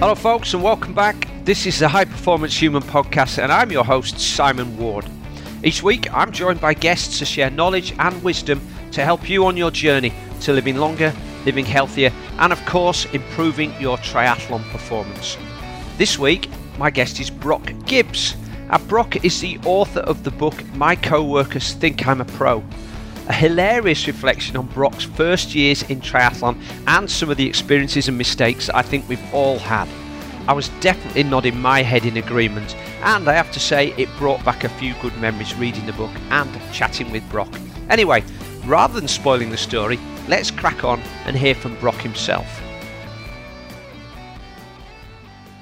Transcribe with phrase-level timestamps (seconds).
[0.00, 1.28] Hello, folks, and welcome back.
[1.44, 5.04] This is the High Performance Human Podcast, and I'm your host, Simon Ward.
[5.62, 9.58] Each week, I'm joined by guests to share knowledge and wisdom to help you on
[9.58, 11.12] your journey to living longer,
[11.44, 15.36] living healthier, and of course, improving your triathlon performance.
[15.98, 16.48] This week,
[16.78, 18.36] my guest is Brock Gibbs.
[18.70, 22.64] Now, Brock is the author of the book My Co-Workers Think I'm a Pro
[23.30, 28.18] a hilarious reflection on Brock's first years in triathlon and some of the experiences and
[28.18, 29.86] mistakes that I think we've all had.
[30.48, 34.44] I was definitely nodding my head in agreement, and I have to say, it brought
[34.44, 37.54] back a few good memories reading the book and chatting with Brock.
[37.88, 38.24] Anyway,
[38.66, 42.60] rather than spoiling the story, let's crack on and hear from Brock himself.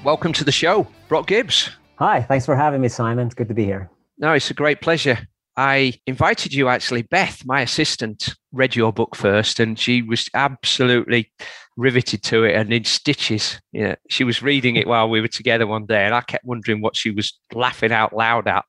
[0.04, 1.68] Welcome to the show, Brock Gibbs.
[1.96, 3.26] Hi, thanks for having me, Simon.
[3.26, 3.90] It's good to be here.
[4.16, 5.18] No, it's a great pleasure.
[5.58, 7.02] I invited you actually.
[7.02, 11.32] Beth, my assistant, read your book first, and she was absolutely
[11.76, 13.60] riveted to it and in stitches.
[13.72, 16.80] Yeah, she was reading it while we were together one day, and I kept wondering
[16.80, 18.64] what she was laughing out loud at.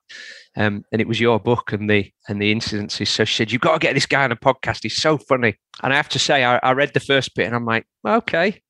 [0.57, 3.09] Um, and it was your book and the and the incidences.
[3.09, 4.79] So she said, "You've got to get this guy on a podcast.
[4.81, 7.55] He's so funny." And I have to say, I, I read the first bit, and
[7.55, 8.63] I'm like, "Okay."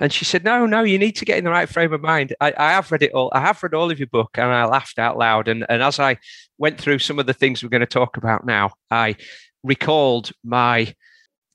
[0.00, 2.34] And she said, "No, no, you need to get in the right frame of mind."
[2.40, 3.30] I, I, have read it all.
[3.32, 5.48] I have read all of your book, and I laughed out loud.
[5.48, 6.18] And and as I
[6.58, 9.16] went through some of the things we're going to talk about now, I
[9.62, 10.94] recalled my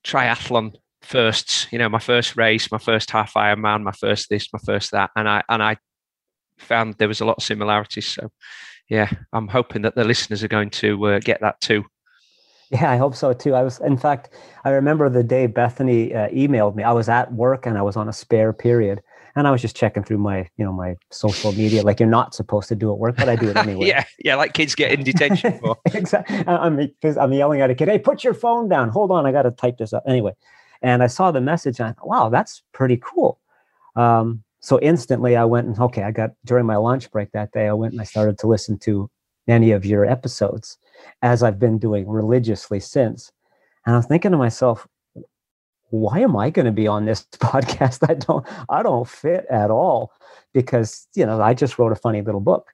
[0.05, 1.67] triathlon firsts.
[1.71, 5.11] You know, my first race, my first half Ironman, my first this, my first that,
[5.15, 5.77] and I and I
[6.57, 8.07] found there was a lot of similarities.
[8.07, 8.31] So,
[8.89, 11.85] yeah, I'm hoping that the listeners are going to uh, get that too.
[12.71, 13.55] Yeah, I hope so too.
[13.55, 14.29] I was, in fact,
[14.63, 16.83] I remember the day Bethany uh, emailed me.
[16.83, 19.01] I was at work and I was on a spare period,
[19.39, 21.81] and I was just checking through my, you know, my social media.
[21.81, 23.87] Like you're not supposed to do at work, but I do it anyway.
[23.87, 25.77] yeah, yeah, like kids get in detention for.
[25.93, 26.43] exactly.
[26.45, 28.89] I'm I'm yelling at a kid, "Hey, put your phone down!
[28.89, 30.33] Hold on, I got to type this up." Anyway,
[30.81, 33.39] and I saw the message, and I thought, "Wow, that's pretty cool."
[33.95, 37.69] Um, so instantly, I went and okay, I got during my lunch break that day.
[37.69, 39.09] I went and I started to listen to
[39.47, 40.77] many of your episodes
[41.21, 43.31] as I've been doing religiously since.
[43.85, 44.85] And I'm thinking to myself,
[45.89, 48.09] why am I going to be on this podcast?
[48.09, 50.11] I don't, I don't fit at all
[50.53, 52.71] because you know I just wrote a funny little book.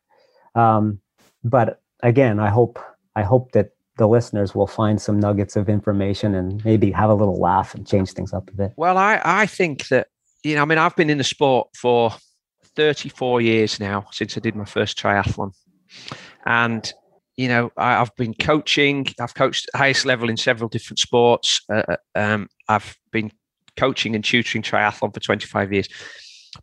[0.56, 1.00] Um,
[1.44, 2.80] but again, I hope,
[3.16, 7.14] I hope that the listeners will find some nuggets of information and maybe have a
[7.14, 8.74] little laugh and change things up a bit.
[8.76, 10.08] Well, I, I think that
[10.44, 12.14] you know, I mean, I've been in the sport for
[12.76, 15.54] 34 years now since I did my first triathlon,
[16.46, 16.94] and
[17.38, 19.08] you know, I, have been coaching.
[19.20, 21.62] I've coached highest level in several different sports.
[21.72, 23.32] Uh, uh, um, I've been
[23.78, 25.90] coaching and tutoring triathlon for 25 years.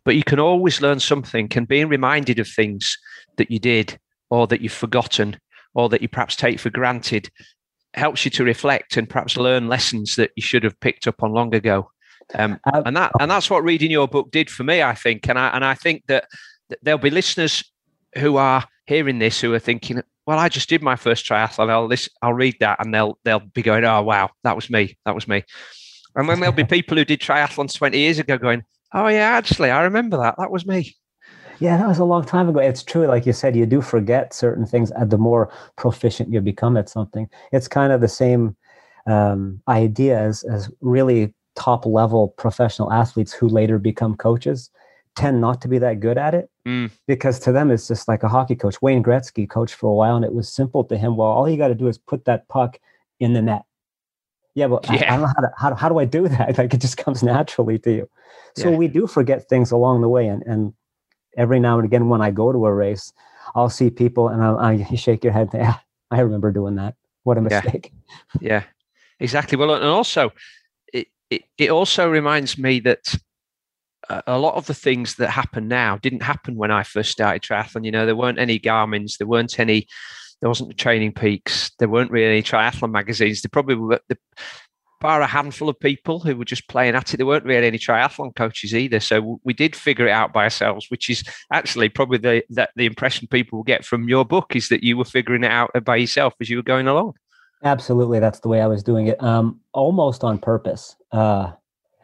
[0.03, 2.97] But you can always learn something, and being reminded of things
[3.37, 3.99] that you did
[4.31, 5.37] or that you've forgotten
[5.75, 7.29] or that you perhaps take for granted
[7.93, 11.31] helps you to reflect and perhaps learn lessons that you should have picked up on
[11.31, 11.89] long ago.
[12.33, 15.29] Um, uh, and that and that's what reading your book did for me, I think.
[15.29, 16.25] And I and I think that,
[16.69, 17.63] that there'll be listeners
[18.17, 21.69] who are hearing this who are thinking, well, I just did my first triathlon.
[21.69, 24.97] I'll listen, I'll read that, and they'll they'll be going, oh wow, that was me,
[25.05, 25.43] that was me.
[26.15, 28.63] And then there'll be people who did triathlons twenty years ago going,
[28.93, 30.35] oh yeah, actually, I remember that.
[30.37, 30.95] That was me.
[31.59, 32.59] Yeah, that was a long time ago.
[32.59, 34.91] It's true, like you said, you do forget certain things.
[34.91, 38.55] And the more proficient you become at something, it's kind of the same
[39.05, 44.69] um, idea as as really top level professional athletes who later become coaches
[45.15, 46.91] tend not to be that good at it mm.
[47.07, 48.81] because to them it's just like a hockey coach.
[48.81, 51.17] Wayne Gretzky coached for a while, and it was simple to him.
[51.17, 52.79] Well, all you got to do is put that puck
[53.19, 53.63] in the net.
[54.55, 55.11] Yeah, but yeah.
[55.11, 56.57] I, I, don't know how to how, how do I do that?
[56.57, 58.09] Like it just comes naturally to you.
[58.55, 58.77] So yeah.
[58.77, 60.73] we do forget things along the way, and and
[61.37, 63.11] every now and again when I go to a race,
[63.55, 65.49] I'll see people and I'll, I shake your head.
[65.53, 65.77] Yeah,
[66.11, 66.95] I remember doing that.
[67.23, 67.91] What a mistake.
[68.39, 68.63] Yeah, yeah.
[69.19, 69.57] exactly.
[69.57, 70.33] Well, and also
[70.93, 73.15] it, it it also reminds me that
[74.27, 77.85] a lot of the things that happen now didn't happen when I first started triathlon.
[77.85, 79.87] You know, there weren't any Garmin's, there weren't any,
[80.41, 83.41] there wasn't the Training Peaks, there weren't really any triathlon magazines.
[83.41, 84.17] There probably were the,
[85.03, 87.17] bar a handful of people who were just playing at it.
[87.17, 89.01] There weren't really any triathlon coaches either.
[89.01, 92.85] So we did figure it out by ourselves, which is actually probably the that the
[92.85, 95.97] impression people will get from your book is that you were figuring it out by
[95.97, 97.13] yourself as you were going along.
[97.63, 100.95] Absolutely, that's the way I was doing it, um, almost on purpose.
[101.11, 101.51] Uh,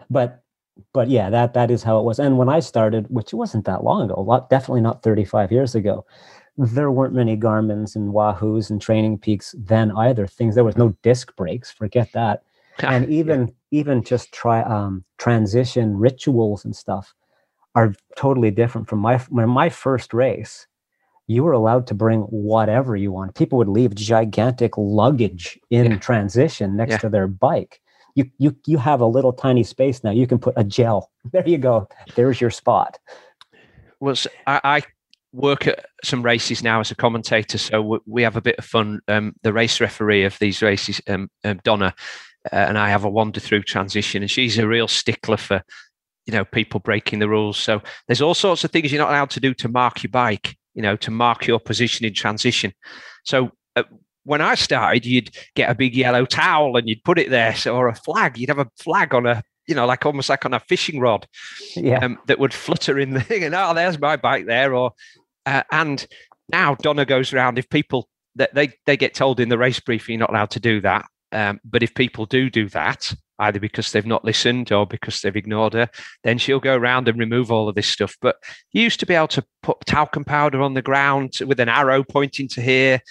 [0.10, 0.44] but
[0.94, 2.20] but yeah, that that is how it was.
[2.20, 5.76] And when I started, which wasn't that long ago, a lot definitely not 35 years
[5.76, 6.06] ago,
[6.58, 10.28] there weren't many Garmin's and Wahoos and Training Peaks then either.
[10.28, 12.44] Things there was no disc brakes, forget that.
[12.82, 17.14] And even even just try um, transition rituals and stuff
[17.76, 20.66] are totally different from my when my first race.
[21.28, 23.36] You were allowed to bring whatever you want.
[23.36, 25.98] People would leave gigantic luggage in yeah.
[25.98, 26.98] transition next yeah.
[27.00, 27.82] to their bike
[28.16, 30.12] you you you have a little tiny space now.
[30.12, 31.10] You can put a gel.
[31.32, 31.88] There you go.
[32.16, 32.98] There's your spot.
[34.00, 34.82] was I, I
[35.32, 39.02] work at some races now as a commentator, so we have a bit of fun.
[39.08, 41.94] Um, the race referee of these races, um, um, Donna,
[42.52, 45.62] uh, and I have a wander through transition, and she's a real stickler for
[46.26, 47.58] you know people breaking the rules.
[47.58, 50.58] So there's all sorts of things you're not allowed to do to mark your bike,
[50.74, 52.74] you know, to mark your position in transition.
[53.24, 53.84] So uh,
[54.24, 57.76] when I started, you'd get a big yellow towel and you'd put it there, so,
[57.76, 58.38] or a flag.
[58.38, 61.28] You'd have a flag on a you know, like almost like on a fishing rod,
[61.76, 63.44] yeah, um, that would flutter in the thing.
[63.44, 64.74] And oh, there's my bike there.
[64.74, 64.94] Or
[65.46, 66.06] uh, and
[66.52, 67.60] now Donna goes around.
[67.60, 70.60] If people that they they get told in the race briefing you're not allowed to
[70.60, 74.88] do that, um, but if people do do that, either because they've not listened or
[74.88, 75.90] because they've ignored her,
[76.24, 78.16] then she'll go around and remove all of this stuff.
[78.22, 78.38] But
[78.72, 82.04] you used to be able to put talcum powder on the ground with an arrow
[82.04, 83.02] pointing to here,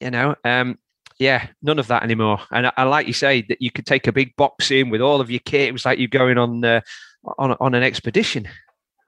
[0.00, 0.34] you know.
[0.44, 0.78] Um,
[1.18, 2.40] yeah, none of that anymore.
[2.50, 5.20] And I, like you say that you could take a big box in with all
[5.20, 5.68] of your kit.
[5.68, 6.80] It was like you're going on uh,
[7.38, 8.48] on on an expedition.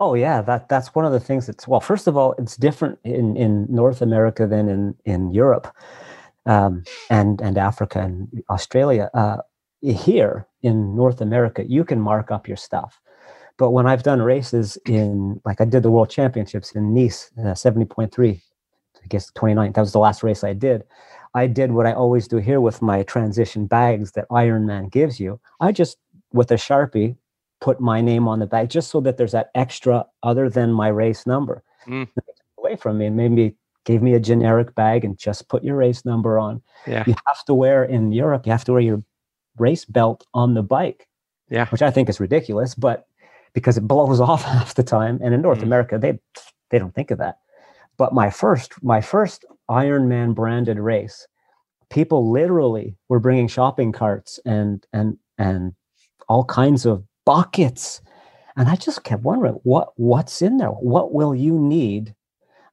[0.01, 1.81] Oh yeah, that that's one of the things that's well.
[1.81, 5.75] First of all, it's different in in North America than in in Europe,
[6.47, 9.11] um, and and Africa and Australia.
[9.13, 9.39] Uh,
[9.83, 13.01] here in North America, you can mark up your stuff.
[13.59, 17.55] But when I've done races in, like I did the World Championships in Nice, uh,
[17.55, 18.41] 70.3,
[19.03, 20.85] I guess 29, that was the last race I did.
[21.35, 25.41] I did what I always do here with my transition bags that Ironman gives you.
[25.61, 25.99] I just,
[26.33, 27.17] with a Sharpie,
[27.61, 30.89] put my name on the bag just so that there's that extra other than my
[30.89, 32.09] race number mm.
[32.59, 33.55] away from me and maybe
[33.85, 36.63] gave me a generic bag and just put your race number on.
[36.87, 37.05] Yeah.
[37.07, 39.03] You have to wear in Europe, you have to wear your
[39.59, 41.09] race belt on the bike.
[41.51, 41.67] Yeah.
[41.69, 43.07] Which I think is ridiculous, but
[43.55, 45.19] because it blows off half the time.
[45.23, 45.65] And in North mm.
[45.65, 46.19] America, they
[46.71, 47.39] they don't think of that.
[47.99, 51.27] But my first my first Ironman branded race,
[51.91, 55.75] people literally were bringing shopping carts and and and
[56.29, 58.01] all kinds of buckets.
[58.57, 60.69] And I just kept wondering what what's in there?
[60.69, 62.15] What will you need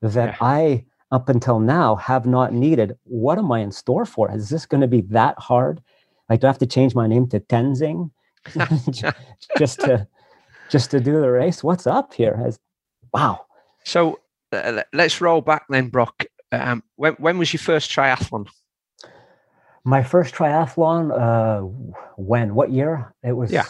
[0.02, 0.38] that.
[0.42, 2.98] I up until now have not needed?
[3.04, 4.32] What am I in store for?
[4.32, 5.82] Is this going to be that hard?
[6.30, 8.12] Like, do I have to change my name to Tenzing
[9.58, 10.08] just to
[10.70, 11.64] just to do the race?
[11.64, 12.42] What's up here?
[12.44, 12.60] As,
[13.14, 13.46] wow.
[13.84, 14.20] So
[14.94, 16.26] let's roll back then, Brock.
[16.52, 18.48] Um, when when was your first triathlon?
[19.84, 21.12] My first triathlon.
[21.12, 21.62] Uh,
[22.18, 22.56] when?
[22.56, 23.14] What year?
[23.24, 23.52] It was.
[23.52, 23.66] Yeah.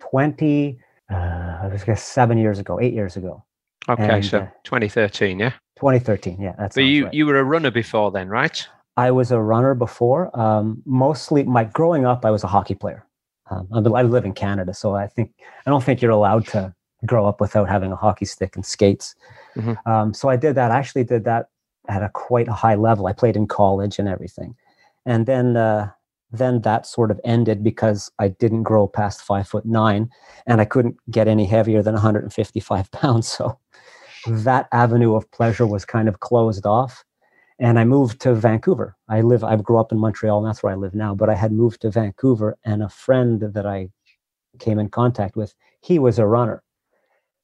[0.00, 0.78] Twenty.
[1.10, 3.44] Uh, I was guess seven years ago, eight years ago.
[3.88, 5.50] Okay, and, so uh, 2013, yeah.
[5.76, 6.54] 2013, yeah.
[6.58, 6.74] That's.
[6.74, 7.14] But you right.
[7.14, 8.66] you were a runner before then, right?
[8.96, 10.36] I was a runner before.
[10.38, 13.06] Um, mostly, my growing up, I was a hockey player.
[13.50, 15.32] Um, I live in Canada, so I think
[15.66, 16.74] I don't think you're allowed to
[17.04, 19.14] grow up without having a hockey stick and skates.
[19.56, 19.90] Mm-hmm.
[19.90, 20.70] Um, so I did that.
[20.70, 21.48] I actually did that
[21.88, 23.06] at a quite a high level.
[23.06, 24.54] I played in college and everything,
[25.04, 25.90] and then uh,
[26.30, 30.10] then that sort of ended because I didn't grow past five foot nine,
[30.46, 33.28] and I couldn't get any heavier than 155 pounds.
[33.28, 33.58] So
[34.28, 37.04] that avenue of pleasure was kind of closed off
[37.58, 38.96] and I moved to Vancouver.
[39.08, 41.14] I live, I grew up in Montreal, and that's where I live now.
[41.14, 43.88] But I had moved to Vancouver, and a friend that I
[44.58, 46.62] came in contact with, he was a runner.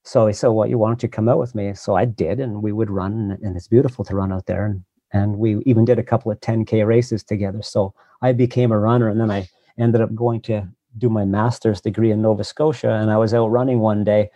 [0.05, 2.41] So he said, "Well, you why don't you come out with me?" So I did,
[2.41, 4.65] and we would run, and it's beautiful to run out there.
[4.67, 7.63] And and we even did a couple of 10k races together.
[7.63, 10.67] So I became a runner, and then I ended up going to
[10.99, 14.31] do my master's degree in Nova Scotia, and I was out running one day,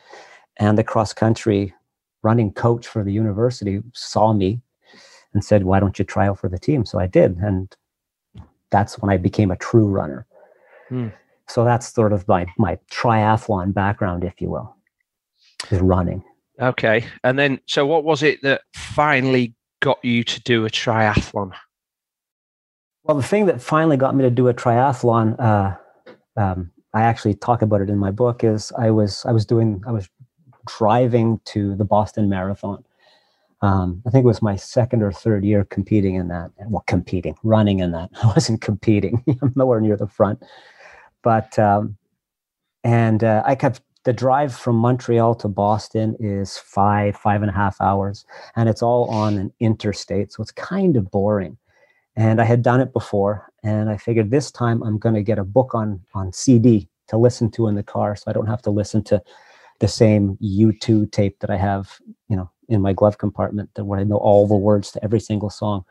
[0.58, 1.74] and the cross country
[2.22, 4.60] running coach for the university saw me
[5.32, 7.74] and said, "Why don't you try out for the team?" So I did, and
[8.70, 10.26] that's when I became a true runner.
[10.88, 11.08] Hmm.
[11.48, 14.75] So that's sort of my my triathlon background, if you will,
[15.70, 16.22] is running.
[16.60, 21.52] Okay, and then so what was it that finally got you to do a triathlon?
[23.04, 25.76] Well, the thing that finally got me to do a triathlon, uh,
[26.36, 29.82] um, I actually talk about it in my book, is I was I was doing
[29.86, 30.08] I was
[30.66, 32.82] driving to the Boston Marathon,
[33.62, 36.50] um, I think it was my second or third year competing in that.
[36.68, 38.10] Well, competing, running in that.
[38.22, 39.24] I wasn't competing.
[39.42, 40.42] I'm nowhere near the front.
[41.22, 41.96] But um,
[42.84, 47.52] and uh, I kept the drive from Montreal to Boston is five, five and a
[47.52, 51.58] half hours, and it's all on an interstate, so it's kind of boring.
[52.14, 55.40] And I had done it before, and I figured this time I'm going to get
[55.40, 58.62] a book on on CD to listen to in the car, so I don't have
[58.62, 59.20] to listen to
[59.80, 61.98] the same U2 tape that I have,
[62.28, 65.20] you know, in my glove compartment that where I know all the words to every
[65.20, 65.84] single song.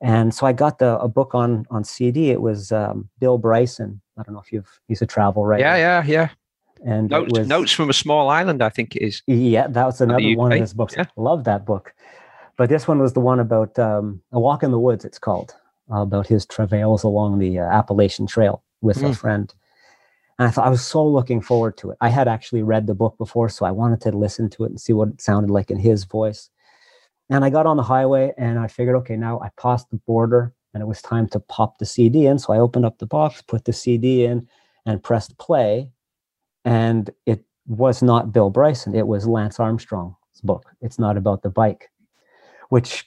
[0.00, 2.30] And so I got the a book on on CD.
[2.30, 4.00] It was um, Bill Bryson.
[4.16, 5.64] I don't know if you've he's a travel writer.
[5.64, 6.28] Yeah, yeah, yeah.
[6.84, 9.22] And notes, was, notes from a small island, I think it is.
[9.26, 10.94] Yeah, that was another one of his books.
[10.96, 11.04] Yeah.
[11.16, 11.94] Love that book.
[12.56, 15.04] But this one was the one about um, a walk in the woods.
[15.04, 15.54] It's called
[15.90, 19.10] about his travails along the uh, Appalachian Trail with mm.
[19.10, 19.52] a friend.
[20.38, 21.98] And I thought I was so looking forward to it.
[22.00, 24.80] I had actually read the book before, so I wanted to listen to it and
[24.80, 26.50] see what it sounded like in his voice.
[27.30, 30.52] And I got on the highway and I figured, okay, now I passed the border
[30.74, 32.38] and it was time to pop the CD in.
[32.38, 34.48] So I opened up the box, put the CD in,
[34.84, 35.90] and pressed play.
[36.64, 40.64] And it was not Bill Bryson, it was Lance Armstrong's book.
[40.80, 41.90] It's not about the bike,
[42.68, 43.04] which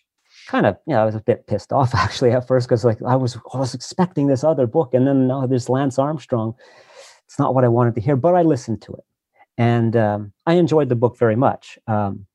[0.47, 3.01] kind of, you know, I was a bit pissed off actually at first because like
[3.03, 6.55] I was I was expecting this other book, and then now there's Lance Armstrong.
[7.25, 9.03] It's not what I wanted to hear, but I listened to it,
[9.57, 11.79] and um, I enjoyed the book very much.
[11.88, 12.27] Um,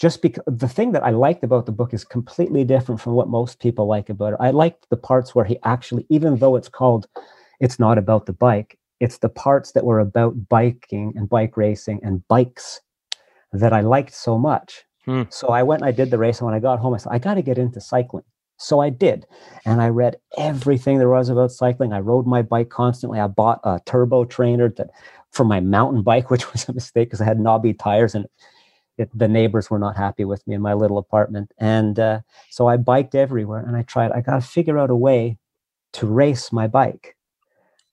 [0.00, 3.28] just because the thing that I liked about the book is completely different from what
[3.28, 4.38] most people like about it.
[4.40, 7.06] I liked the parts where he actually, even though it's called,
[7.60, 12.00] it's not about the bike, it's the parts that were about biking and bike racing
[12.02, 12.80] and bikes
[13.52, 14.84] that I liked so much.
[15.06, 15.22] Hmm.
[15.30, 16.38] So I went and I did the race.
[16.38, 18.24] And when I got home, I said, I got to get into cycling.
[18.58, 19.26] So I did.
[19.64, 21.94] And I read everything there was about cycling.
[21.94, 23.18] I rode my bike constantly.
[23.18, 24.90] I bought a turbo trainer that
[25.32, 28.26] for my mountain bike, which was a mistake because I had knobby tires and
[28.98, 31.52] it, the neighbors were not happy with me in my little apartment.
[31.58, 34.96] And uh, so I biked everywhere and I tried, I got to figure out a
[34.96, 35.38] way
[35.94, 37.16] to race my bike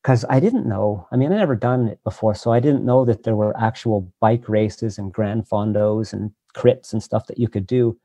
[0.07, 1.05] because I didn't know.
[1.11, 2.33] I mean, I never done it before.
[2.33, 6.93] So I didn't know that there were actual bike races and gran fondos and crits
[6.93, 7.99] and stuff that you could do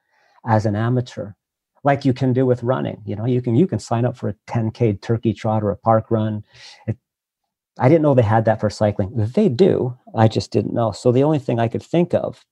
[0.45, 1.35] as an amateur
[1.85, 4.29] like you can do with running you know you can you can sign up for
[4.29, 6.45] a 10k turkey trot or a park run
[6.87, 6.99] it,
[7.79, 11.13] i didn't know they had that for cycling they do i just didn't know so
[11.13, 12.45] the only thing i could think of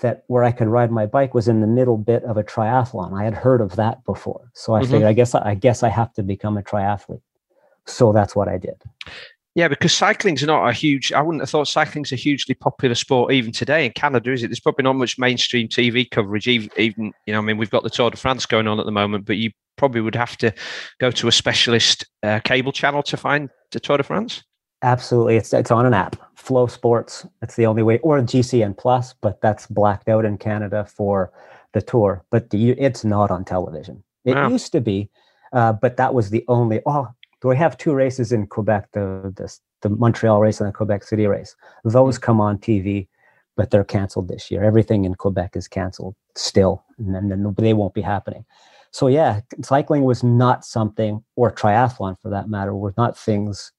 [0.00, 3.20] that where I could ride my bike was in the middle bit of a triathlon.
[3.20, 4.48] I had heard of that before.
[4.54, 4.92] So I mm-hmm.
[4.92, 7.20] figured I guess I guess I have to become a triathlete.
[7.88, 8.80] So that's what I did.
[9.54, 13.32] Yeah, because cycling's not a huge I wouldn't have thought cycling's a hugely popular sport
[13.32, 14.48] even today in Canada, is it?
[14.48, 17.82] There's probably not much mainstream TV coverage, even, even you know, I mean, we've got
[17.82, 20.54] the Tour de France going on at the moment, but you probably would have to
[21.00, 24.44] go to a specialist uh, cable channel to find the Tour de France.
[24.82, 27.28] Absolutely, it's it's on an app, FloSports.
[27.40, 31.32] That's the only way, or GCN Plus, but that's blacked out in Canada for
[31.72, 32.24] the tour.
[32.30, 34.04] But the, it's not on television.
[34.24, 34.48] It wow.
[34.48, 35.10] used to be,
[35.52, 36.80] uh, but that was the only.
[36.86, 37.08] Oh,
[37.44, 38.88] we have two races in Quebec?
[38.92, 41.54] The the, the Montreal race and the Quebec City race.
[41.84, 42.24] Those mm-hmm.
[42.24, 43.08] come on TV,
[43.56, 44.64] but they're canceled this year.
[44.64, 48.44] Everything in Quebec is canceled still, and then they won't be happening.
[48.90, 53.72] So yeah, cycling was not something, or triathlon for that matter, were not things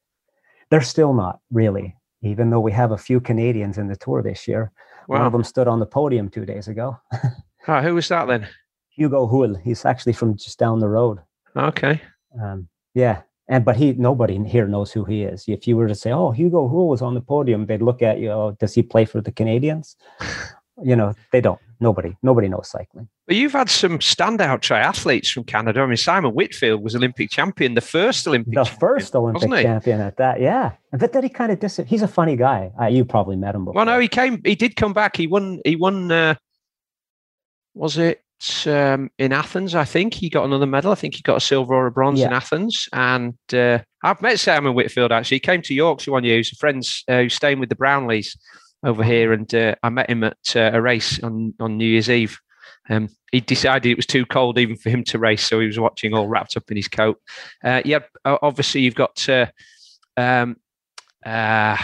[0.70, 4.48] they're still not really, even though we have a few Canadians in the tour this
[4.48, 4.72] year.
[5.08, 5.18] Wow.
[5.18, 6.98] One of them stood on the podium two days ago.
[7.68, 8.48] oh, who was that then?
[8.90, 9.56] Hugo Houle.
[9.56, 11.20] He's actually from just down the road.
[11.56, 12.02] Okay.
[12.42, 13.22] Um, yeah.
[13.50, 15.46] And but he nobody here knows who he is.
[15.48, 18.20] If you were to say, "Oh, Hugo Houle was on the podium," they'd look at
[18.20, 18.30] you.
[18.30, 19.96] Oh, does he play for the Canadiens?
[20.84, 23.10] you know, they don't nobody nobody knows cycling.
[23.26, 25.82] But you've had some standout triathletes from Canada.
[25.82, 30.18] I mean, Simon Whitfield was Olympic champion, the first Olympic, the first Olympic champion at
[30.18, 30.40] that.
[30.40, 31.82] Yeah, but then he kind of dis.
[31.88, 32.72] He's a funny guy.
[32.80, 33.78] Uh, you probably met him before.
[33.78, 34.42] Well, no, he came.
[34.46, 35.18] He did come back.
[35.18, 35.60] He won.
[35.66, 36.12] He won.
[36.12, 36.36] Uh,
[37.74, 38.24] was it
[38.68, 39.76] um, in Athens?
[39.76, 40.92] I think he got another medal.
[40.92, 42.28] I think he got a silver or a bronze yeah.
[42.28, 42.88] in Athens.
[42.94, 45.36] And uh, I've met Simon Whitfield actually.
[45.36, 46.38] He came to Yorkshire one year.
[46.38, 48.38] He's a friend uh, who's staying with the Brownlees
[48.84, 52.10] over here, and uh, I met him at uh, a race on on New Year's
[52.10, 52.40] Eve.
[52.90, 55.78] Um, he decided it was too cold even for him to race, so he was
[55.78, 57.20] watching all wrapped up in his coat.
[57.62, 59.48] Uh, yeah, obviously you've got uh,
[60.16, 60.56] um,
[61.26, 61.78] uh,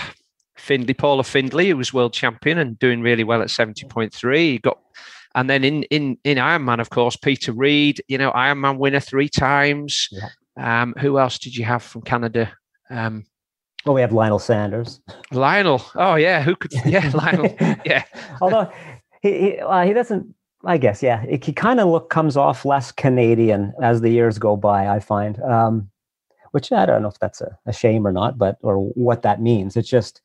[0.55, 4.53] Findlay, Paula Findlay, who was world champion and doing really well at seventy point three.
[4.53, 4.79] You got,
[5.35, 9.29] and then in in in Ironman, of course, Peter Reid, you know, Ironman winner three
[9.29, 10.07] times.
[10.11, 10.29] Yeah.
[10.57, 12.51] Um, who else did you have from Canada?
[12.89, 13.25] Um,
[13.85, 15.01] well, we have Lionel Sanders.
[15.31, 15.85] Lionel.
[15.95, 16.73] Oh yeah, who could?
[16.85, 17.55] Yeah, Lionel.
[17.85, 18.03] Yeah.
[18.41, 18.71] Although
[19.21, 20.33] he he, uh, he doesn't.
[20.63, 21.23] I guess yeah.
[21.23, 24.87] It, he kind of look comes off less Canadian as the years go by.
[24.87, 25.91] I find, um,
[26.51, 29.41] which I don't know if that's a, a shame or not, but or what that
[29.41, 29.75] means.
[29.75, 30.21] It's just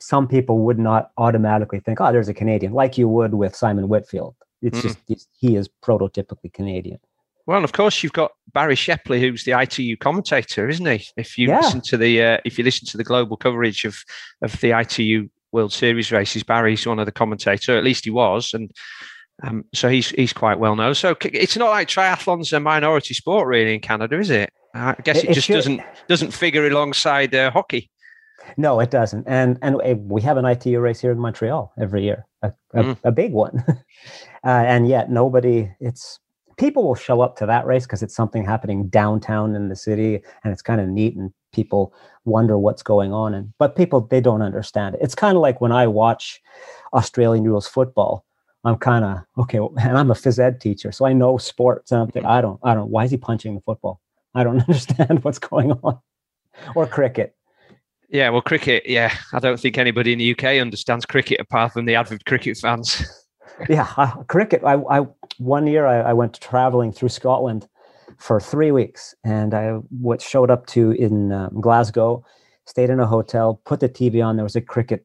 [0.00, 3.88] some people would not automatically think, oh, there's a Canadian, like you would with Simon
[3.88, 4.34] Whitfield.
[4.62, 4.96] It's mm.
[5.08, 6.98] just he is prototypically Canadian.
[7.46, 11.06] Well, of course, you've got Barrie Shepley, who's the ITU commentator, isn't he?
[11.16, 11.60] If you yeah.
[11.60, 13.96] listen to the uh, if you listen to the global coverage of
[14.42, 17.76] of the ITU World Series races, Barrie's one of the commentator.
[17.76, 18.72] At least he was, and
[19.44, 20.94] um, so he's he's quite well known.
[20.94, 24.50] So it's not like triathlon's a minority sport really in Canada, is it?
[24.74, 25.54] I guess it, it just should.
[25.54, 27.90] doesn't doesn't figure alongside uh, hockey.
[28.56, 29.26] No, it doesn't.
[29.26, 32.96] And and we have an ITU race here in Montreal every year, a, a, mm.
[33.04, 33.62] a big one.
[33.68, 33.74] uh,
[34.44, 35.70] and yet nobody.
[35.80, 36.18] It's
[36.56, 40.22] people will show up to that race because it's something happening downtown in the city
[40.42, 44.20] and it's kind of neat and people wonder what's going on and but people they
[44.20, 46.40] don't understand it it's kind of like when i watch
[46.92, 48.24] australian rules football
[48.64, 52.00] i'm kind of okay and i'm a phys ed teacher so i know sports and
[52.00, 54.00] i'm thinking i don't i don't why is he punching the football
[54.34, 55.98] i don't understand what's going on
[56.74, 57.35] or cricket
[58.08, 58.84] Yeah, well, cricket.
[58.86, 62.56] Yeah, I don't think anybody in the UK understands cricket apart from the avid cricket
[62.56, 63.04] fans.
[63.68, 64.62] yeah, uh, cricket.
[64.64, 65.06] I, I
[65.38, 67.68] one year I, I, went traveling through Scotland
[68.18, 72.24] for three weeks, and I what showed up to in um, Glasgow,
[72.64, 74.36] stayed in a hotel, put the TV on.
[74.36, 75.04] There was a cricket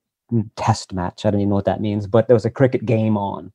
[0.55, 1.25] test match.
[1.25, 3.51] I don't even know what that means, but there was a cricket game on,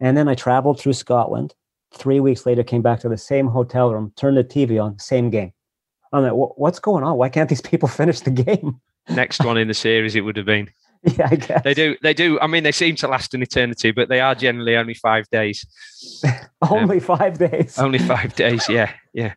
[0.00, 1.54] and then I traveled through Scotland.
[1.94, 5.30] Three weeks later, came back to the same hotel room, turned the TV on, same
[5.30, 5.52] game.
[6.12, 7.16] I'm like, what's going on?
[7.16, 8.80] Why can't these people finish the game?
[9.08, 10.70] Next one in the series, it would have been.
[11.18, 11.96] Yeah, I guess they do.
[12.00, 12.38] They do.
[12.38, 15.66] I mean, they seem to last an eternity, but they are generally only five days.
[16.70, 17.76] only um, five days.
[17.76, 18.68] Only five days.
[18.68, 19.34] Yeah, yeah.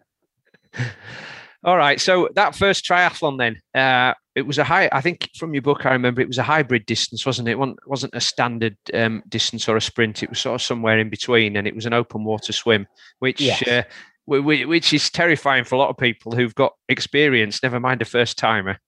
[1.64, 2.00] All right.
[2.00, 4.90] So that first triathlon, then, uh, it was a high.
[4.92, 7.54] I think from your book, I remember it was a hybrid distance, wasn't it?
[7.54, 10.22] It wasn't, a standard um, distance or a sprint.
[10.22, 12.86] It was sort of somewhere in between, and it was an open water swim,
[13.18, 13.68] which yes.
[13.68, 13.82] uh,
[14.28, 18.38] which is terrifying for a lot of people who've got experience, never mind a first
[18.38, 18.80] timer.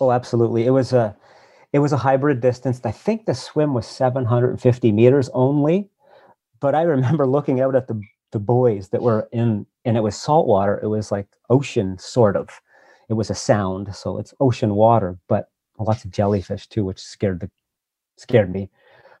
[0.00, 0.66] Oh, absolutely.
[0.66, 1.16] It was a
[1.72, 2.80] it was a hybrid distance.
[2.84, 5.88] I think the swim was 750 meters only,
[6.60, 8.00] but I remember looking out at the
[8.32, 10.78] the buoys that were in and it was salt water.
[10.82, 12.60] It was like ocean sort of.
[13.08, 17.40] It was a sound, so it's ocean water, but lots of jellyfish too, which scared
[17.40, 17.50] the
[18.16, 18.70] scared me.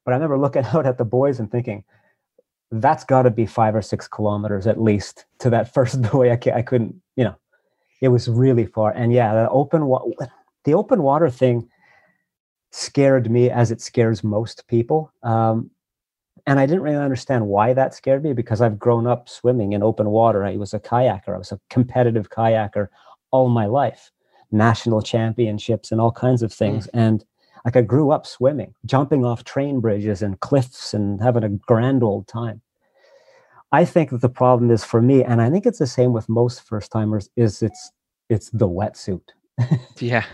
[0.04, 1.84] But I remember looking out at the buoys and thinking,
[2.70, 6.30] that's got to be five or six kilometers at least to that first buoy.
[6.30, 7.36] I, I couldn't, you know,
[8.00, 8.92] it was really far.
[8.92, 10.06] And yeah, the open wa-
[10.64, 11.68] the open water thing
[12.72, 15.12] scared me as it scares most people.
[15.22, 15.70] Um,
[16.46, 19.82] and I didn't really understand why that scared me because I've grown up swimming in
[19.82, 20.44] open water.
[20.44, 21.34] I was a kayaker.
[21.34, 22.88] I was a competitive kayaker
[23.30, 24.10] all my life,
[24.50, 26.86] national championships and all kinds of things.
[26.88, 26.90] Mm.
[26.94, 27.24] And
[27.64, 32.02] like I grew up swimming, jumping off train bridges and cliffs and having a grand
[32.02, 32.62] old time.
[33.72, 36.28] I think that the problem is for me, and I think it's the same with
[36.28, 37.92] most first timers, is it's
[38.28, 39.22] it's the wetsuit.
[39.98, 40.24] yeah.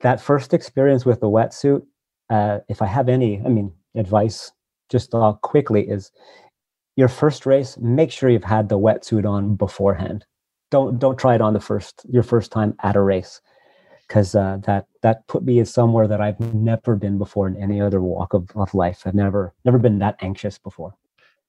[0.00, 1.82] That first experience with the wetsuit,
[2.28, 4.52] uh, if I have any, I mean, advice
[4.88, 6.10] just uh, quickly is
[6.96, 10.26] your first race, make sure you've had the wetsuit on beforehand.
[10.70, 13.40] Don't don't try it on the first your first time at a race
[14.12, 18.02] because uh, that that put me somewhere that I've never been before in any other
[18.02, 19.04] walk of, of life.
[19.06, 20.94] I've never never been that anxious before.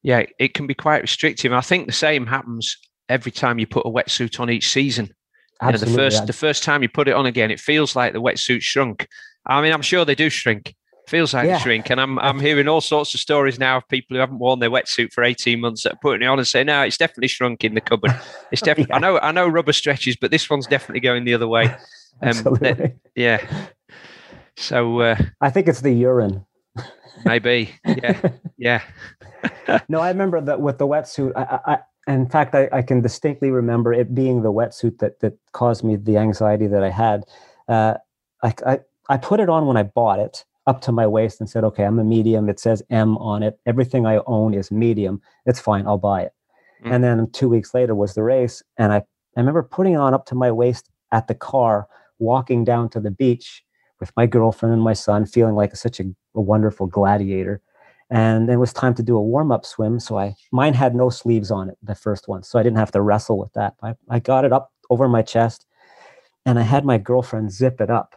[0.02, 1.52] Yeah, it can be quite restrictive.
[1.52, 2.78] I think the same happens
[3.10, 5.14] every time you put a wetsuit on each season.
[5.62, 6.26] Absolutely, you know, the first yeah.
[6.26, 9.10] the first time you put it on again, it feels like the wetsuit shrunk.
[9.46, 10.74] I mean, I'm sure they do shrink.
[11.08, 11.58] Feels like yeah.
[11.58, 14.60] shrink, and I'm I'm hearing all sorts of stories now of people who haven't worn
[14.60, 17.28] their wetsuit for 18 months that are putting it on and saying, "No, it's definitely
[17.28, 18.18] shrunk in the cupboard.
[18.52, 18.92] It's definitely.
[18.92, 18.96] yeah.
[18.96, 21.76] I know I know rubber stretches, but this one's definitely going the other way."
[22.22, 22.56] Um,
[23.16, 23.46] yeah.
[24.56, 26.46] So uh, I think it's the urine.
[27.26, 27.76] maybe.
[27.86, 28.30] Yeah.
[28.56, 28.82] Yeah.
[29.90, 31.34] no, I remember that with the wetsuit.
[31.36, 35.34] I, I, in fact, I, I, can distinctly remember it being the wetsuit that that
[35.52, 37.26] caused me the anxiety that I had.
[37.68, 37.96] Uh,
[38.42, 41.50] I, I I put it on when I bought it up to my waist and
[41.50, 42.50] said, "Okay, I'm a medium.
[42.50, 43.60] It says M on it.
[43.66, 45.22] Everything I own is medium.
[45.46, 45.88] It's fine.
[45.88, 46.34] I'll buy it."
[46.86, 46.92] Mm.
[46.96, 49.04] And then two weeks later was the race, and I
[49.36, 51.88] I remember putting it on up to my waist at the car
[52.20, 53.64] walking down to the beach
[54.00, 56.04] with my girlfriend and my son, feeling like such a,
[56.36, 57.62] a wonderful gladiator.
[58.10, 60.00] And it was time to do a warm up swim.
[60.00, 62.44] So I, mine had no sleeves on it, the first one.
[62.44, 63.74] So I didn't have to wrestle with that.
[63.82, 65.66] I, I got it up over my chest
[66.46, 68.16] and I had my girlfriend zip it up.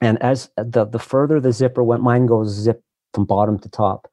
[0.00, 2.82] And as the, the further the zipper went, mine goes zip
[3.14, 4.08] from bottom to top.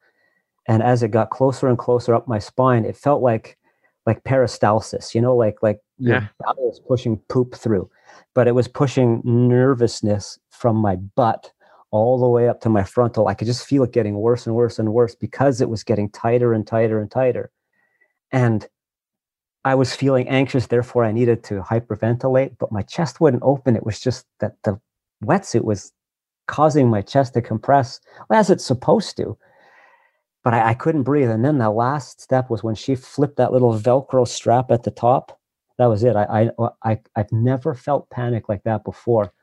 [0.67, 3.57] And as it got closer and closer up my spine, it felt like
[4.05, 6.27] like peristalsis, you know, like like yeah.
[6.57, 7.89] was pushing poop through
[8.33, 11.51] but it was pushing nervousness from my butt
[11.91, 13.27] all the way up to my frontal.
[13.27, 16.09] I could just feel it getting worse and worse and worse because it was getting
[16.09, 17.51] tighter and tighter and tighter.
[18.31, 18.67] And
[19.65, 23.75] I was feeling anxious, therefore I needed to hyperventilate, but my chest wouldn't open.
[23.75, 24.79] It was just that the
[25.23, 25.91] wetsuit was
[26.47, 27.99] causing my chest to compress
[28.31, 29.37] as it's supposed to.
[30.43, 31.29] But I, I couldn't breathe.
[31.29, 34.91] And then the last step was when she flipped that little Velcro strap at the
[34.91, 35.39] top
[35.79, 36.15] that was it.
[36.17, 39.33] I, I, I, I've never felt panic like that before.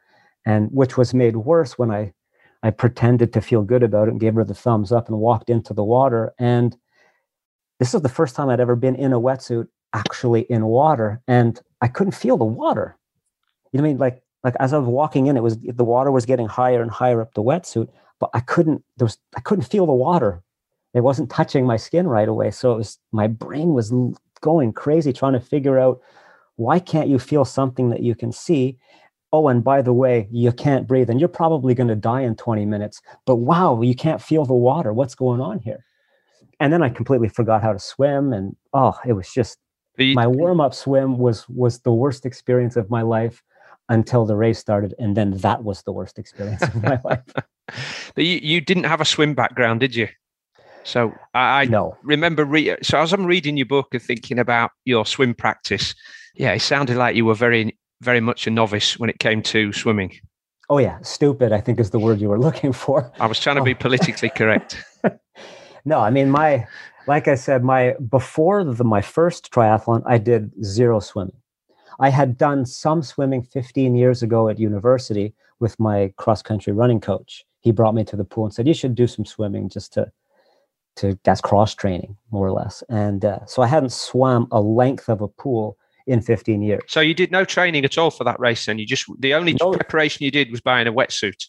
[0.45, 2.13] And which was made worse when I,
[2.63, 5.49] I pretended to feel good about it and gave her the thumbs up and walked
[5.49, 6.35] into the water.
[6.39, 6.77] And
[7.81, 11.23] this is the first time I'd ever been in a wetsuit actually in water.
[11.27, 12.99] And I couldn't feel the water.
[13.73, 13.99] You know what I mean?
[13.99, 16.89] Like, like as I was walking in, it was the water was getting higher and
[16.89, 17.89] higher up the wetsuit,
[18.21, 20.41] but I couldn't, there was, I couldn't feel the water.
[20.95, 22.53] It wasn't touching my skin right away.
[22.53, 23.93] So it was, my brain was
[24.43, 26.01] going crazy trying to figure out
[26.55, 28.79] why can't you feel something that you can see?
[29.33, 32.37] Oh, and by the way, you can't breathe and you're probably going to die in
[32.37, 33.03] 20 minutes.
[33.25, 34.93] But wow, you can't feel the water.
[34.93, 35.85] What's going on here?
[36.61, 38.33] And then I completely forgot how to swim.
[38.33, 39.59] And oh, it was just
[39.99, 43.43] my warm up swim was was the worst experience of my life.
[43.89, 47.23] Until the race started, and then that was the worst experience of my life.
[48.15, 50.09] But you, you didn't have a swim background, did you?
[50.85, 52.45] So I, I No, remember.
[52.45, 55.95] Re- so as I'm reading your book and thinking about your swim practice,
[56.37, 59.73] yeah, it sounded like you were very, very much a novice when it came to
[59.73, 60.13] swimming.
[60.69, 61.53] oh yeah, stupid.
[61.53, 63.11] I think is the word you were looking for.
[63.19, 63.79] I was trying to be oh.
[63.79, 64.83] politically correct.
[65.89, 66.67] No, I mean my
[67.07, 71.37] like I said, my before the, my first triathlon, I did zero swimming.
[71.99, 77.01] I had done some swimming 15 years ago at university with my cross country running
[77.01, 77.45] coach.
[77.61, 80.11] He brought me to the pool and said, "You should do some swimming just to
[80.97, 85.09] to that's cross training more or less." And uh, so I hadn't swam a length
[85.09, 86.83] of a pool in 15 years.
[86.87, 89.57] So you did no training at all for that race, and you just the only
[89.61, 89.73] No.
[89.73, 91.47] preparation you did was buying a wetsuit.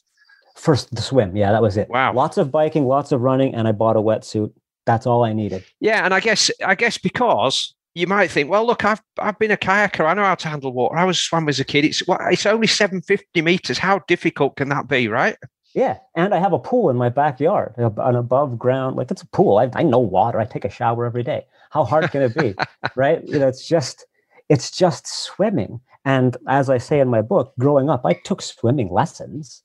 [0.55, 1.87] First the swim, yeah, that was it.
[1.89, 2.13] Wow.
[2.13, 4.51] Lots of biking, lots of running, and I bought a wetsuit.
[4.87, 5.63] That's all I needed.
[5.79, 9.51] Yeah, and I guess I guess because you might think, well, look, I've I've been
[9.51, 10.05] a kayaker.
[10.05, 10.95] I know how to handle water.
[10.95, 11.83] I was swam as a kid.
[11.85, 13.77] It's it's only seven fifty meters.
[13.77, 15.35] How difficult can that be, right?
[15.73, 18.95] Yeah, and I have a pool in my backyard, an above ground.
[18.95, 19.57] Like it's a pool.
[19.57, 20.39] I, I know water.
[20.39, 21.45] I take a shower every day.
[21.71, 22.55] How hard can it be,
[22.95, 23.23] right?
[23.27, 24.05] You know, it's just
[24.49, 25.81] it's just swimming.
[26.05, 29.63] And as I say in my book, growing up, I took swimming lessons.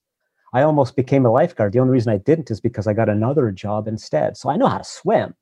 [0.55, 1.73] I almost became a lifeguard.
[1.73, 4.37] The only reason I didn't is because I got another job instead.
[4.37, 5.35] So I know how to swim,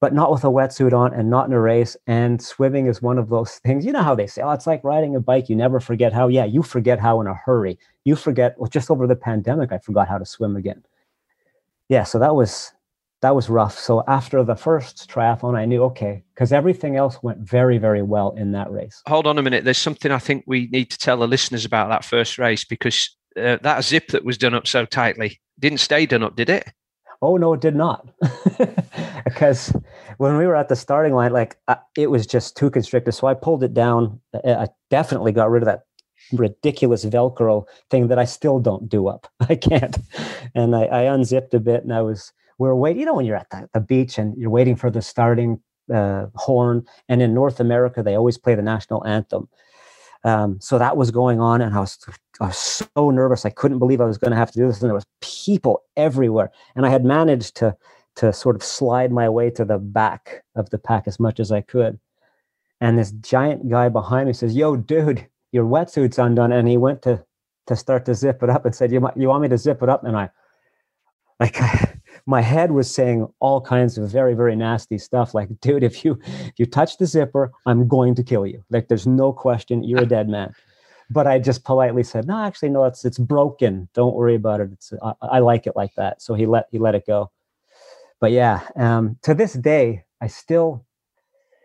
[0.00, 1.96] but not with a wetsuit on and not in a race.
[2.06, 3.84] And swimming is one of those things.
[3.84, 5.48] You know how they say, oh, it's like riding a bike.
[5.48, 6.28] You never forget how.
[6.28, 7.78] Yeah, you forget how in a hurry.
[8.04, 8.54] You forget.
[8.58, 10.84] Well, just over the pandemic, I forgot how to swim again.
[11.88, 12.72] Yeah, so that was
[13.22, 13.78] that was rough.
[13.78, 18.30] So after the first triathlon, I knew okay, because everything else went very, very well
[18.32, 19.02] in that race.
[19.06, 19.64] Hold on a minute.
[19.64, 23.16] There's something I think we need to tell the listeners about that first race because
[23.36, 26.70] uh, that zip that was done up so tightly didn't stay done up, did it?
[27.22, 28.08] Oh no, it did not.
[29.24, 29.74] because
[30.18, 33.12] when we were at the starting line, like uh, it was just too constricted.
[33.12, 34.20] So I pulled it down.
[34.44, 35.84] I definitely got rid of that
[36.32, 39.26] ridiculous Velcro thing that I still don't do up.
[39.48, 39.98] I can't.
[40.54, 43.00] And I, I unzipped a bit, and I was we are waiting.
[43.00, 45.60] You know, when you're at the, the beach and you're waiting for the starting
[45.92, 49.48] uh, horn, and in North America they always play the national anthem.
[50.26, 51.98] Um, so that was going on, and I was
[52.40, 53.46] I was so nervous.
[53.46, 55.84] I couldn't believe I was going to have to do this, and there was people
[55.96, 56.50] everywhere.
[56.74, 57.76] And I had managed to
[58.16, 61.52] to sort of slide my way to the back of the pack as much as
[61.52, 62.00] I could.
[62.80, 67.02] And this giant guy behind me says, "Yo, dude, your wetsuit's undone." And he went
[67.02, 67.24] to
[67.68, 69.88] to start to zip it up and said, "You you want me to zip it
[69.88, 70.30] up?" And I
[71.38, 71.56] like
[72.26, 76.18] my head was saying all kinds of very very nasty stuff like dude if you
[76.24, 78.62] if you touch the zipper i'm going to kill you.
[78.70, 80.52] Like there's no question you're a dead man.
[81.08, 83.88] But i just politely said no actually no it's it's broken.
[83.94, 84.70] Don't worry about it.
[84.72, 86.20] It's i, I like it like that.
[86.20, 87.30] So he let he let it go.
[88.20, 90.84] But yeah um to this day i still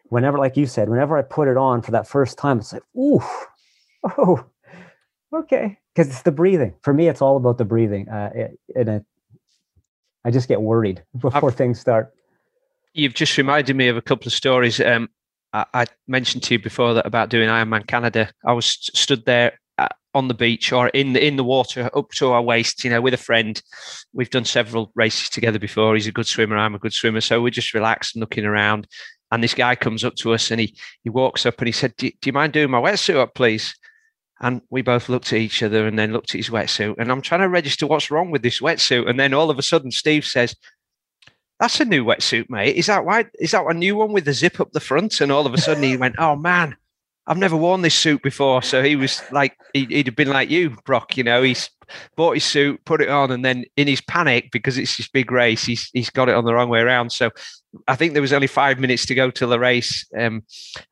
[0.10, 2.84] whenever like you said whenever i put it on for that first time it's like
[2.96, 3.24] ooh
[4.18, 4.46] oh
[5.34, 5.78] okay.
[5.94, 6.74] Because it's the breathing.
[6.84, 9.06] For me it's all about the breathing uh it, and it
[10.26, 12.14] I just get worried before things start.
[12.94, 14.80] You've just reminded me of a couple of stories.
[14.82, 15.10] Um,
[15.54, 18.30] I, I mentioned to you before that about doing Ironman Canada.
[18.46, 21.90] I was st- stood there uh, on the beach or in the in the water
[21.94, 23.62] up to our waist, you know, with a friend.
[24.14, 25.96] We've done several races together before.
[25.96, 26.58] He's a good swimmer.
[26.58, 27.22] I'm a good swimmer.
[27.22, 28.88] So we're just relaxed and looking around.
[29.32, 31.96] And this guy comes up to us and he he walks up and he said,
[31.96, 33.74] "Do, do you mind doing my wetsuit up, please?"
[34.42, 36.96] And we both looked at each other and then looked at his wetsuit.
[36.98, 39.08] And I'm trying to register what's wrong with this wetsuit.
[39.08, 40.56] And then all of a sudden, Steve says,
[41.60, 42.76] That's a new wetsuit, mate.
[42.76, 43.26] Is that why?
[43.36, 45.22] Is that a new one with the zip up the front?
[45.22, 46.76] And all of a sudden, he went, Oh, man,
[47.28, 48.64] I've never worn this suit before.
[48.64, 51.18] So he was like, he, he'd have been like you, Brock.
[51.18, 51.70] You know, he's
[52.16, 55.32] bought his suit, put it on, and then in his panic, because it's this big
[55.32, 57.12] race, he's, he's got it on the wrong way around.
[57.12, 57.30] So
[57.88, 60.44] I think there was only five minutes to go till the race, um,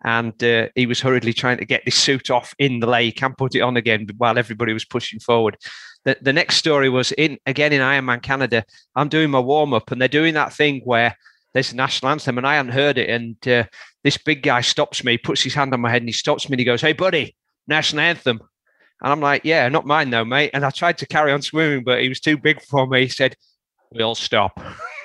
[0.03, 3.37] and uh, he was hurriedly trying to get this suit off in the lake and
[3.37, 5.57] put it on again while everybody was pushing forward.
[6.05, 8.63] The, the next story was in again in Ironman Canada.
[8.95, 11.15] I'm doing my warm up, and they're doing that thing where
[11.53, 13.09] there's a national anthem, and I hadn't heard it.
[13.09, 13.65] And uh,
[14.03, 16.53] this big guy stops me, puts his hand on my head, and he stops me,
[16.53, 17.35] and he goes, "Hey, buddy,
[17.67, 18.39] national anthem."
[19.01, 21.83] And I'm like, "Yeah, not mine though, mate." And I tried to carry on swimming,
[21.83, 23.01] but he was too big for me.
[23.01, 23.35] He said,
[23.91, 24.57] "We'll stop."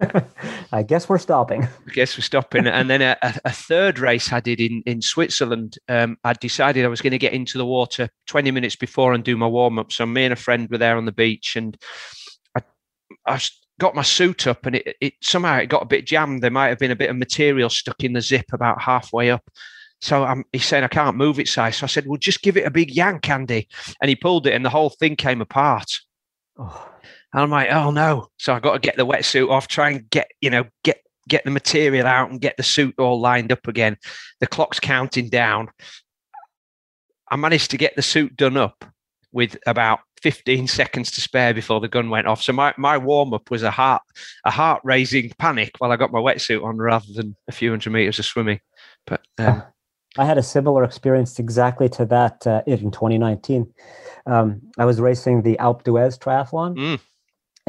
[0.72, 1.62] I guess we're stopping.
[1.88, 2.66] I guess we're stopping.
[2.66, 6.88] and then a, a, third race I did in, in Switzerland, um, I decided I
[6.88, 9.92] was going to get into the water 20 minutes before and do my warm up.
[9.92, 11.76] So me and a friend were there on the beach and
[13.26, 13.40] I
[13.78, 16.42] got my suit up and it, it somehow it got a bit jammed.
[16.42, 19.44] There might have been a bit of material stuck in the zip about halfway up.
[20.00, 21.76] So I'm, he's saying I can't move it, size.
[21.76, 23.68] So I said, "Well, just give it a big yank, Andy."
[24.00, 25.90] And he pulled it, and the whole thing came apart.
[26.58, 26.89] Oh,
[27.32, 28.28] And I'm like, oh no.
[28.38, 31.44] So I've got to get the wetsuit off, try and get, you know, get get
[31.44, 33.96] the material out and get the suit all lined up again.
[34.40, 35.70] The clock's counting down.
[37.30, 38.84] I managed to get the suit done up
[39.32, 42.42] with about 15 seconds to spare before the gun went off.
[42.42, 44.02] So my, my warm up was a heart
[44.44, 47.92] a heart raising panic while I got my wetsuit on rather than a few hundred
[47.92, 48.60] meters of swimming.
[49.06, 49.62] But um,
[50.18, 53.72] I had a similar experience exactly to that uh, in 2019.
[54.26, 56.76] Um, I was racing the Alpe d'Huez triathlon.
[56.76, 57.00] Mm.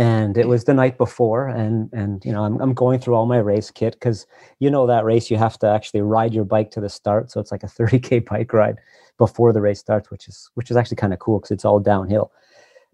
[0.01, 3.27] And it was the night before, and and you know I'm I'm going through all
[3.27, 4.25] my race kit because
[4.57, 7.39] you know that race you have to actually ride your bike to the start, so
[7.39, 8.79] it's like a 30k bike ride
[9.19, 11.79] before the race starts, which is which is actually kind of cool because it's all
[11.79, 12.31] downhill.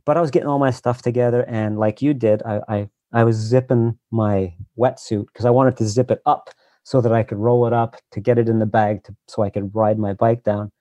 [0.03, 3.23] But I was getting all my stuff together, and like you did, I I, I
[3.23, 6.49] was zipping my wetsuit because I wanted to zip it up
[6.83, 9.43] so that I could roll it up to get it in the bag to, so
[9.43, 10.73] I could ride my bike down.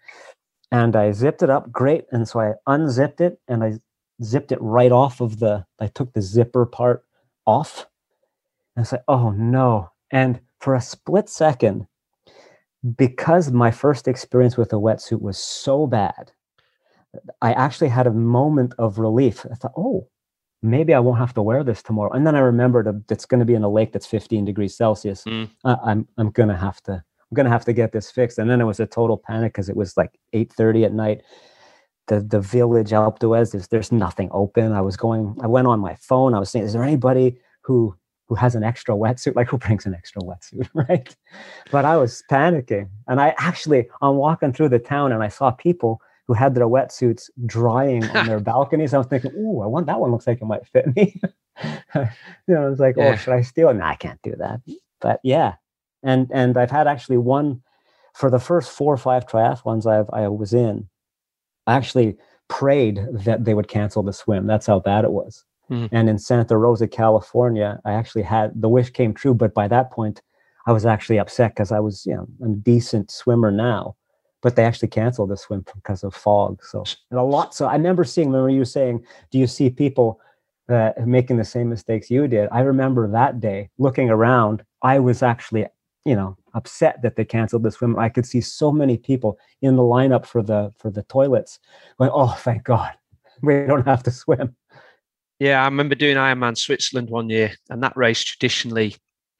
[0.73, 2.07] And I zipped it up, great.
[2.11, 3.79] And so I unzipped it and I
[4.23, 5.67] zipped it right off of the.
[5.81, 7.05] I took the zipper part
[7.47, 7.87] off,
[8.75, 11.87] and I said, "Oh no!" And for a split second,
[12.97, 16.33] because my first experience with a wetsuit was so bad,
[17.43, 19.47] I actually had a moment of relief.
[19.51, 20.09] I thought, oh,
[20.63, 22.13] maybe I won't have to wear this tomorrow.
[22.13, 25.25] And then I remembered it's going to be in a lake that's 15 degrees Celsius.
[25.25, 25.51] Mm.
[25.65, 28.39] Uh, I'm I'm going to have to I'm going to have to get this fixed.
[28.39, 31.23] And then it was a total panic because it was like 8:30 at night.
[32.07, 34.73] The the village Alpe d'Huez, there's, there's nothing open.
[34.73, 35.37] I was going.
[35.43, 36.35] I went on my phone.
[36.35, 37.97] I was saying, is there anybody who
[38.29, 41.15] who has an extra wetsuit, like who brings an extra wetsuit, right?
[41.71, 42.89] But I was panicking.
[43.09, 46.67] And I actually, I'm walking through the town and I saw people who had their
[46.67, 48.93] wetsuits drying on their balconies.
[48.93, 51.21] I was thinking, ooh, I want that one looks like it might fit me.
[51.95, 52.09] you
[52.49, 53.13] know, I was like, oh, yeah.
[53.13, 53.75] oh, should I steal it?
[53.75, 54.61] No, I can't do that.
[55.01, 55.55] But yeah.
[56.03, 57.63] And and I've had actually one
[58.15, 60.89] for the first four or five triathlons I've I was in,
[61.67, 62.17] I actually
[62.49, 64.47] prayed that they would cancel the swim.
[64.47, 65.45] That's how bad it was.
[65.71, 65.89] Mm.
[65.93, 69.35] And in Santa Rosa, California, I actually had the wish came true.
[69.35, 70.23] But by that point,
[70.67, 73.97] I was actually upset because I was, you know, I'm a decent swimmer now,
[74.43, 76.63] but they actually canceled the swim because of fog.
[76.63, 77.55] So and a lot.
[77.55, 78.29] So I remember seeing.
[78.29, 80.21] Remember you saying, "Do you see people
[80.69, 84.65] uh, making the same mistakes you did?" I remember that day looking around.
[84.83, 85.67] I was actually,
[86.07, 87.99] you know, upset that they canceled the swim.
[87.99, 91.59] I could see so many people in the lineup for the for the toilets,
[91.99, 92.93] going, "Oh, thank God,
[93.43, 94.57] we don't have to swim."
[95.39, 98.97] Yeah, I remember doing Ironman Switzerland one year, and that race traditionally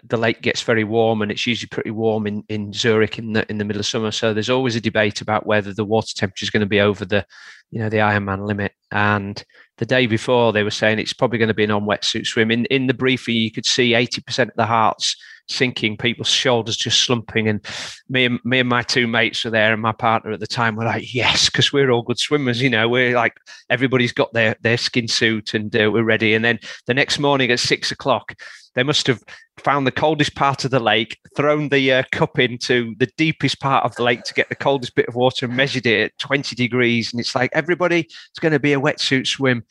[0.09, 3.49] the lake gets very warm, and it's usually pretty warm in, in Zurich in the
[3.51, 4.11] in the middle of summer.
[4.11, 7.05] So there's always a debate about whether the water temperature is going to be over
[7.05, 7.25] the,
[7.71, 8.73] you know, the Ironman limit.
[8.91, 9.43] And
[9.79, 12.51] the day before, they were saying it's probably going to be an on wetsuit swim.
[12.51, 15.17] In in the briefing, you could see 80% of the hearts
[15.49, 17.49] sinking, people's shoulders just slumping.
[17.49, 17.65] And
[18.09, 20.77] me and me and my two mates were there, and my partner at the time
[20.77, 22.61] were like, "Yes," because we're all good swimmers.
[22.61, 23.35] You know, we're like
[23.71, 26.35] everybody's got their their skin suit and uh, we're ready.
[26.35, 28.35] And then the next morning at six o'clock,
[28.75, 29.23] they must have
[29.59, 33.85] found the coldest part of the lake, thrown the uh, cup into the deepest part
[33.85, 36.55] of the lake to get the coldest bit of water, and measured it at twenty
[36.55, 37.13] degrees.
[37.13, 39.65] And it's like everybody, it's going to be a wetsuit swim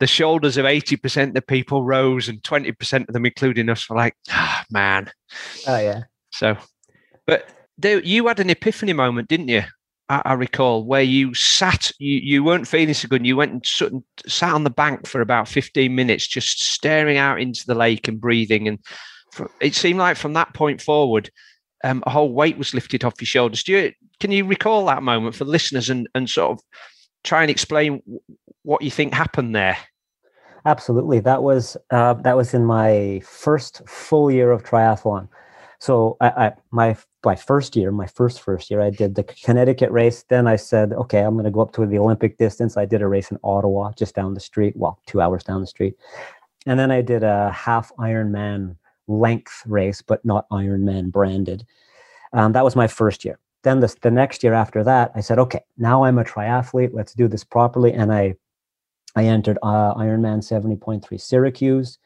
[0.00, 3.96] the shoulders of 80% of the people rose and 20% of them, including us, were
[3.96, 5.10] like, ah, man.
[5.66, 6.02] Oh, yeah.
[6.30, 6.56] So,
[7.26, 9.62] but there, you had an epiphany moment, didn't you?
[10.08, 13.20] I, I, recall where you sat, you, you weren't feeling so good.
[13.20, 13.92] And you went and sat,
[14.26, 18.20] sat on the bank for about 15 minutes, just staring out into the lake and
[18.20, 18.68] breathing.
[18.68, 18.78] And
[19.32, 21.30] for, it seemed like from that point forward,
[21.84, 23.62] um, a whole weight was lifted off your shoulders.
[23.62, 26.60] Do you, can you recall that moment for listeners and, and sort of
[27.24, 28.00] try and explain
[28.68, 29.78] what you think happened there?
[30.66, 35.28] Absolutely, that was uh, that was in my first full year of triathlon.
[35.78, 39.90] So I, I, my my first year, my first first year, I did the Connecticut
[39.90, 40.24] race.
[40.28, 42.76] Then I said, okay, I'm going to go up to the Olympic distance.
[42.76, 45.66] I did a race in Ottawa, just down the street, well, two hours down the
[45.66, 45.94] street,
[46.66, 48.76] and then I did a half Ironman
[49.06, 51.64] length race, but not Ironman branded.
[52.34, 53.38] Um, that was my first year.
[53.62, 56.90] Then the, the next year after that, I said, okay, now I'm a triathlete.
[56.92, 57.94] Let's do this properly.
[57.94, 58.34] And I
[59.16, 61.98] I entered uh, Ironman 70.3 Syracuse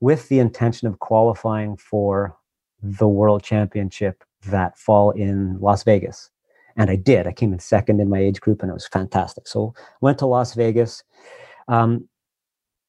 [0.00, 2.36] with the intention of qualifying for
[2.82, 6.30] the World Championship that fall in Las Vegas.
[6.76, 7.26] And I did.
[7.26, 9.46] I came in second in my age group, and it was fantastic.
[9.46, 11.04] So went to Las Vegas.
[11.68, 12.08] Um,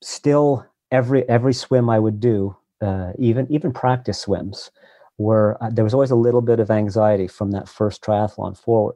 [0.02, 4.72] still, every every swim I would do, uh, even even practice swims,
[5.18, 8.96] were uh, there was always a little bit of anxiety from that first triathlon forward.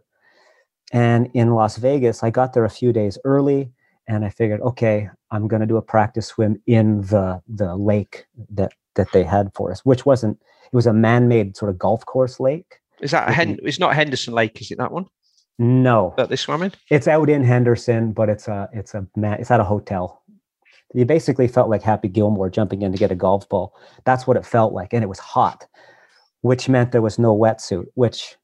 [0.94, 3.72] And in Las Vegas, I got there a few days early
[4.08, 8.26] and I figured, okay, I'm going to do a practice swim in the the lake
[8.52, 10.40] that that they had for us, which wasn't.
[10.66, 12.82] It was a man-made sort of golf course lake.
[13.00, 15.06] Is that a Hen- It's not Henderson Lake, is it that one?
[15.60, 16.74] No, that they swam in.
[16.90, 19.40] It's out in Henderson, but it's a it's a man.
[19.40, 20.22] It's at a hotel.
[20.94, 23.74] You basically felt like Happy Gilmore jumping in to get a golf ball.
[24.06, 25.66] That's what it felt like, and it was hot,
[26.42, 27.86] which meant there was no wetsuit.
[27.96, 28.36] Which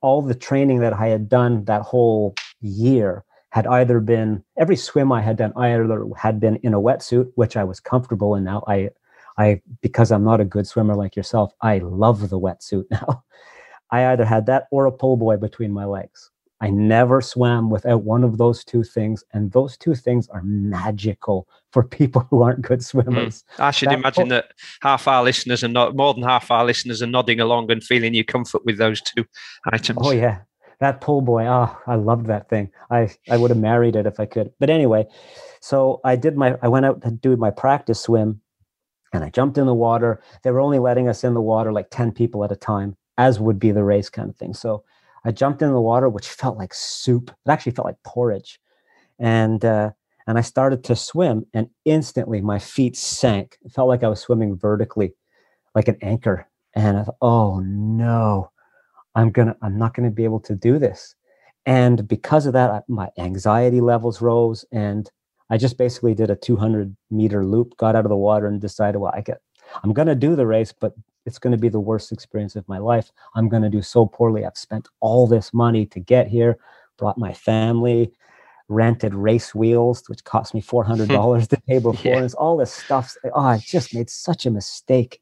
[0.00, 5.10] all the training that I had done that whole year had either been every swim
[5.10, 8.62] I had done either had been in a wetsuit, which I was comfortable in now.
[8.66, 8.90] I
[9.38, 13.24] I because I'm not a good swimmer like yourself, I love the wetsuit now.
[13.90, 16.30] I either had that or a pull buoy between my legs.
[16.60, 21.46] I never swam without one of those two things, and those two things are magical
[21.72, 23.44] for people who aren't good swimmers.
[23.56, 23.64] Mm.
[23.64, 26.64] I should that imagine pull- that half our listeners are not more than half our
[26.64, 29.24] listeners are nodding along and feeling your comfort with those two
[29.72, 30.00] items.
[30.02, 30.40] Oh yeah,
[30.80, 31.44] that pull buoy.
[31.46, 32.70] Oh, I loved that thing.
[32.90, 34.52] I I would have married it if I could.
[34.60, 35.06] But anyway,
[35.60, 36.56] so I did my.
[36.62, 38.40] I went out to do my practice swim,
[39.12, 40.22] and I jumped in the water.
[40.42, 43.40] They were only letting us in the water like 10 people at a time, as
[43.40, 44.54] would be the race kind of thing.
[44.54, 44.84] So
[45.24, 47.30] I jumped in the water, which felt like soup.
[47.30, 48.60] It actually felt like porridge.
[49.18, 49.90] And, uh,
[50.26, 53.58] and I started to swim, and instantly my feet sank.
[53.62, 55.14] It felt like I was swimming vertically,
[55.74, 56.46] like an anchor.
[56.74, 58.50] And I thought, oh no,
[59.14, 61.14] I'm gonna, I'm not gonna be able to do this.
[61.66, 65.10] And because of that, my anxiety levels rose, and
[65.50, 68.98] I just basically did a 200 meter loop, got out of the water, and decided,
[68.98, 69.42] well, I get,
[69.82, 70.94] I'm going to do the race, but
[71.26, 73.12] it's going to be the worst experience of my life.
[73.34, 74.46] I'm going to do so poorly.
[74.46, 76.58] I've spent all this money to get here,
[76.96, 78.12] brought my family,
[78.68, 82.12] rented race wheels, which cost me $400 the day before.
[82.12, 82.22] Yeah.
[82.22, 83.14] And all this stuff.
[83.34, 85.20] Oh, I just made such a mistake.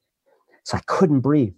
[0.62, 1.54] So I couldn't breathe.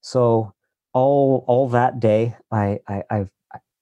[0.00, 0.54] So
[0.92, 3.26] all all that day, I, I, I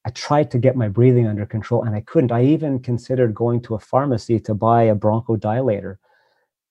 [0.05, 2.33] I tried to get my breathing under control and I couldn't.
[2.33, 5.97] I even considered going to a pharmacy to buy a bronchodilator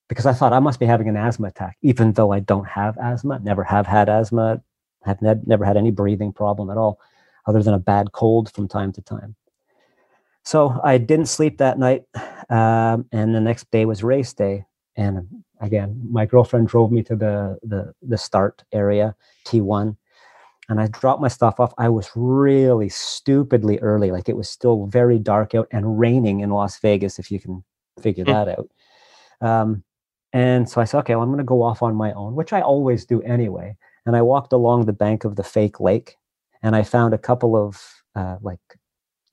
[0.09, 2.97] because I thought I must be having an asthma attack, even though I don't have
[2.97, 4.63] asthma, never have had asthma,
[5.03, 6.99] have ne- never had any breathing problem at all,
[7.45, 9.35] other than a bad cold from time to time.
[10.43, 12.05] So I didn't sleep that night.
[12.49, 14.65] Um, and the next day was race day.
[14.95, 19.97] And again, my girlfriend drove me to the, the, the start area, T1
[20.69, 21.73] and I dropped my stuff off.
[21.77, 24.11] I was really stupidly early.
[24.11, 27.63] Like it was still very dark out and raining in Las Vegas, if you can
[28.01, 28.33] figure mm.
[28.33, 28.69] that out.
[29.41, 29.83] Um,
[30.33, 32.51] and so I said, okay, well, I'm going to go off on my own, which
[32.51, 33.77] I always do anyway.
[34.05, 36.17] And I walked along the bank of the fake lake
[36.61, 37.81] and I found a couple of
[38.15, 38.59] uh, like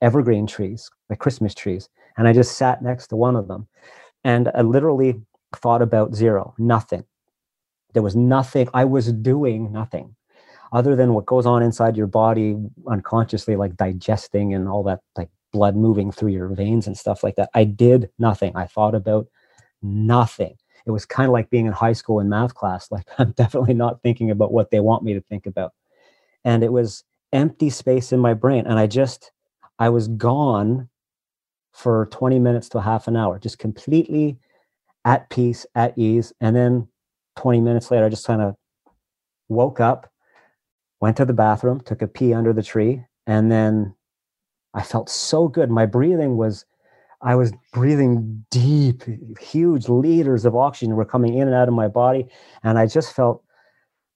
[0.00, 1.88] evergreen trees, like Christmas trees.
[2.16, 3.66] And I just sat next to one of them
[4.22, 5.20] and I literally
[5.56, 7.04] thought about zero, nothing.
[7.92, 8.68] There was nothing.
[8.74, 10.14] I was doing nothing
[10.72, 15.28] other than what goes on inside your body unconsciously, like digesting and all that, like
[15.52, 17.50] blood moving through your veins and stuff like that.
[17.54, 18.54] I did nothing.
[18.56, 19.26] I thought about
[19.82, 20.56] nothing.
[20.86, 22.88] It was kind of like being in high school in math class.
[22.90, 25.72] Like I'm definitely not thinking about what they want me to think about.
[26.44, 28.66] And it was empty space in my brain.
[28.66, 29.32] And I just,
[29.78, 30.88] I was gone
[31.72, 34.38] for 20 minutes to half an hour, just completely
[35.04, 36.32] at peace, at ease.
[36.40, 36.88] And then
[37.36, 38.54] 20 minutes later, I just kind of
[39.48, 40.10] woke up
[41.04, 43.94] went to the bathroom, took a pee under the tree, and then
[44.72, 45.70] I felt so good.
[45.70, 46.64] My breathing was,
[47.20, 49.02] I was breathing deep,
[49.38, 52.26] huge liters of oxygen were coming in and out of my body.
[52.62, 53.44] And I just felt,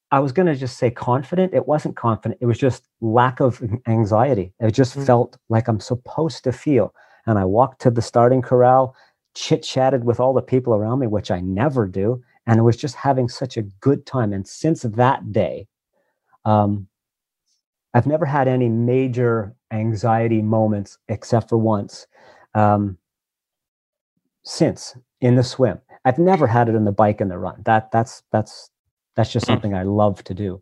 [0.09, 1.53] I was going to just say confident.
[1.53, 2.41] It wasn't confident.
[2.41, 4.51] It was just lack of anxiety.
[4.59, 5.05] It just mm-hmm.
[5.05, 6.91] felt like I'm supposed to feel.
[7.27, 8.95] And I walked to the starting corral,
[9.35, 12.23] chit chatted with all the people around me, which I never do.
[12.47, 14.33] And it was just having such a good time.
[14.33, 15.67] And since that day,
[16.45, 16.87] um,
[17.93, 22.07] I've never had any major anxiety moments except for once
[22.53, 22.97] um,
[24.43, 25.79] since in the swim.
[26.05, 27.61] I've never had it in the bike and the run.
[27.65, 28.69] That that's that's
[29.15, 29.53] that's just hmm.
[29.53, 30.61] something I love to do.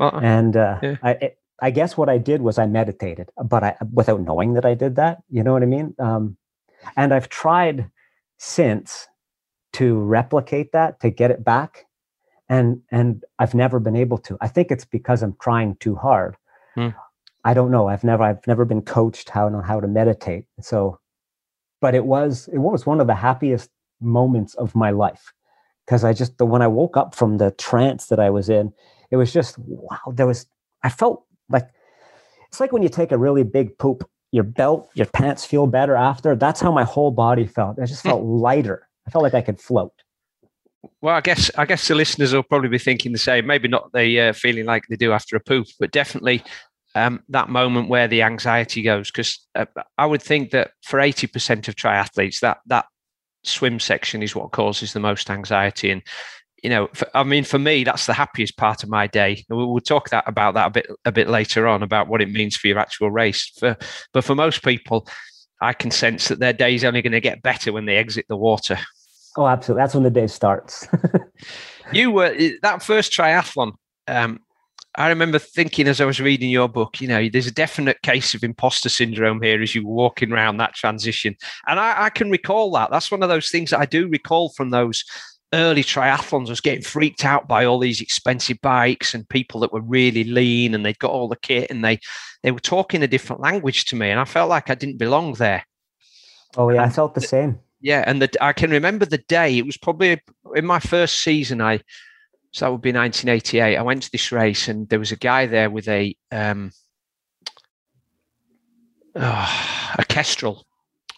[0.00, 0.20] Uh-uh.
[0.22, 0.96] And uh, yeah.
[1.02, 4.64] I it, I guess what I did was I meditated, but I without knowing that
[4.64, 5.22] I did that.
[5.30, 5.94] You know what I mean?
[5.98, 6.36] Um,
[6.96, 7.88] and I've tried
[8.38, 9.06] since
[9.74, 11.86] to replicate that to get it back
[12.52, 14.36] and and I've never been able to.
[14.42, 16.36] I think it's because I'm trying too hard.
[16.74, 16.88] Hmm.
[17.44, 17.88] I don't know.
[17.88, 20.44] I've never I've never been coached how on how to meditate.
[20.60, 21.00] So,
[21.80, 23.70] but it was it was one of the happiest
[24.02, 25.32] moments of my life
[25.86, 28.70] because I just the when I woke up from the trance that I was in,
[29.10, 30.12] it was just wow.
[30.12, 30.46] There was
[30.82, 31.70] I felt like
[32.48, 35.96] it's like when you take a really big poop, your belt, your pants feel better
[35.96, 36.36] after.
[36.36, 37.78] That's how my whole body felt.
[37.80, 38.86] I just felt lighter.
[39.06, 40.01] I felt like I could float.
[41.00, 43.46] Well, I guess I guess the listeners will probably be thinking the same.
[43.46, 46.42] Maybe not the uh, feeling like they do after a poop, but definitely
[46.94, 49.10] um, that moment where the anxiety goes.
[49.10, 49.66] Because uh,
[49.96, 52.86] I would think that for eighty percent of triathletes, that that
[53.44, 55.90] swim section is what causes the most anxiety.
[55.90, 56.02] And
[56.62, 59.44] you know, for, I mean, for me, that's the happiest part of my day.
[59.48, 62.30] We'll, we'll talk that about that a bit a bit later on about what it
[62.30, 63.52] means for your actual race.
[63.58, 63.76] For
[64.12, 65.08] but for most people,
[65.60, 68.26] I can sense that their day is only going to get better when they exit
[68.28, 68.78] the water.
[69.36, 69.82] Oh, absolutely.
[69.82, 70.86] That's when the day starts.
[71.92, 73.72] you were that first triathlon.
[74.06, 74.40] Um,
[74.96, 78.34] I remember thinking as I was reading your book, you know, there's a definite case
[78.34, 81.34] of imposter syndrome here as you were walking around that transition.
[81.66, 82.90] And I, I can recall that.
[82.90, 85.02] That's one of those things that I do recall from those
[85.54, 86.48] early triathlons.
[86.48, 90.24] I was getting freaked out by all these expensive bikes and people that were really
[90.24, 91.98] lean and they'd got all the kit and they
[92.42, 94.10] they were talking a different language to me.
[94.10, 95.64] And I felt like I didn't belong there.
[96.56, 97.60] Oh yeah, I felt the same.
[97.82, 99.58] Yeah, and the, I can remember the day.
[99.58, 100.20] It was probably
[100.54, 101.60] in my first season.
[101.60, 101.80] I
[102.52, 103.76] so that would be 1988.
[103.76, 106.70] I went to this race, and there was a guy there with a um,
[109.16, 110.64] oh, a Kestrel,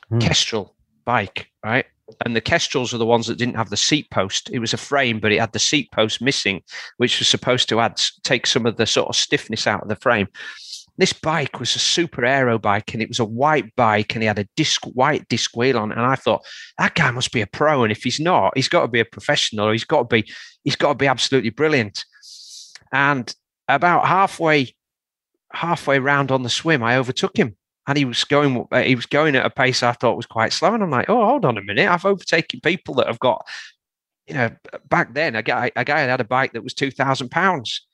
[0.08, 0.18] hmm.
[0.18, 1.84] Kestrel bike, right?
[2.24, 4.50] And the Kestrels are the ones that didn't have the seat post.
[4.50, 6.62] It was a frame, but it had the seat post missing,
[6.96, 9.96] which was supposed to add take some of the sort of stiffness out of the
[9.96, 10.28] frame
[10.96, 14.26] this bike was a super aero bike and it was a white bike and he
[14.26, 16.44] had a disc white disc wheel on and i thought
[16.78, 19.04] that guy must be a pro and if he's not he's got to be a
[19.04, 20.30] professional he's got to be
[20.62, 22.04] he's got to be absolutely brilliant
[22.92, 23.34] and
[23.68, 24.72] about halfway
[25.52, 29.36] halfway round on the swim i overtook him and he was going he was going
[29.36, 31.62] at a pace i thought was quite slow and i'm like oh hold on a
[31.62, 33.46] minute i've overtaken people that have got
[34.26, 34.50] you know
[34.88, 37.86] back then a guy a guy had a bike that was 2000 pounds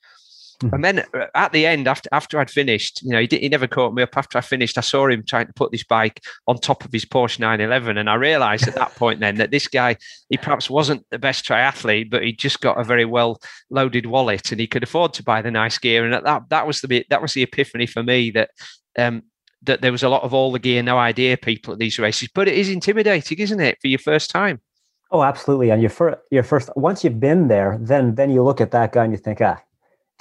[0.71, 3.49] And then uh, at the end, after after I'd finished, you know, he, did, he
[3.49, 4.15] never caught me up.
[4.15, 7.05] After I finished, I saw him trying to put this bike on top of his
[7.05, 9.97] Porsche 911, and I realised at that point then that this guy,
[10.29, 13.39] he perhaps wasn't the best triathlete, but he just got a very well
[13.69, 16.05] loaded wallet, and he could afford to buy the nice gear.
[16.05, 18.49] And that that was the bit that was the epiphany for me that.
[18.97, 19.23] Um,
[19.63, 22.27] that there was a lot of all the gear, no idea people at these races,
[22.33, 24.59] but it is intimidating, isn't it, for your first time?
[25.11, 25.69] Oh, absolutely.
[25.71, 28.93] And your first, your first, once you've been there, then then you look at that
[28.93, 29.61] guy and you think, ah,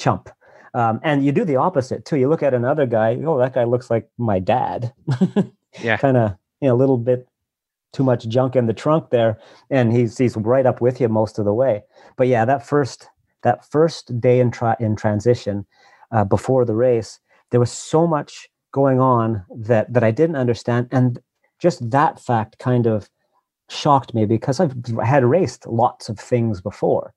[0.01, 0.31] chump.
[0.73, 2.17] Um, and you do the opposite too.
[2.17, 4.93] You look at another guy, oh, that guy looks like my dad.
[5.83, 5.97] yeah.
[5.97, 7.29] Kind of, you know, a little bit
[7.93, 9.39] too much junk in the trunk there.
[9.69, 11.83] And he's he's right up with you most of the way.
[12.17, 13.09] But yeah, that first
[13.43, 15.67] that first day in tra- in transition
[16.13, 17.19] uh, before the race,
[17.51, 20.89] there was so much going on that that I didn't understand.
[20.93, 21.19] And
[21.59, 23.11] just that fact kind of
[23.69, 24.75] shocked me because I've
[25.05, 27.13] had raced lots of things before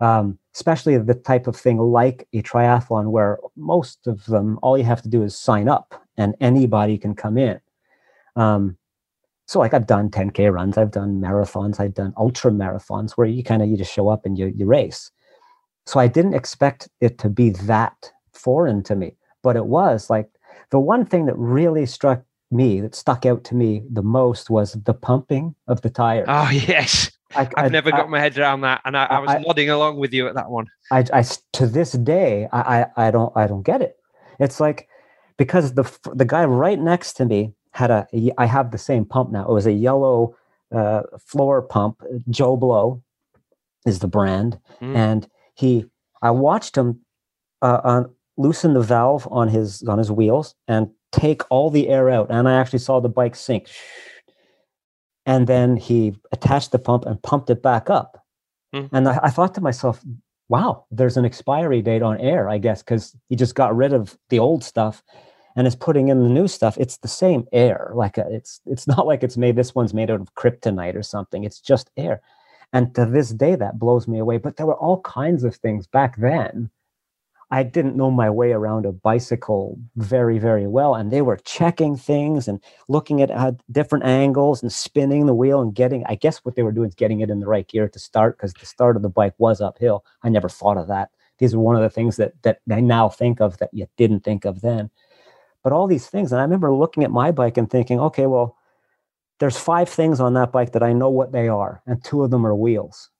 [0.00, 4.84] um, especially the type of thing like a triathlon where most of them all you
[4.84, 7.60] have to do is sign up and anybody can come in.
[8.36, 8.76] Um,
[9.46, 13.42] so like i've done 10k runs i've done marathons i've done ultra marathons where you
[13.42, 15.10] kind of you just show up and you, you race.
[15.86, 20.28] So i didn't expect it to be that foreign to me but it was like
[20.70, 22.22] the one thing that really struck
[22.52, 26.26] me that stuck out to me the most was the pumping of the tires.
[26.28, 29.70] Oh yes I, have never got my head around that, and I, I was nodding
[29.70, 30.66] along with you at that one.
[30.90, 33.96] I, I to this day, I, I, don't, I don't get it.
[34.40, 34.88] It's like
[35.36, 38.06] because the the guy right next to me had a.
[38.36, 39.48] I have the same pump now.
[39.48, 40.36] It was a yellow
[40.72, 42.02] uh, floor pump.
[42.28, 43.02] Joe Blow
[43.86, 44.96] is the brand, mm.
[44.96, 45.86] and he.
[46.22, 47.00] I watched him
[47.62, 52.10] uh, on, loosen the valve on his on his wheels and take all the air
[52.10, 53.68] out, and I actually saw the bike sink
[55.26, 58.24] and then he attached the pump and pumped it back up.
[58.74, 58.94] Mm-hmm.
[58.94, 60.00] And I, I, thought to myself,
[60.48, 64.16] wow, there's an expiry date on air, I guess, because he just got rid of
[64.28, 65.02] the old stuff
[65.56, 66.78] and is putting in the new stuff.
[66.78, 67.90] It's the same air.
[67.94, 70.94] Like a, uh, it's it's not like it's made this one's made out of kryptonite
[70.94, 71.44] or something.
[71.44, 72.20] It's just air.
[72.72, 74.38] And to this day, that blows me away.
[74.38, 76.70] But there were all kinds of things back then
[77.52, 80.94] I didn't know my way around a bicycle very, very well.
[80.94, 85.60] And they were checking things and looking at uh, different angles and spinning the wheel
[85.60, 87.88] and getting, I guess what they were doing is getting it in the right gear
[87.88, 90.04] to start because the start of the bike was uphill.
[90.22, 91.10] I never thought of that.
[91.38, 94.20] These are one of the things that, that I now think of that you didn't
[94.20, 94.90] think of then.
[95.64, 98.56] But all these things, and I remember looking at my bike and thinking, okay, well,
[99.40, 102.30] there's five things on that bike that I know what they are, and two of
[102.30, 103.10] them are wheels.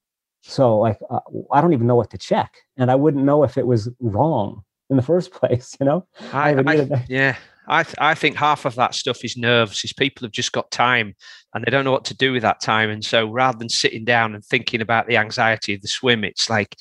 [0.42, 1.20] So like uh,
[1.52, 4.62] I don't even know what to check, and I wouldn't know if it was wrong
[4.88, 5.76] in the first place.
[5.80, 7.36] You know, I, I, yeah,
[7.68, 9.84] I I think half of that stuff is nerves.
[9.84, 11.14] Is people have just got time
[11.54, 14.04] and they don't know what to do with that time, and so rather than sitting
[14.04, 16.76] down and thinking about the anxiety of the swim, it's like,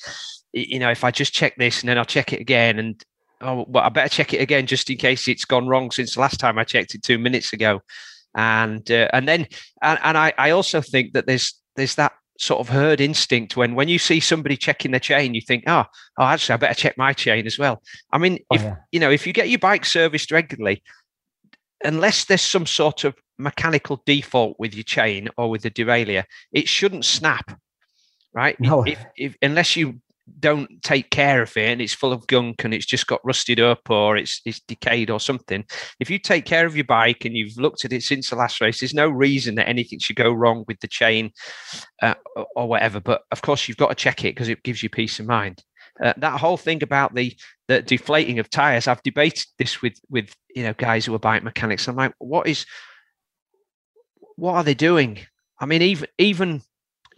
[0.52, 3.02] you know, if I just check this and then I'll check it again, and
[3.40, 6.20] oh, well, I better check it again just in case it's gone wrong since the
[6.20, 7.82] last time I checked it two minutes ago,
[8.34, 9.46] and uh, and then
[9.82, 13.74] and, and I I also think that there's there's that sort of herd instinct when
[13.74, 15.84] when you see somebody checking their chain you think oh
[16.18, 17.82] oh actually i better check my chain as well
[18.12, 18.76] i mean oh, if yeah.
[18.92, 20.82] you know if you get your bike serviced regularly
[21.84, 26.66] unless there's some sort of mechanical default with your chain or with the derailleur it
[26.66, 27.60] shouldn't snap
[28.32, 28.82] right no.
[28.84, 30.00] if, if unless you
[30.38, 33.58] don't take care of it and it's full of gunk and it's just got rusted
[33.58, 35.64] up or it's it's decayed or something
[35.98, 38.60] if you take care of your bike and you've looked at it since the last
[38.60, 41.32] race there's no reason that anything should go wrong with the chain
[42.02, 42.14] uh,
[42.54, 45.18] or whatever but of course you've got to check it because it gives you peace
[45.18, 45.64] of mind
[46.02, 47.36] Uh, that whole thing about the
[47.68, 51.42] the deflating of tires, I've debated this with with you know guys who are bike
[51.42, 51.88] mechanics.
[51.88, 52.66] I'm like, what is
[54.36, 55.18] what are they doing?
[55.60, 56.62] I mean, even even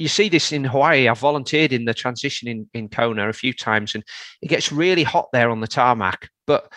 [0.03, 1.07] you see this in Hawaii.
[1.07, 4.03] I've volunteered in the transition in, in Kona a few times, and
[4.43, 6.29] it gets really hot there on the tarmac.
[6.45, 6.73] But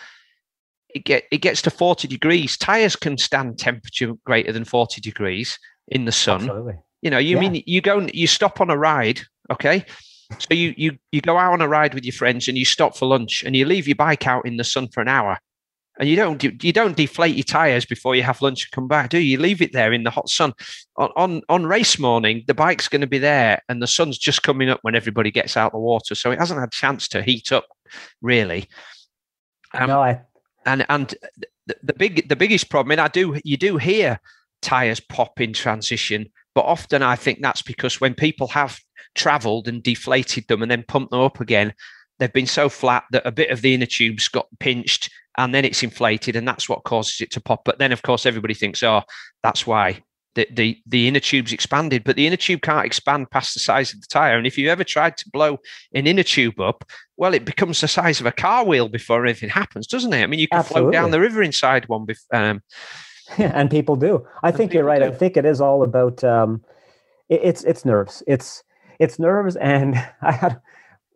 [0.94, 2.56] it get it gets to 40 degrees.
[2.56, 5.58] Tires can stand temperature greater than 40 degrees
[5.88, 6.42] in the sun.
[6.42, 6.74] Absolutely.
[7.02, 7.48] You know, you yeah.
[7.48, 9.20] mean you go and you stop on a ride,
[9.50, 9.84] okay?
[10.38, 12.96] So you you you go out on a ride with your friends and you stop
[12.96, 15.40] for lunch and you leave your bike out in the sun for an hour
[15.98, 19.10] and you don't you don't deflate your tires before you have lunch and come back,
[19.10, 19.32] do you?
[19.32, 20.52] You leave it there in the hot sun.
[20.96, 24.42] On on, on race morning, the bike's going to be there, and the sun's just
[24.42, 27.22] coming up when everybody gets out the water, so it hasn't had a chance to
[27.22, 27.66] heat up,
[28.20, 28.68] really.
[29.72, 30.20] Um, no, I
[30.66, 31.14] and and
[31.66, 34.20] the, the big the biggest problem, and I do you do hear
[34.60, 38.78] tires pop in transition, but often I think that's because when people have
[39.14, 41.72] travelled and deflated them and then pumped them up again,
[42.18, 45.64] they've been so flat that a bit of the inner tube's got pinched and then
[45.64, 47.64] it's inflated and that's what causes it to pop.
[47.64, 49.02] But then of course everybody thinks oh
[49.42, 50.02] that's why
[50.34, 52.04] the, the, the inner tube's expanded.
[52.04, 54.36] But the inner tube can't expand past the size of the tire.
[54.36, 55.58] And if you ever tried to blow
[55.94, 56.84] an inner tube up
[57.16, 60.22] well it becomes the size of a car wheel before anything happens doesn't it?
[60.22, 60.92] I mean you can Absolutely.
[60.92, 62.62] float down the river inside one um,
[63.38, 64.26] yeah, and people do.
[64.42, 65.00] I think you're right.
[65.00, 65.06] Do.
[65.06, 66.62] i think it is all about um,
[67.28, 68.22] it, it's it's nerves.
[68.26, 68.62] It's
[68.98, 70.60] it's nerves and i had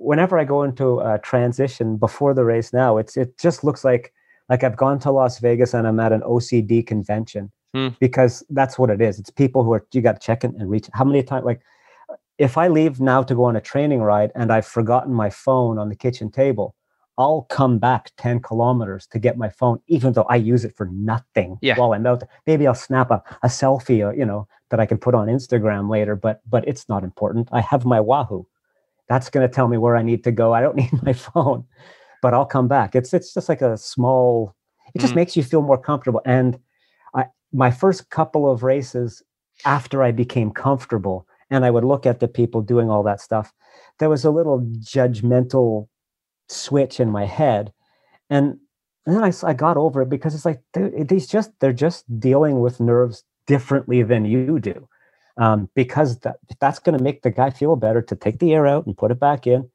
[0.00, 4.12] whenever I go into a transition before the race now, it's it just looks like
[4.48, 7.88] like I've gone to Las Vegas and I'm at an OCD convention hmm.
[8.00, 9.18] because that's what it is.
[9.18, 10.88] It's people who are you got to check in and reach.
[10.92, 11.60] How many times like
[12.38, 15.78] if I leave now to go on a training ride and I've forgotten my phone
[15.78, 16.74] on the kitchen table,
[17.18, 20.86] I'll come back 10 kilometers to get my phone, even though I use it for
[20.86, 21.78] nothing yeah.
[21.78, 22.30] while I'm out there.
[22.46, 25.28] Maybe I'll snap a, a selfie, or, uh, you know, that I can put on
[25.28, 27.50] Instagram later, but but it's not important.
[27.52, 28.46] I have my Wahoo
[29.10, 30.54] that's going to tell me where I need to go.
[30.54, 31.64] I don't need my phone,
[32.22, 32.94] but I'll come back.
[32.94, 34.54] It's it's just like a small.
[34.94, 35.16] It just mm.
[35.16, 36.22] makes you feel more comfortable.
[36.24, 36.58] And
[37.14, 39.22] I, my first couple of races
[39.66, 43.52] after I became comfortable, and I would look at the people doing all that stuff,
[43.98, 45.88] there was a little judgmental
[46.48, 47.72] switch in my head,
[48.30, 48.58] and
[49.06, 52.60] and then I, I got over it because it's like these just they're just dealing
[52.60, 54.88] with nerves differently than you do
[55.36, 58.66] um, because that, that's going to make the guy feel better to take the air
[58.66, 59.70] out and put it back in,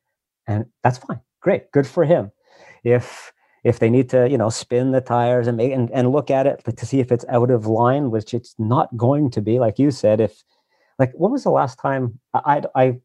[0.48, 1.20] and that's fine.
[1.42, 2.32] Great, good for him.
[2.84, 3.34] If
[3.64, 6.46] if they need to, you know, spin the tires and make and, and look at
[6.46, 9.80] it to see if it's out of line, which it's not going to be, like
[9.80, 10.20] you said.
[10.20, 10.44] If
[11.00, 13.00] like, when was the last time I I,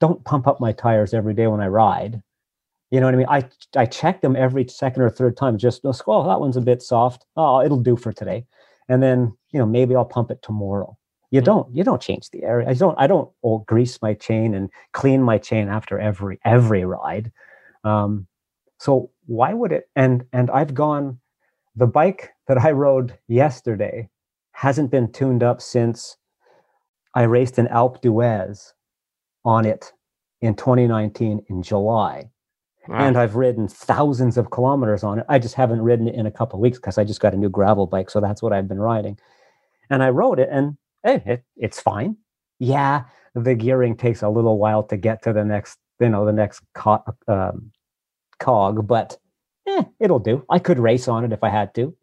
[0.00, 2.22] don't pump up my tires every day when I ride?
[2.90, 3.26] You know what I mean?
[3.28, 3.44] I
[3.76, 5.58] I check them every second or third time.
[5.58, 7.26] Just oh, that one's a bit soft.
[7.36, 8.46] Oh, it'll do for today,
[8.88, 10.96] and then you know maybe I'll pump it tomorrow
[11.30, 12.68] you don't you don't change the area.
[12.68, 16.84] I don't i don't oh, grease my chain and clean my chain after every every
[16.84, 17.32] ride.
[17.84, 18.26] Um,
[18.78, 21.18] so why would it and and i've gone
[21.76, 24.08] the bike that i rode yesterday
[24.52, 26.16] hasn't been tuned up since
[27.14, 28.72] i raced an alpe d'huez
[29.44, 29.92] on it
[30.40, 32.30] in 2019 in july.
[32.88, 33.06] Wow.
[33.06, 35.26] and i've ridden thousands of kilometers on it.
[35.28, 37.50] I just haven't ridden it in a couple weeks because i just got a new
[37.50, 39.18] gravel bike so that's what i've been riding.
[39.90, 42.16] And i rode it and hey, it, it's fine.
[42.58, 46.32] Yeah, the gearing takes a little while to get to the next, you know, the
[46.32, 47.72] next co- um,
[48.38, 49.16] cog, but
[49.66, 50.44] eh, it'll do.
[50.50, 51.94] I could race on it if I had to.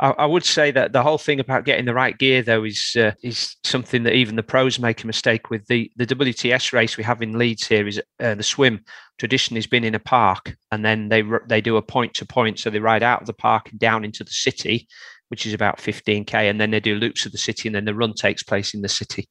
[0.00, 2.96] I, I would say that the whole thing about getting the right gear, though, is
[2.98, 5.66] uh, is something that even the pros make a mistake with.
[5.66, 8.84] The the WTS race we have in Leeds here is uh, the swim
[9.18, 12.58] traditionally has been in a park, and then they they do a point to point,
[12.58, 14.88] so they ride out of the park and down into the city,
[15.28, 17.94] which is about 15k, and then they do loops of the city, and then the
[17.94, 19.28] run takes place in the city.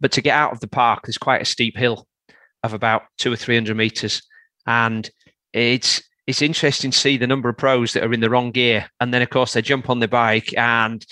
[0.00, 2.06] But to get out of the park, there's quite a steep hill
[2.62, 4.22] of about two or three hundred meters,
[4.66, 5.08] and
[5.52, 8.88] it's it's interesting to see the number of pros that are in the wrong gear,
[9.00, 11.06] and then of course they jump on the bike and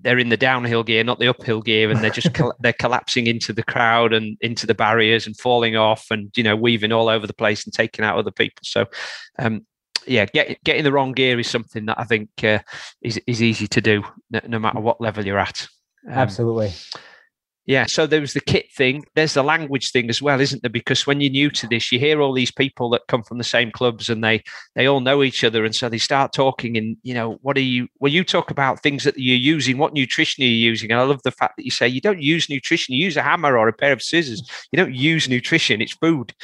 [0.00, 2.28] they're in the downhill gear, not the uphill gear, and they're just
[2.60, 6.56] they're collapsing into the crowd and into the barriers and falling off and you know
[6.56, 8.62] weaving all over the place and taking out other people.
[8.62, 8.86] So
[9.38, 9.66] um,
[10.06, 12.60] yeah, get, getting the wrong gear is something that I think uh,
[13.00, 15.66] is is easy to do, no, no matter what level you're at.
[16.06, 16.72] Um, Absolutely.
[17.64, 19.04] Yeah, so there was the kit thing.
[19.14, 20.70] There's the language thing as well, isn't there?
[20.70, 23.44] Because when you're new to this, you hear all these people that come from the
[23.44, 24.42] same clubs and they
[24.74, 26.76] they all know each other, and so they start talking.
[26.76, 27.86] And you know, what are you?
[28.00, 29.78] Well, you talk about things that you're using.
[29.78, 30.90] What nutrition are you using?
[30.90, 32.96] And I love the fact that you say you don't use nutrition.
[32.96, 34.42] You use a hammer or a pair of scissors.
[34.72, 35.80] You don't use nutrition.
[35.80, 36.34] It's food.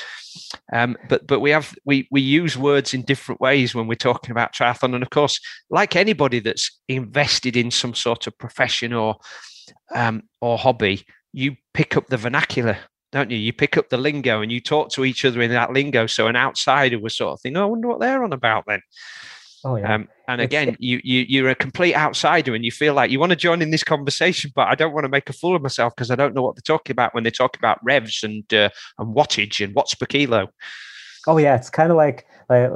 [0.73, 4.31] Um, but but we have we we use words in different ways when we're talking
[4.31, 4.95] about triathlon.
[4.95, 9.17] And of course, like anybody that's invested in some sort of profession or
[9.95, 12.79] um, or hobby, you pick up the vernacular
[13.11, 13.39] don't you?
[13.39, 16.07] You pick up the lingo and you talk to each other in that lingo.
[16.07, 18.81] So an outsider was sort of thinking, oh, I wonder what they're on about then.
[19.65, 19.93] Oh yeah.
[19.93, 23.31] Um, and again, you you you're a complete outsider, and you feel like you want
[23.31, 25.95] to join in this conversation, but I don't want to make a fool of myself
[25.97, 28.71] because I don't know what they're talking about when they talk about revs and uh,
[28.99, 30.49] and wattage and watts per kilo.
[31.27, 32.69] Oh yeah, it's kind of like uh,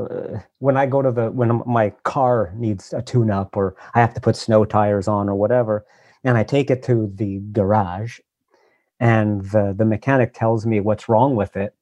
[0.59, 4.20] when I go to the when my car needs a tune-up or I have to
[4.20, 5.86] put snow tires on or whatever,
[6.24, 8.20] and I take it to the garage,
[9.00, 11.74] and the the mechanic tells me what's wrong with it,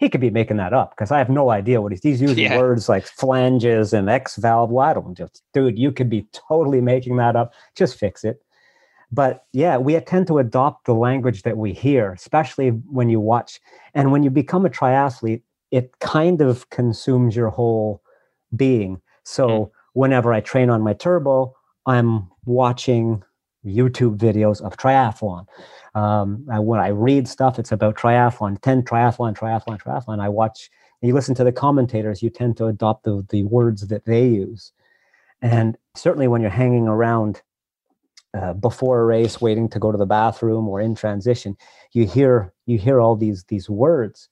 [0.00, 2.38] he could be making that up because I have no idea what he's, he's using
[2.38, 2.58] yeah.
[2.58, 4.70] words like flanges and X valve.
[4.70, 7.52] Well, I don't just, dude, you could be totally making that up.
[7.76, 8.42] Just fix it.
[9.12, 13.60] But yeah, we tend to adopt the language that we hear, especially when you watch.
[13.92, 18.02] And when you become a triathlete, it kind of consumes your whole
[18.56, 19.00] being.
[19.24, 19.70] So mm.
[19.92, 21.54] whenever I train on my turbo,
[21.86, 23.22] I'm watching
[23.64, 25.46] YouTube videos of triathlon.
[25.94, 30.20] Um, I, when I read stuff, it's about triathlon, 10 triathlon, triathlon, triathlon.
[30.20, 30.70] I watch,
[31.02, 34.72] you listen to the commentators, you tend to adopt the, the words that they use.
[35.42, 37.42] And certainly when you're hanging around
[38.34, 41.56] uh, before a race, waiting to go to the bathroom or in transition,
[41.92, 44.28] you hear you hear all these these words,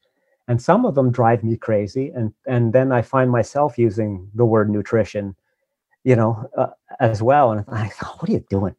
[0.47, 2.13] and some of them drive me crazy.
[2.15, 5.35] And and then I find myself using the word nutrition,
[6.09, 6.69] you know, uh,
[7.01, 7.53] as well.
[7.53, 8.75] And I thought, what are you doing?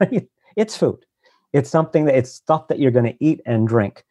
[0.56, 1.06] it's food.
[1.52, 4.04] It's something that it's stuff that you're going to eat and drink.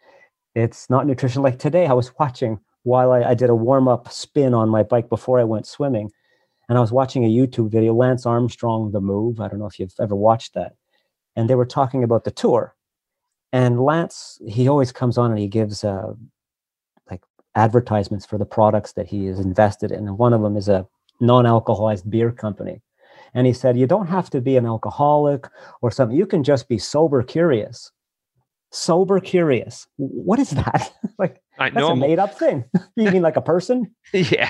[0.55, 1.41] It's not nutrition.
[1.41, 4.83] Like today, I was watching while I, I did a warm up spin on my
[4.83, 6.11] bike before I went swimming,
[6.69, 9.41] and I was watching a YouTube video, Lance Armstrong, The Move.
[9.41, 10.75] I don't know if you've ever watched that.
[11.35, 12.73] And they were talking about the tour.
[13.51, 16.13] And Lance, he always comes on and he gives uh,
[17.11, 17.21] like
[17.55, 20.07] advertisements for the products that he is invested in.
[20.07, 20.87] And one of them is a
[21.19, 22.81] non alcoholized beer company.
[23.33, 25.47] And he said, You don't have to be an alcoholic
[25.81, 26.17] or something.
[26.17, 27.91] You can just be sober curious.
[28.71, 29.87] Sober curious.
[29.97, 30.93] What is that?
[31.17, 32.63] like, that's a made up thing.
[32.95, 33.93] you mean like a person?
[34.13, 34.49] yeah.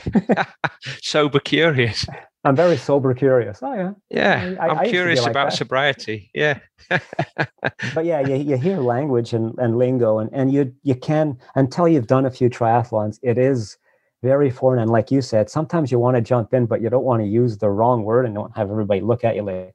[1.01, 2.05] sober curious.
[2.43, 3.59] I'm very sober curious.
[3.61, 3.91] Oh, yeah.
[4.09, 4.55] Yeah.
[4.59, 5.57] I, am curious like about that.
[5.57, 6.31] sobriety.
[6.33, 6.59] Yeah.
[6.89, 11.87] but yeah, you, you hear language and, and lingo, and, and you, you can, until
[11.87, 13.77] you've done a few triathlons, it is
[14.21, 14.79] very foreign.
[14.79, 17.27] And like you said, sometimes you want to jump in, but you don't want to
[17.27, 19.73] use the wrong word and don't have everybody look at you like,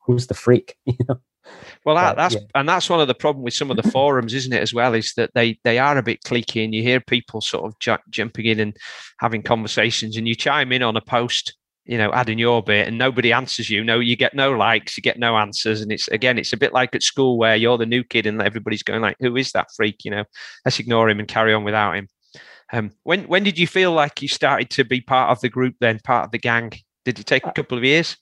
[0.00, 0.76] who's the freak?
[0.84, 1.20] you know?
[1.84, 2.40] Well, that, that's yeah.
[2.54, 4.62] and that's one of the problem with some of the forums, isn't it?
[4.62, 7.64] As well, is that they they are a bit cliquey, and you hear people sort
[7.64, 8.76] of ju- jumping in and
[9.18, 12.96] having conversations, and you chime in on a post, you know, adding your bit, and
[12.96, 13.82] nobody answers you.
[13.82, 16.72] No, you get no likes, you get no answers, and it's again, it's a bit
[16.72, 19.66] like at school where you're the new kid, and everybody's going like, "Who is that
[19.76, 20.24] freak?" You know,
[20.64, 22.06] let's ignore him and carry on without him.
[22.72, 25.76] Um, when when did you feel like you started to be part of the group?
[25.80, 26.72] Then part of the gang?
[27.04, 28.16] Did it take a uh, couple of years?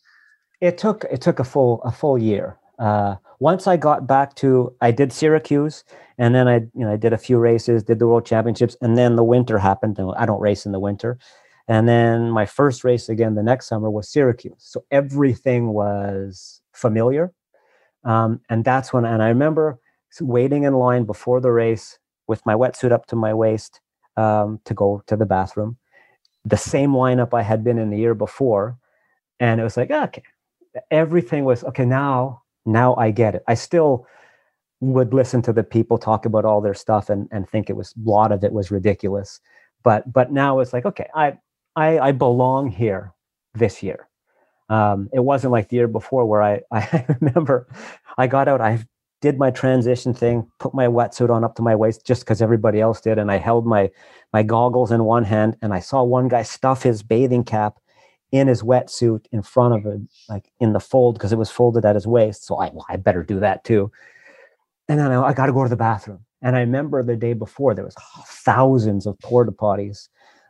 [0.61, 2.59] It took it took a full a full year.
[2.79, 5.85] Uh, once I got back to, I did Syracuse,
[6.19, 8.99] and then I you know I did a few races, did the World Championships, and
[8.99, 9.99] then the winter happened.
[9.99, 11.19] And I don't race in the winter,
[11.69, 14.57] and then my first race again the next summer was Syracuse.
[14.59, 17.33] So everything was familiar,
[18.05, 19.05] um, and that's when.
[19.05, 19.79] And I remember
[20.21, 23.81] waiting in line before the race with my wetsuit up to my waist
[24.17, 25.77] um, to go to the bathroom.
[26.45, 28.79] The same lineup I had been in the year before,
[29.39, 30.23] and it was like okay,
[30.91, 31.85] everything was okay.
[31.85, 33.43] Now, now I get it.
[33.49, 34.07] I still
[34.81, 37.95] would listen to the people talk about all their stuff and and think it was
[37.95, 39.41] a lot of it was ridiculous,
[39.83, 41.39] but but now it's like okay, I
[41.77, 43.13] I, I belong here
[43.55, 44.09] this year.
[44.69, 47.69] Um, it wasn't like the year before where I, I remember
[48.17, 48.85] I got out, I
[49.21, 52.81] did my transition thing, put my wetsuit on up to my waist just because everybody
[52.81, 53.91] else did, and I held my
[54.33, 57.79] my goggles in one hand, and I saw one guy stuff his bathing cap
[58.33, 61.85] in his wetsuit in front of it, like in the fold because it was folded
[61.85, 62.45] at his waist.
[62.45, 63.91] So I, well, I better do that too.
[64.89, 66.25] And then I, I got to go to the bathroom.
[66.43, 67.97] And I remember the day before there was
[68.27, 70.09] thousands of porta potties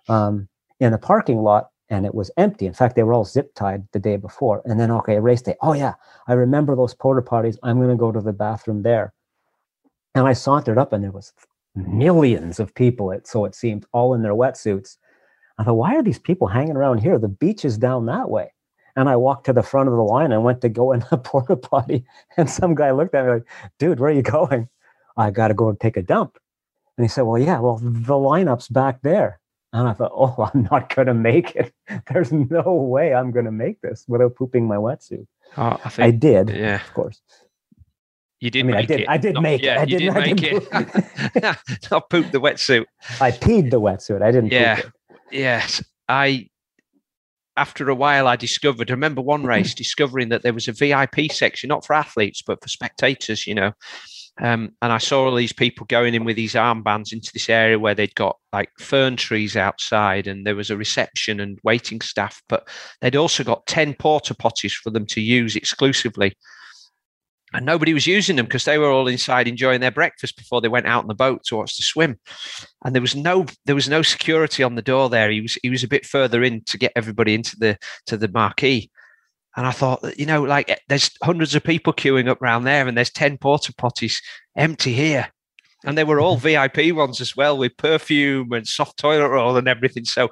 [0.09, 0.49] um,
[0.79, 2.67] in the parking lot and it was empty.
[2.67, 4.63] In fact, they were all zip tied the day before.
[4.65, 5.57] And then, okay, race day.
[5.61, 5.95] Oh, yeah,
[6.29, 7.59] I remember those porta parties.
[7.63, 9.13] I'm going to go to the bathroom there.
[10.15, 11.33] And I sauntered up, and there was
[11.75, 13.11] millions of people.
[13.11, 14.97] It so it seemed all in their wetsuits.
[15.59, 17.19] I thought, why are these people hanging around here?
[17.19, 18.53] The beach is down that way.
[18.97, 21.19] And I walked to the front of the line and went to go in the
[21.19, 22.05] porta potty.
[22.37, 24.69] And some guy looked at me like, dude, where are you going?
[25.17, 26.39] I got to go and take a dump.
[26.97, 29.40] And he said, well, yeah, well, the lineup's back there.
[29.73, 31.73] And I thought, oh, I'm not going to make it.
[32.13, 35.27] There's no way I'm going to make this without pooping my wetsuit.
[35.57, 37.21] Oh, I, think, I, did, yeah, of course.
[38.41, 39.09] You did I mean, make I did, it.
[39.09, 39.81] I did Not, make yeah, it.
[39.81, 41.81] I did, did make it.
[41.91, 42.87] Not poop the wetsuit.
[43.21, 44.23] I peed the wetsuit.
[44.23, 44.53] I didn't.
[44.53, 44.81] Yeah.
[45.31, 45.85] Yes.
[46.09, 46.49] I.
[47.57, 48.91] After a while, I discovered.
[48.91, 52.63] I remember one race discovering that there was a VIP section, not for athletes but
[52.63, 53.47] for spectators.
[53.47, 53.73] You know,
[54.39, 57.79] Um, and I saw all these people going in with these armbands into this area
[57.79, 62.43] where they'd got like fern trees outside and there was a reception and waiting staff,
[62.49, 62.69] but
[63.01, 66.35] they'd also got 10 porta potties for them to use exclusively.
[67.53, 70.69] And nobody was using them because they were all inside enjoying their breakfast before they
[70.69, 72.19] went out on the boat to watch the swim.
[72.85, 75.31] And there was no there was no security on the door there.
[75.31, 77.77] He was he was a bit further in to get everybody into the
[78.07, 78.89] to the marquee.
[79.57, 82.87] And I thought, you know, like eh, there's hundreds of people queuing up around there,
[82.87, 84.17] and there's 10 porta potties
[84.57, 85.29] empty here.
[85.85, 89.69] And they were all VIP ones as well, with perfume and soft toilet roll and
[89.69, 90.05] everything.
[90.05, 90.31] So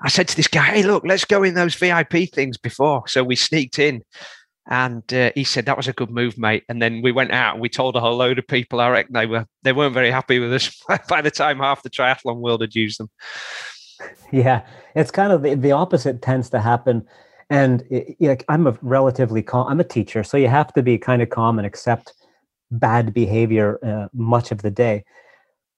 [0.00, 3.06] I said to this guy, hey, look, let's go in those VIP things before.
[3.08, 4.02] So we sneaked in.
[4.68, 6.62] And uh, he said that was a good move, mate.
[6.68, 8.80] And then we went out and we told a whole load of people.
[8.80, 11.90] I reckon they were they weren't very happy with us by the time half the
[11.90, 13.10] triathlon world had used them.
[14.30, 14.64] Yeah,
[14.94, 17.06] it's kind of the, the opposite tends to happen
[17.50, 20.96] and it, like i'm a relatively calm i'm a teacher so you have to be
[20.96, 22.14] kind of calm and accept
[22.70, 25.04] bad behavior uh, much of the day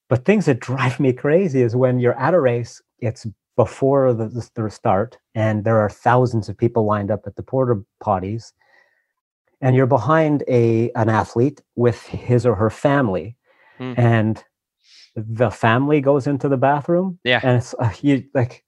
[0.08, 4.48] but things that drive me crazy is when you're at a race it's before the,
[4.54, 8.52] the start and there are thousands of people lined up at the porta potties
[9.60, 13.36] and you're behind a an athlete with his or her family
[13.78, 13.94] mm.
[13.98, 14.44] and
[15.14, 18.64] the family goes into the bathroom yeah and it's uh, you like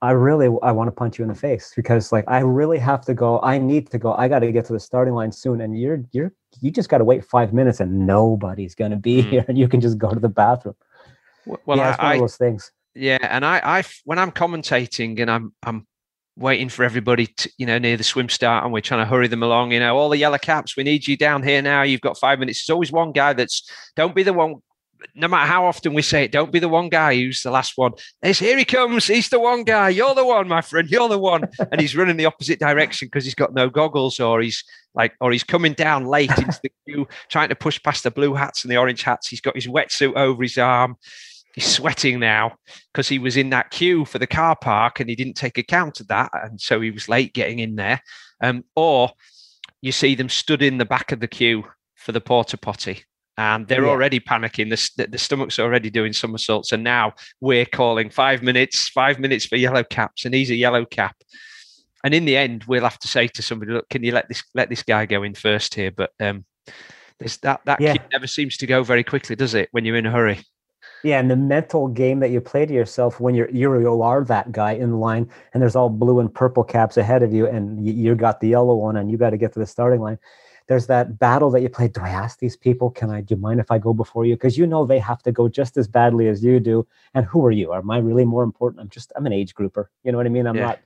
[0.00, 3.04] I really I want to punch you in the face because like I really have
[3.06, 3.40] to go.
[3.42, 4.14] I need to go.
[4.14, 6.98] I got to get to the starting line soon, and you're you're you just got
[6.98, 9.30] to wait five minutes, and nobody's gonna be mm.
[9.30, 10.74] here, and you can just go to the bathroom.
[11.66, 12.72] Well, yeah, it's I, one of those things.
[12.94, 15.86] Yeah, and I, I when I'm commentating and I'm I'm
[16.36, 19.28] waiting for everybody to you know near the swim start, and we're trying to hurry
[19.28, 19.72] them along.
[19.72, 21.82] You know, all the yellow caps, we need you down here now.
[21.82, 22.64] You've got five minutes.
[22.64, 24.56] There's always one guy that's don't be the one
[25.14, 27.76] no matter how often we say it, don't be the one guy who's the last
[27.76, 27.92] one.
[28.22, 29.06] It's here he comes.
[29.06, 29.90] He's the one guy.
[29.90, 30.88] You're the one, my friend.
[30.88, 31.44] You're the one.
[31.70, 35.32] And he's running the opposite direction because he's got no goggles or he's like, or
[35.32, 38.70] he's coming down late into the queue, trying to push past the blue hats and
[38.70, 39.28] the orange hats.
[39.28, 40.96] He's got his wetsuit over his arm.
[41.54, 42.56] He's sweating now
[42.92, 46.00] because he was in that queue for the car park and he didn't take account
[46.00, 46.30] of that.
[46.32, 48.02] And so he was late getting in there.
[48.42, 49.10] Um, or
[49.82, 51.64] you see them stood in the back of the queue
[51.96, 53.04] for the porta potty
[53.38, 53.90] and they're yeah.
[53.90, 54.70] already panicking.
[54.70, 59.56] The, the stomach's already doing somersaults, and now we're calling five minutes, five minutes for
[59.56, 61.16] yellow caps, and he's a yellow cap.
[62.04, 64.42] And in the end, we'll have to say to somebody, "Look, can you let this
[64.54, 66.44] let this guy go in first here?" But um,
[67.18, 67.94] there's that that yeah.
[68.12, 69.68] never seems to go very quickly, does it?
[69.72, 70.44] When you're in a hurry.
[71.04, 74.52] Yeah, and the mental game that you play to yourself when you're you are that
[74.52, 77.92] guy in line, and there's all blue and purple caps ahead of you, and you,
[77.92, 80.18] you got the yellow one, and you got to get to the starting line
[80.68, 81.88] there's that battle that you play.
[81.88, 84.34] Do I ask these people, can I, do you mind if I go before you?
[84.34, 86.86] Because you know they have to go just as badly as you do.
[87.14, 87.72] And who are you?
[87.72, 88.80] Am I really more important?
[88.80, 89.90] I'm just, I'm an age grouper.
[90.04, 90.46] You know what I mean?
[90.46, 90.66] I'm yeah.
[90.66, 90.80] not,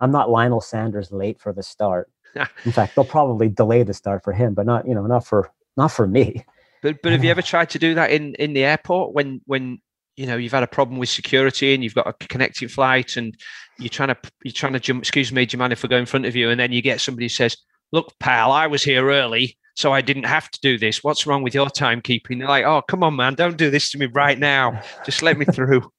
[0.00, 2.10] I'm not Lionel Sanders late for the start.
[2.64, 5.50] In fact, they'll probably delay the start for him, but not, you know, not for,
[5.76, 6.44] not for me.
[6.82, 9.80] But, but have you ever tried to do that in, in the airport when, when,
[10.16, 13.36] you know, you've had a problem with security and you've got a connecting flight and
[13.78, 15.98] you're trying to, you're trying to jump, excuse me, do you mind if I go
[15.98, 16.50] in front of you?
[16.50, 17.56] And then you get somebody who says,
[17.92, 21.04] look, pal, I was here early, so I didn't have to do this.
[21.04, 22.38] What's wrong with your timekeeping?
[22.38, 24.82] They're like, oh, come on, man, don't do this to me right now.
[25.04, 25.90] Just let me through.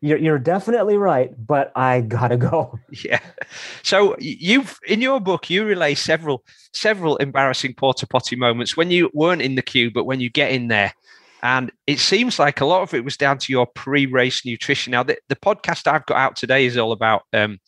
[0.00, 2.78] you're, you're definitely right, but I gotta go.
[3.04, 3.20] Yeah.
[3.82, 9.10] So you've in your book you relay several several embarrassing porta potty moments when you
[9.14, 10.92] weren't in the queue, but when you get in there.
[11.42, 14.90] And it seems like a lot of it was down to your pre-race nutrition.
[14.92, 17.58] Now, the, the podcast I've got out today is all about um,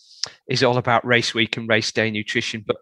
[0.48, 2.76] is all about race week and race day nutrition, but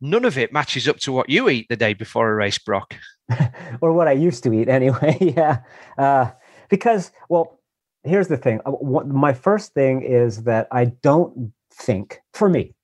[0.00, 2.94] none of it matches up to what you eat the day before a race, Brock.
[3.80, 5.16] or what I used to eat anyway.
[5.36, 5.58] yeah.
[5.98, 6.30] Uh,
[6.68, 7.60] because, well,
[8.04, 8.60] here's the thing.
[8.64, 8.72] Uh,
[9.04, 12.74] my first thing is that I don't think, for me,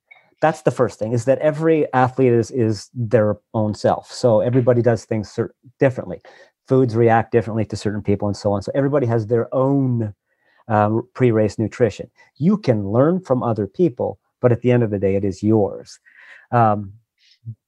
[0.43, 4.83] that's the first thing is that every athlete is is their own self so everybody
[4.83, 5.39] does things
[5.79, 6.21] differently
[6.67, 10.15] foods react differently to certain people and so on so everybody has their own
[10.69, 12.11] um, pre-race nutrition.
[12.37, 15.43] You can learn from other people, but at the end of the day, it is
[15.43, 15.99] yours.
[16.51, 16.93] Um,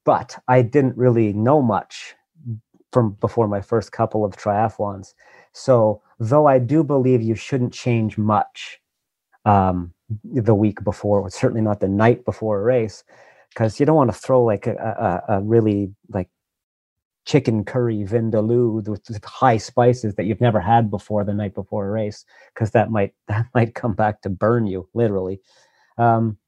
[0.04, 2.14] but I didn't really know much
[2.92, 5.14] from before my first couple of triathlons.
[5.52, 8.80] So though I do believe you shouldn't change much
[9.44, 9.92] um,
[10.22, 13.02] the week before, certainly not the night before a race,
[13.48, 16.28] because you don't want to throw like a, a, a really like
[17.24, 21.86] chicken curry vindaloo with, with high spices that you've never had before the night before
[21.86, 25.40] a race because that might that might come back to burn you literally.
[25.96, 26.38] Um,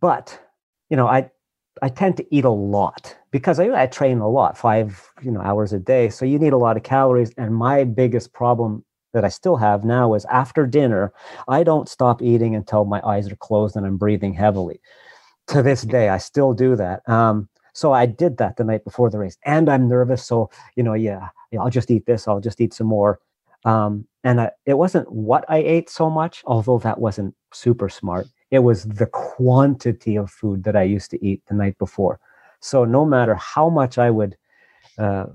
[0.00, 0.38] but
[0.88, 1.30] you know i
[1.82, 5.40] i tend to eat a lot because I, I train a lot five you know
[5.40, 6.08] hours a day.
[6.08, 9.84] So you need a lot of calories and my biggest problem that i still have
[9.84, 11.12] now is after dinner
[11.48, 14.80] i don't stop eating until my eyes are closed and i'm breathing heavily.
[15.48, 17.06] To this day i still do that.
[17.08, 17.48] Um,
[17.80, 20.22] So I did that the night before the race, and I'm nervous.
[20.22, 22.28] So you know, yeah, yeah I'll just eat this.
[22.28, 23.20] I'll just eat some more.
[23.64, 28.26] Um, and I, it wasn't what I ate so much, although that wasn't super smart.
[28.50, 32.20] It was the quantity of food that I used to eat the night before.
[32.60, 34.36] So no matter how much I would
[34.98, 35.26] uh,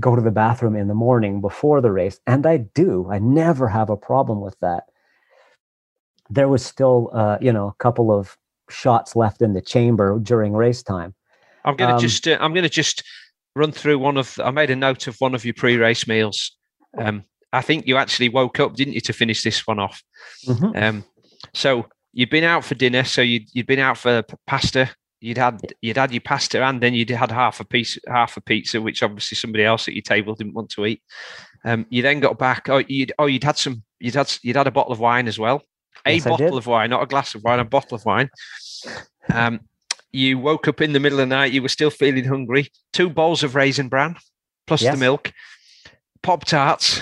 [0.00, 3.68] go to the bathroom in the morning before the race, and I do, I never
[3.68, 4.84] have a problem with that.
[6.30, 8.38] There was still, uh, you know, a couple of
[8.72, 11.14] shots left in the chamber during race time.
[11.64, 13.02] I'm gonna um, just, uh, I'm gonna just
[13.54, 14.38] run through one of.
[14.42, 16.56] I made a note of one of your pre-race meals.
[16.98, 20.02] Um, I think you actually woke up, didn't you, to finish this one off?
[20.46, 20.82] Mm-hmm.
[20.82, 21.04] Um,
[21.54, 24.90] so you'd been out for dinner, so you'd you'd been out for pasta.
[25.20, 28.40] You'd had you'd had your pasta, and then you'd had half a piece, half a
[28.40, 31.02] pizza, which obviously somebody else at your table didn't want to eat.
[31.64, 32.68] Um, you then got back.
[32.68, 33.84] Oh, you'd oh you'd had some.
[34.00, 35.62] You'd had you'd had a bottle of wine as well.
[36.06, 38.28] A yes, bottle of wine, not a glass of wine, a bottle of wine.
[39.32, 39.60] Um,
[40.10, 41.52] you woke up in the middle of the night.
[41.52, 42.70] You were still feeling hungry.
[42.92, 44.16] Two bowls of raisin bran,
[44.66, 44.94] plus yes.
[44.94, 45.32] the milk,
[46.22, 47.00] pop tarts.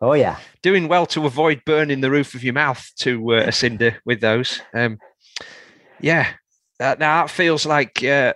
[0.00, 3.52] Oh yeah, doing well to avoid burning the roof of your mouth to uh, a
[3.52, 4.60] cinder with those.
[4.74, 4.98] Um,
[6.00, 6.28] yeah,
[6.80, 8.34] uh, now that feels like uh,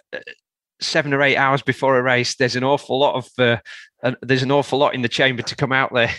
[0.81, 2.37] seven or eight hours before a race.
[2.37, 5.73] There's an awful lot of uh, there's an awful lot in the chamber to come
[5.73, 6.15] out there.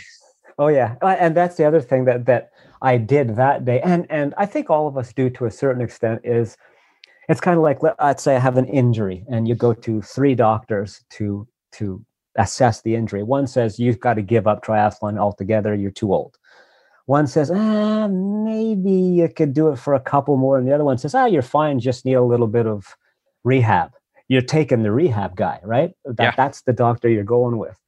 [0.60, 2.50] Oh yeah, uh, and that's the other thing that that
[2.82, 5.82] I did that day, and and I think all of us do to a certain
[5.82, 6.58] extent is
[7.30, 10.36] it's kind of like let's say I have an injury, and you go to three
[10.36, 12.04] doctors to to
[12.38, 13.24] assess the injury.
[13.24, 16.38] One says you've got to give up triathlon altogether, you're too old.
[17.08, 20.58] One says, ah, maybe you could do it for a couple more.
[20.58, 22.96] And the other one says, ah, you're fine, just need a little bit of
[23.44, 23.92] rehab.
[24.28, 25.92] You're taking the rehab guy, right?
[26.06, 26.34] That, yeah.
[26.36, 27.80] That's the doctor you're going with.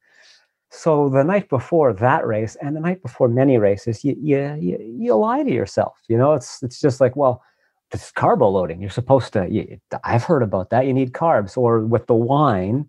[0.70, 4.78] So the night before that race and the night before many races, you, you, you,
[4.80, 5.98] you lie to yourself.
[6.08, 7.42] You know, it's, it's just like, well,
[7.90, 8.80] this carbo loading.
[8.80, 10.86] You're supposed to, you, I've heard about that.
[10.86, 11.56] You need carbs.
[11.56, 12.88] Or with the wine,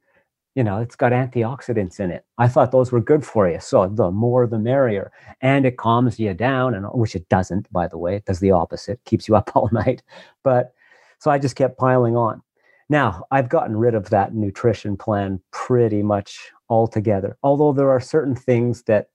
[0.54, 2.24] you know, it's got antioxidants in it.
[2.38, 3.60] I thought those were good for you.
[3.60, 5.12] So the more the merrier.
[5.42, 8.16] And it calms you down, and which it doesn't, by the way.
[8.16, 10.04] It does the opposite, keeps you up all night.
[10.44, 10.74] But
[11.18, 12.44] so I just kept piling on.
[12.90, 17.38] Now I've gotten rid of that nutrition plan pretty much altogether.
[17.43, 19.09] Although there are certain things that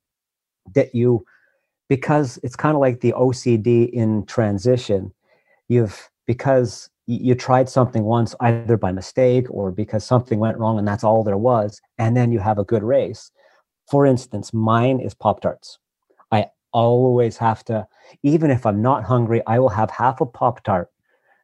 [0.74, 1.24] that you
[1.88, 5.12] because it's kind of like the OCD in transition,
[5.68, 10.86] you've because you tried something once either by mistake or because something went wrong and
[10.86, 13.30] that's all there was and then you have a good race
[13.88, 15.78] for instance mine is pop tarts
[16.32, 17.86] i always have to
[18.24, 20.90] even if i'm not hungry i will have half a pop tart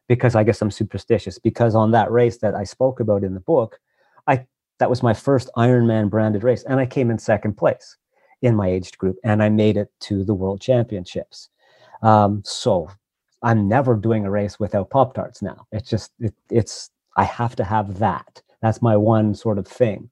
[0.09, 3.39] because i guess i'm superstitious because on that race that i spoke about in the
[3.39, 3.79] book
[4.27, 4.45] i
[4.83, 7.95] that was my first ironman branded race and i came in second place
[8.41, 11.47] in my aged group and i made it to the world championships
[12.03, 12.89] um, so
[13.43, 15.67] I'm never doing a race without Pop Tarts now.
[15.71, 18.41] It's just, it, it's, I have to have that.
[18.61, 20.09] That's my one sort of thing.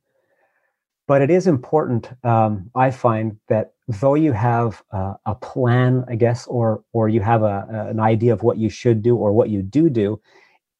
[1.07, 6.15] But it is important, um, I find, that though you have uh, a plan, I
[6.15, 9.49] guess, or or you have a, an idea of what you should do or what
[9.49, 10.21] you do do,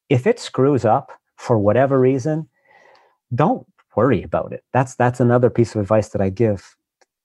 [0.08, 2.48] if it screws up for whatever reason,
[3.34, 3.66] don't
[3.96, 4.64] worry about it.
[4.72, 6.76] That's that's another piece of advice that I give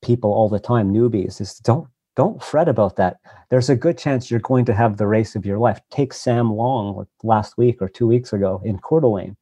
[0.01, 3.17] people all the time, newbies, is don't don't fret about that.
[3.49, 5.79] There's a good chance you're going to have the race of your life.
[5.91, 9.37] Take Sam Long last week or two weeks ago in Coeur d'Alene.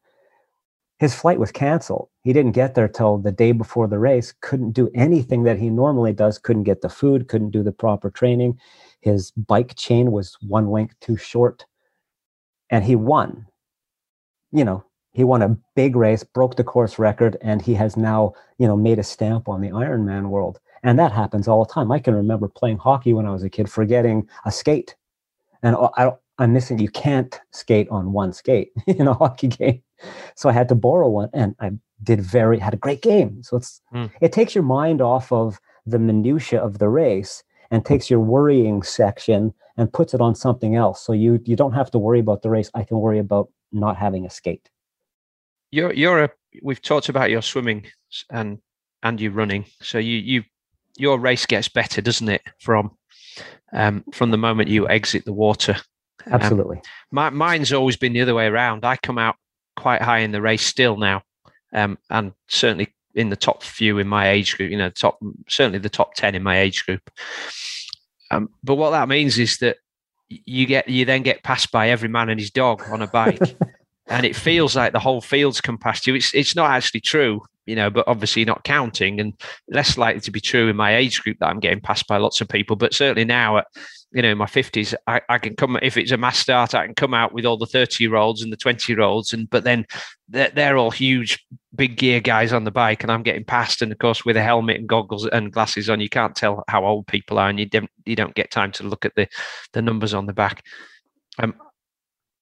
[0.99, 2.09] His flight was canceled.
[2.23, 5.69] He didn't get there till the day before the race, couldn't do anything that he
[5.69, 8.59] normally does, couldn't get the food, couldn't do the proper training.
[9.01, 11.65] His bike chain was one link too short.
[12.69, 13.45] And he won.
[14.51, 14.85] You know,
[15.15, 18.75] he won a big race, broke the course record, and he has now, you know,
[18.75, 20.59] made a stamp on the Ironman world.
[20.83, 21.89] And that happens all the time.
[21.89, 24.93] I can remember playing hockey when I was a kid, forgetting a skate.
[25.63, 29.81] And I, I'm missing, you can't skate on one skate in a hockey game.
[30.35, 31.71] So I had to borrow one and I
[32.03, 33.41] did very, had a great game.
[33.41, 34.11] So it's, mm.
[34.19, 37.41] it takes your mind off of the minutia of the race
[37.71, 41.01] and takes your worrying section and puts it on something else.
[41.01, 42.69] So you, you don't have to worry about the race.
[42.73, 44.69] I can worry about not having a skate.
[45.75, 46.29] You're, you're a,
[46.61, 47.85] we've talked about your swimming
[48.31, 48.59] and,
[49.03, 49.65] and you running.
[49.81, 50.43] So you, you
[50.97, 52.41] your race gets better, doesn't it?
[52.59, 52.91] From
[53.73, 55.75] um, from the moment you exit the water.
[56.27, 56.77] Um, Absolutely.
[56.77, 58.85] Um, my, mine's always been the other way around.
[58.85, 59.35] I come out
[59.75, 61.23] quite high in the race still now,
[61.73, 64.71] um, and certainly in the top few in my age group.
[64.71, 65.19] You know, top
[65.49, 67.09] certainly the top ten in my age group.
[68.31, 69.77] Um, but what that means is that
[70.29, 73.39] you get you then get passed by every man and his dog on a bike.
[74.07, 76.15] and it feels like the whole field's come past you.
[76.15, 79.33] It's it's not actually true you know, but obviously not counting and
[79.69, 82.41] less likely to be true in my age group that I'm getting passed by lots
[82.41, 82.75] of people.
[82.75, 83.67] But certainly now at,
[84.11, 86.85] you know, in my fifties, I, I, can come if it's a mass start, I
[86.85, 89.49] can come out with all the thirty year olds and the twenty year olds, and
[89.49, 89.85] but then
[90.29, 91.43] they're, they're all huge,
[91.75, 93.81] big gear guys on the bike, and I'm getting past.
[93.81, 96.85] And of course, with a helmet and goggles and glasses on, you can't tell how
[96.85, 99.27] old people are, and you don't you don't get time to look at the
[99.73, 100.63] the numbers on the back.
[101.39, 101.55] Um,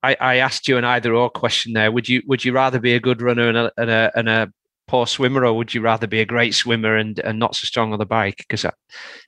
[0.03, 1.91] I, I asked you an either or question there.
[1.91, 4.53] Would you would you rather be a good runner and a, and a, and a
[4.87, 7.93] poor swimmer, or would you rather be a great swimmer and, and not so strong
[7.93, 8.37] on the bike?
[8.37, 8.65] Because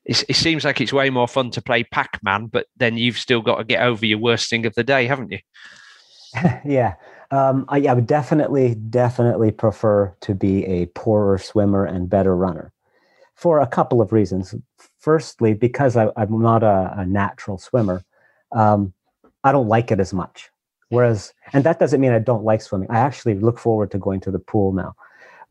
[0.05, 3.17] it, it seems like it's way more fun to play Pac Man, but then you've
[3.17, 5.39] still got to get over your worst thing of the day, haven't you?
[6.65, 6.95] yeah.
[7.31, 12.71] Um, I, I, would definitely, definitely prefer to be a poorer swimmer and better runner
[13.33, 14.53] for a couple of reasons.
[14.99, 18.03] Firstly, because I, am not a, a, natural swimmer,
[18.51, 18.93] um,
[19.43, 20.49] I don't like it as much.
[20.89, 22.89] Whereas, and that doesn't mean I don't like swimming.
[22.91, 24.95] I actually look forward to going to the pool now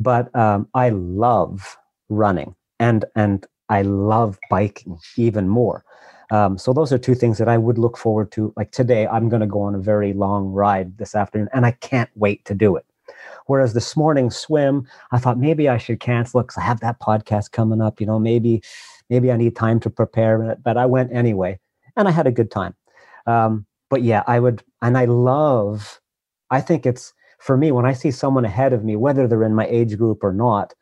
[0.01, 1.77] but um, I love
[2.09, 5.85] running and and I love biking even more.
[6.31, 8.53] Um, so those are two things that I would look forward to.
[8.57, 11.73] Like today, I'm going to go on a very long ride this afternoon, and I
[11.73, 12.85] can't wait to do it.
[13.47, 17.53] Whereas this morning swim, I thought maybe I should cancel because I have that podcast
[17.53, 18.01] coming up.
[18.01, 18.63] You know, maybe
[19.11, 20.57] maybe I need time to prepare.
[20.63, 21.59] But I went anyway,
[21.97, 22.75] and I had a good time.
[23.27, 26.01] Um, but yeah, I would, and I love.
[26.51, 29.55] I think it's for me, when I see someone ahead of me, whether they're in
[29.55, 30.75] my age group or not,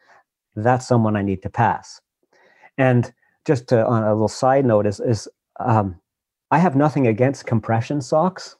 [0.56, 2.00] that's someone I need to pass.
[2.78, 3.12] And
[3.44, 5.28] just to, on a little side note is, is
[5.60, 6.00] um,
[6.50, 8.56] I have nothing against compression socks,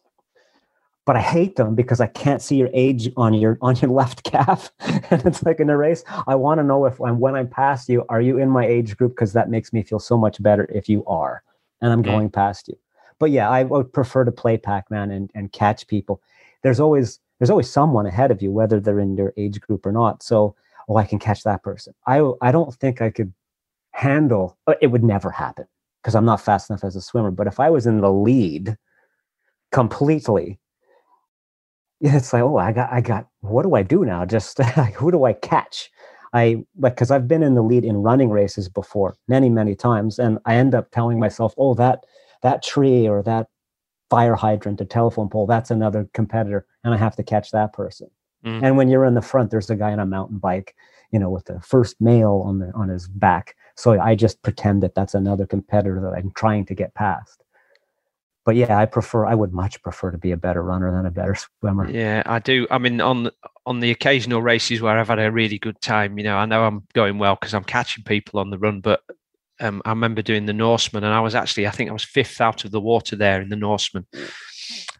[1.07, 4.25] but I hate them because I can't see your age on your on your left
[4.25, 6.05] calf, and it's like in a race.
[6.27, 8.99] I want to know if I'm when I'm past you, are you in my age
[8.99, 9.13] group?
[9.13, 11.43] Because that makes me feel so much better if you are,
[11.81, 12.77] and I'm going past you.
[13.23, 16.21] But yeah, I would prefer to play Pac-Man and, and catch people.
[16.63, 19.93] There's always there's always someone ahead of you, whether they're in your age group or
[19.93, 20.25] not.
[20.25, 20.57] So,
[20.89, 21.95] oh, I can catch that person.
[22.05, 23.33] I I don't think I could
[23.93, 24.59] handle.
[24.81, 25.67] It would never happen
[26.03, 27.31] because I'm not fast enough as a swimmer.
[27.31, 28.77] But if I was in the lead
[29.71, 30.59] completely,
[32.01, 33.29] it's like, oh, I got, I got.
[33.43, 34.25] What do I do now?
[34.25, 34.59] Just
[34.97, 35.93] who do I catch?
[36.33, 40.41] I because I've been in the lead in running races before many many times, and
[40.45, 42.05] I end up telling myself, oh, that
[42.43, 43.49] that tree or that
[44.11, 48.11] fire hydrant, a telephone pole, that's another competitor, and I have to catch that person.
[48.45, 48.63] Mm.
[48.63, 50.75] And when you're in the front, there's a guy on a mountain bike,
[51.13, 53.57] you know, with the first male on the on his back.
[53.77, 57.43] So I just pretend that that's another competitor that I'm trying to get past.
[58.45, 59.25] But yeah, I prefer.
[59.25, 61.89] I would much prefer to be a better runner than a better swimmer.
[61.89, 62.67] Yeah, I do.
[62.71, 63.31] I mean, on
[63.67, 66.65] on the occasional races where I've had a really good time, you know, I know
[66.65, 68.81] I'm going well because I'm catching people on the run.
[68.81, 69.03] But
[69.61, 72.41] um, I remember doing the Norseman, and I was actually, I think I was fifth
[72.41, 74.07] out of the water there in the Norseman.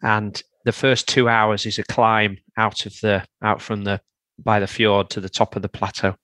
[0.03, 4.01] And the first two hours is a climb out of the out from the
[4.39, 6.15] by the fjord to the top of the plateau.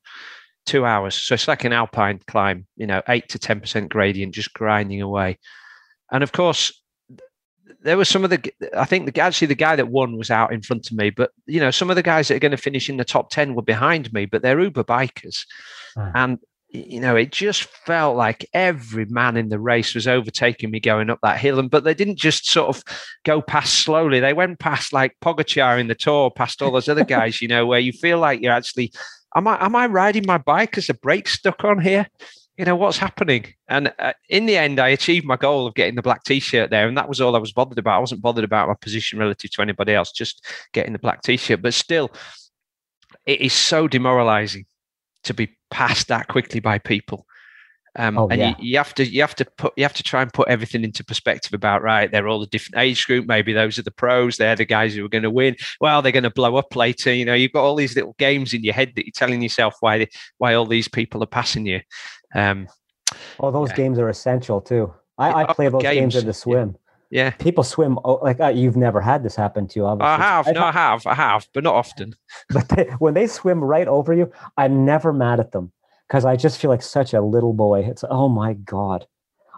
[0.67, 2.67] Two hours, so it's like an alpine climb.
[2.77, 5.39] You know, eight to ten percent gradient, just grinding away.
[6.13, 6.73] And of course,
[7.83, 10.53] there was some of the I think the actually the guy that won was out
[10.53, 12.57] in front of me, but you know some of the guys that are going to
[12.57, 15.47] finish in the top ten were behind me, but they're Uber bikers,
[15.97, 16.11] hmm.
[16.15, 16.39] and
[16.71, 21.09] you know, it just felt like every man in the race was overtaking me going
[21.09, 21.59] up that hill.
[21.59, 22.83] And but they didn't just sort of
[23.25, 24.21] go past slowly.
[24.21, 27.65] They went past like Pogacar in the tour, past all those other guys, you know,
[27.65, 28.93] where you feel like you're actually,
[29.35, 30.77] am I am I riding my bike?
[30.77, 32.07] Is the brake stuck on here?
[32.59, 33.47] You know what's happening?
[33.69, 36.89] And uh, in the end, I achieved my goal of getting the black t-shirt there,
[36.89, 37.97] and that was all I was bothered about.
[37.97, 41.63] I wasn't bothered about my position relative to anybody else, just getting the black t-shirt.
[41.63, 42.11] But still,
[43.27, 44.67] it is so demoralizing
[45.25, 47.27] to be passed that quickly by people.
[47.97, 48.49] Um, oh, and yeah.
[48.59, 50.85] you, you, have to you have to put you have to try and put everything
[50.85, 54.37] into perspective about right they're all a different age group maybe those are the pros
[54.37, 57.13] they're the guys who are going to win well they're going to blow up later
[57.13, 59.75] you know you've got all these little games in your head that you're telling yourself
[59.81, 60.07] why
[60.37, 61.81] why all these people are passing you
[62.37, 62.69] um
[63.41, 63.77] oh those yeah.
[63.77, 66.88] games are essential too I, I play those games, games in the swim yeah.
[67.39, 69.87] People swim like uh, you've never had this happen to you.
[69.87, 70.11] Obviously.
[70.11, 70.55] I have.
[70.55, 71.07] no, I have.
[71.07, 72.15] I have, but not often.
[72.51, 75.73] But they, when they swim right over you, I'm never mad at them
[76.07, 77.81] because I just feel like such a little boy.
[77.81, 79.07] It's oh my god.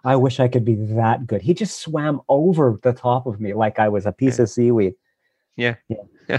[0.03, 1.43] I wish I could be that good.
[1.43, 4.43] He just swam over the top of me like I was a piece yeah.
[4.45, 4.95] of seaweed.
[5.57, 5.75] Yeah.
[5.89, 6.39] Yeah.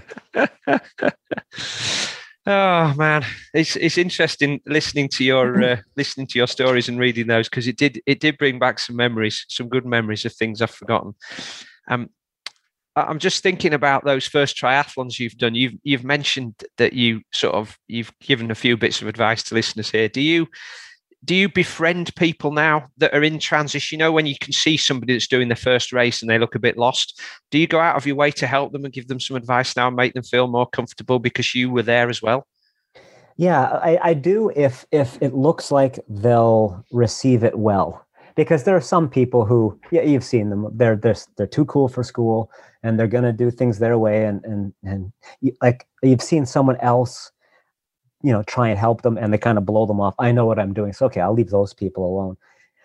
[2.48, 3.24] Oh man,
[3.54, 7.68] it's it's interesting listening to your uh, listening to your stories and reading those because
[7.68, 11.14] it did it did bring back some memories, some good memories of things I've forgotten.
[11.90, 12.10] Um,
[12.96, 15.56] I'm just thinking about those first triathlons you've done.
[15.56, 19.56] You've you've mentioned that you sort of you've given a few bits of advice to
[19.56, 20.10] listeners here.
[20.10, 20.48] Do you
[21.24, 23.98] do you befriend people now that are in transition?
[23.98, 26.56] You know, when you can see somebody that's doing their first race and they look
[26.56, 29.08] a bit lost, do you go out of your way to help them and give
[29.08, 32.22] them some advice now and make them feel more comfortable because you were there as
[32.22, 32.48] well?
[33.38, 38.06] Yeah, I, I do if if it looks like they'll receive it well.
[38.36, 41.88] because there are some people who yeah you've seen them they're they're they're too cool
[41.88, 42.50] for school
[42.84, 45.12] and they're to do things their way and and and
[45.62, 47.32] like you've seen someone else
[48.24, 50.46] you know try and help them and they kind of blow them off i know
[50.46, 52.38] what i'm doing so okay i'll leave those people alone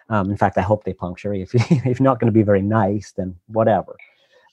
[0.09, 2.43] um, in fact i hope they puncture if, you, if you're not going to be
[2.43, 3.97] very nice then whatever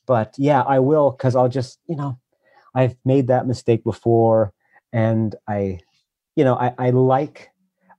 [0.05, 2.17] but yeah i will because i'll just you know
[2.75, 4.53] i've made that mistake before
[4.91, 5.79] and i
[6.35, 7.51] you know i i like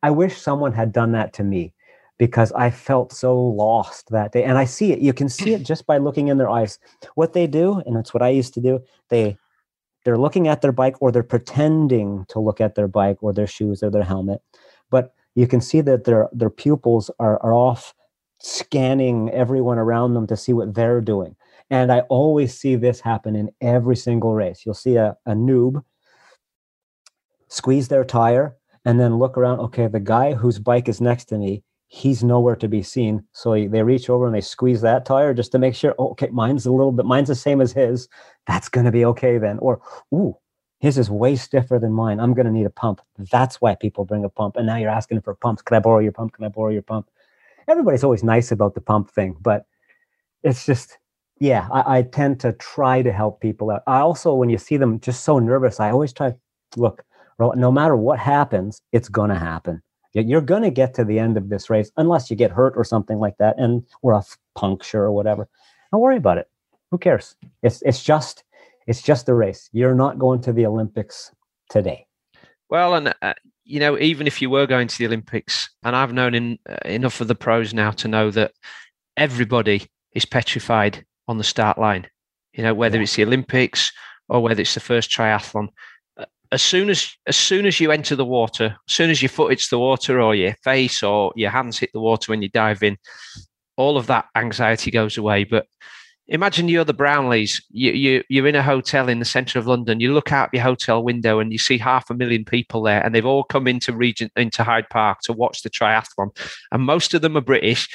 [0.03, 1.73] i wish someone had done that to me
[2.19, 4.45] because I felt so lost that day.
[4.45, 5.01] And I see it.
[5.01, 6.79] You can see it just by looking in their eyes.
[7.15, 9.37] What they do, and it's what I used to do, they
[10.05, 13.47] they're looking at their bike or they're pretending to look at their bike or their
[13.47, 14.43] shoes or their helmet.
[14.91, 17.95] But you can see that their their pupils are, are off
[18.39, 21.35] scanning everyone around them to see what they're doing.
[21.71, 24.63] And I always see this happen in every single race.
[24.65, 25.83] You'll see a, a noob
[27.49, 29.61] squeeze their tire and then look around.
[29.61, 33.25] Okay, the guy whose bike is next to me, he's nowhere to be seen.
[33.33, 36.29] So they reach over and they squeeze that tire just to make sure, oh, okay,
[36.29, 38.09] mine's a little bit, mine's the same as his.
[38.47, 39.59] That's going to be okay then.
[39.59, 39.81] Or,
[40.13, 40.37] ooh,
[40.81, 42.21] his is way stiffer than mine.
[42.21, 43.01] I'm going to need a pump.
[43.19, 44.57] That's why people bring a pump.
[44.57, 45.63] And now you're asking for pumps.
[45.63, 46.35] Can I borrow your pump?
[46.35, 47.09] Can I borrow your pump?
[47.69, 49.67] Everybody's always nice about the pump thing, but
[50.43, 50.99] it's just,
[51.41, 53.83] yeah, I, I tend to try to help people out.
[53.87, 56.35] I also, when you see them just so nervous, I always try,
[56.77, 57.03] look,
[57.39, 59.83] no matter what happens, it's going to happen
[60.15, 62.85] you're going to get to the end of this race unless you get hurt or
[62.85, 64.23] something like that, and or a
[64.55, 65.49] puncture or whatever.
[65.91, 66.49] Don't worry about it.
[66.91, 67.35] Who cares?
[67.65, 68.45] It's it's just
[68.87, 69.69] it's just a race.
[69.73, 71.33] You're not going to the Olympics
[71.71, 72.07] today.
[72.69, 73.35] Well, and uh,
[73.65, 76.77] you know, even if you were going to the Olympics, and I've known in, uh,
[76.85, 78.53] enough of the pros now to know that
[79.17, 82.07] everybody is petrified on the start line.
[82.53, 83.05] You know, whether yeah.
[83.05, 83.91] it's the Olympics
[84.29, 85.69] or whether it's the first triathlon,
[86.53, 89.51] as soon as as soon as you enter the water, as soon as your foot
[89.51, 92.83] hits the water or your face or your hands hit the water when you dive
[92.83, 92.97] in,
[93.77, 95.45] all of that anxiety goes away.
[95.45, 95.67] But
[96.29, 97.63] imagine you're the Brownlees.
[97.71, 100.01] You, you you're in a hotel in the centre of London.
[100.01, 103.15] You look out your hotel window and you see half a million people there, and
[103.15, 106.37] they've all come into region into Hyde Park to watch the triathlon,
[106.73, 107.89] and most of them are British.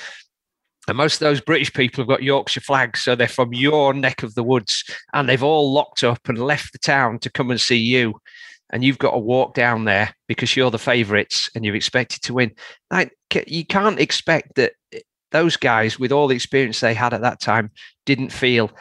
[0.87, 4.23] And most of those British people have got Yorkshire flags, so they're from your neck
[4.23, 7.61] of the woods, and they've all locked up and left the town to come and
[7.61, 8.15] see you
[8.71, 12.33] and you've got to walk down there because you're the favourites and you're expected to
[12.35, 12.51] win.
[12.91, 13.11] Like
[13.47, 14.73] you can't expect that
[15.31, 17.71] those guys, with all the experience they had at that time,
[18.05, 18.71] didn't feel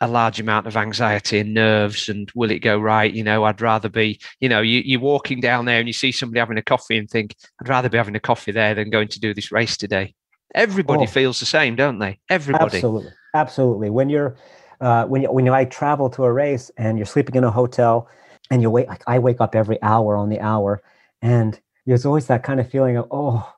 [0.00, 3.12] a large amount of anxiety and nerves and will it go right?
[3.12, 6.12] You know, I'd rather be, you know, you, you're walking down there and you see
[6.12, 9.08] somebody having a coffee and think, I'd rather be having a coffee there than going
[9.08, 10.14] to do this race today.
[10.54, 12.18] Everybody oh, feels the same, don't they?
[12.28, 12.76] Everybody.
[12.76, 13.12] Absolutely.
[13.34, 13.90] Absolutely.
[13.90, 14.36] When you're,
[14.80, 17.50] uh, when you, when you like travel to a race and you're sleeping in a
[17.50, 18.08] hotel
[18.50, 20.82] and you wait like i wake up every hour on the hour
[21.22, 23.50] and there's always that kind of feeling of oh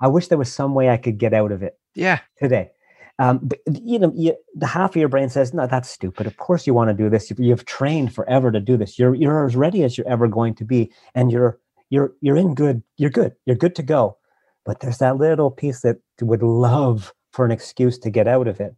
[0.00, 2.20] i wish there was some way i could get out of it yeah.
[2.38, 2.70] today.
[3.18, 6.26] Um, but you know you, the half of your brain says no that's stupid.
[6.26, 7.30] Of course you want to do this.
[7.36, 8.98] You've trained forever to do this.
[8.98, 11.58] You're you're as ready as you're ever going to be and you're
[11.90, 13.34] you're you're in good you're good.
[13.44, 14.16] You're good to go.
[14.64, 18.58] But there's that little piece that would love for an excuse to get out of
[18.58, 18.74] it.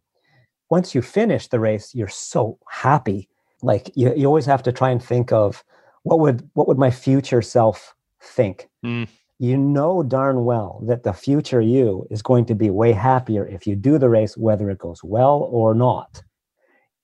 [0.69, 3.29] Once you finish the race you're so happy.
[3.61, 5.63] Like you, you always have to try and think of
[6.01, 8.67] what would what would my future self think?
[8.85, 9.07] Mm.
[9.43, 13.67] You know darn well that the future you is going to be way happier if
[13.67, 16.23] you do the race whether it goes well or not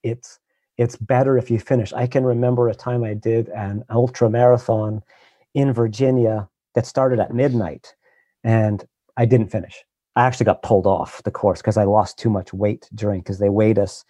[0.04, 0.40] it's
[0.78, 5.02] it's better if you finish i can remember a time i did an ultra marathon
[5.54, 7.94] in virginia that started at midnight
[8.46, 8.86] and
[9.18, 9.84] i didn't finish
[10.16, 13.40] i actually got pulled off the course because i lost too much weight during because
[13.40, 14.06] they weighed us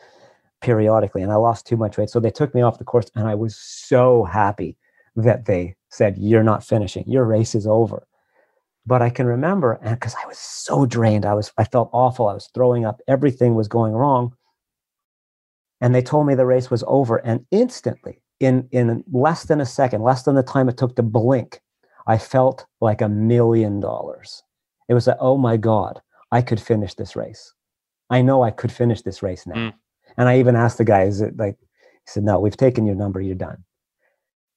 [0.62, 2.10] periodically and I lost too much weight.
[2.10, 4.78] So they took me off the course and I was so happy
[5.16, 8.06] that they said, You're not finishing, your race is over.
[8.90, 12.28] But I can remember, and because I was so drained, I was I felt awful.
[12.28, 14.34] I was throwing up, everything was going wrong.
[15.80, 17.18] And they told me the race was over.
[17.18, 21.04] And instantly, in in less than a second, less than the time it took to
[21.04, 21.62] blink,
[22.08, 24.44] I felt like a million dollars.
[24.88, 26.02] It was like, oh my God,
[26.32, 27.54] I could finish this race.
[28.10, 29.56] I know I could finish this race now.
[29.56, 29.74] Mm.
[30.18, 32.96] And I even asked the guy, is it like, he said, no, we've taken your
[32.96, 33.64] number, you're done.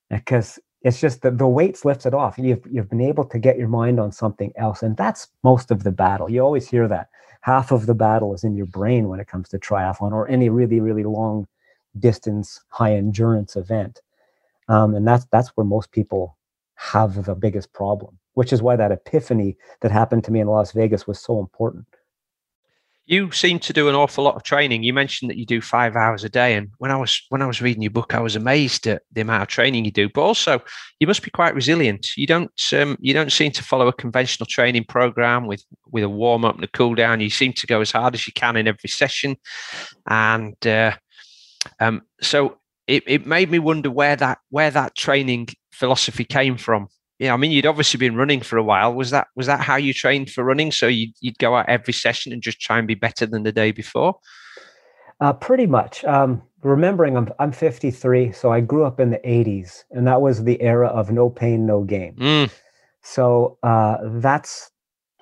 [0.08, 2.38] Because it's just that the weight's lifted off.
[2.38, 4.82] You've, you've been able to get your mind on something else.
[4.82, 6.30] And that's most of the battle.
[6.30, 7.08] You always hear that.
[7.42, 10.48] Half of the battle is in your brain when it comes to triathlon or any
[10.48, 11.46] really, really long
[11.98, 14.00] distance, high endurance event.
[14.68, 16.36] Um, and that's, that's where most people
[16.76, 20.72] have the biggest problem, which is why that epiphany that happened to me in Las
[20.72, 21.86] Vegas was so important.
[23.04, 24.84] You seem to do an awful lot of training.
[24.84, 27.46] You mentioned that you do five hours a day, and when I was when I
[27.46, 30.08] was reading your book, I was amazed at the amount of training you do.
[30.08, 30.62] But also,
[31.00, 32.16] you must be quite resilient.
[32.16, 36.08] You don't um, you don't seem to follow a conventional training program with with a
[36.08, 37.20] warm up and a cool down.
[37.20, 39.36] You seem to go as hard as you can in every session,
[40.06, 40.92] and uh,
[41.80, 46.88] um, so it, it made me wonder where that where that training philosophy came from
[47.22, 48.92] yeah, I mean, you'd obviously been running for a while.
[48.92, 50.72] Was that was that how you trained for running?
[50.72, 53.52] So you'd, you'd go out every session and just try and be better than the
[53.52, 54.16] day before.
[55.20, 56.04] Uh, pretty much.
[56.04, 60.42] Um, remembering, I'm I'm 53, so I grew up in the 80s, and that was
[60.42, 62.16] the era of no pain, no gain.
[62.16, 62.50] Mm.
[63.02, 64.72] So uh, that's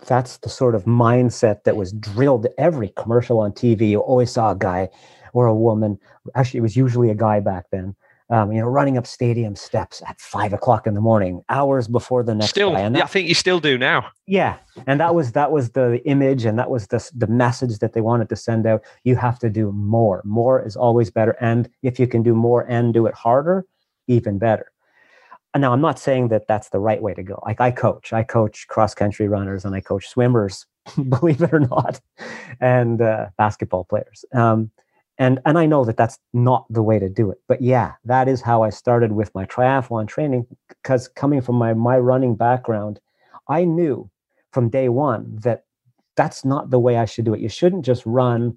[0.06, 3.90] that's the sort of mindset that was drilled every commercial on TV.
[3.90, 4.88] You always saw a guy
[5.34, 5.98] or a woman.
[6.34, 7.94] Actually, it was usually a guy back then
[8.30, 12.22] um, you know, running up stadium steps at five o'clock in the morning, hours before
[12.22, 12.80] the next still, guy.
[12.80, 14.06] And that, yeah, I think you still do now.
[14.26, 17.92] Yeah, and that was that was the image, and that was the the message that
[17.92, 18.82] they wanted to send out.
[19.02, 20.22] You have to do more.
[20.24, 23.66] More is always better, and if you can do more and do it harder,
[24.06, 24.70] even better.
[25.52, 27.42] And now, I'm not saying that that's the right way to go.
[27.44, 30.66] Like I coach, I coach cross country runners, and I coach swimmers,
[31.08, 32.00] believe it or not,
[32.60, 34.24] and uh, basketball players.
[34.32, 34.70] Um,
[35.20, 38.26] and and i know that that's not the way to do it but yeah that
[38.26, 42.98] is how i started with my triathlon training because coming from my my running background
[43.48, 44.10] i knew
[44.52, 45.64] from day one that
[46.16, 47.40] that's not the way i should do it.
[47.40, 48.56] You shouldn't just run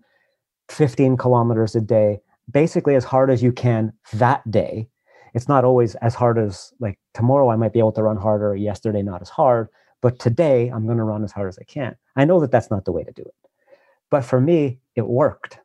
[0.70, 2.20] 15 kilometers a day
[2.50, 4.88] basically as hard as you can that day.
[5.34, 8.56] It's not always as hard as like tomorrow i might be able to run harder
[8.56, 9.68] yesterday not as hard
[10.02, 11.96] but today i'm going to run as hard as i can.
[12.16, 13.36] I know that that's not the way to do it
[14.10, 15.60] but for me it worked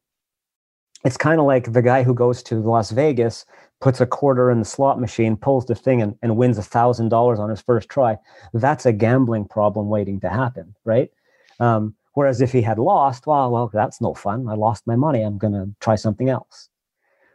[1.05, 3.45] it's kind of like the guy who goes to Las Vegas,
[3.81, 7.11] puts a quarter in the slot machine, pulls the thing, and, and wins a thousand
[7.11, 8.17] dollars on his first try.
[8.53, 11.11] That's a gambling problem waiting to happen, right?
[11.61, 14.49] Um, whereas if he had lost, well, well, that's no fun.
[14.49, 15.23] I lost my money.
[15.23, 16.69] I'm gonna try something else.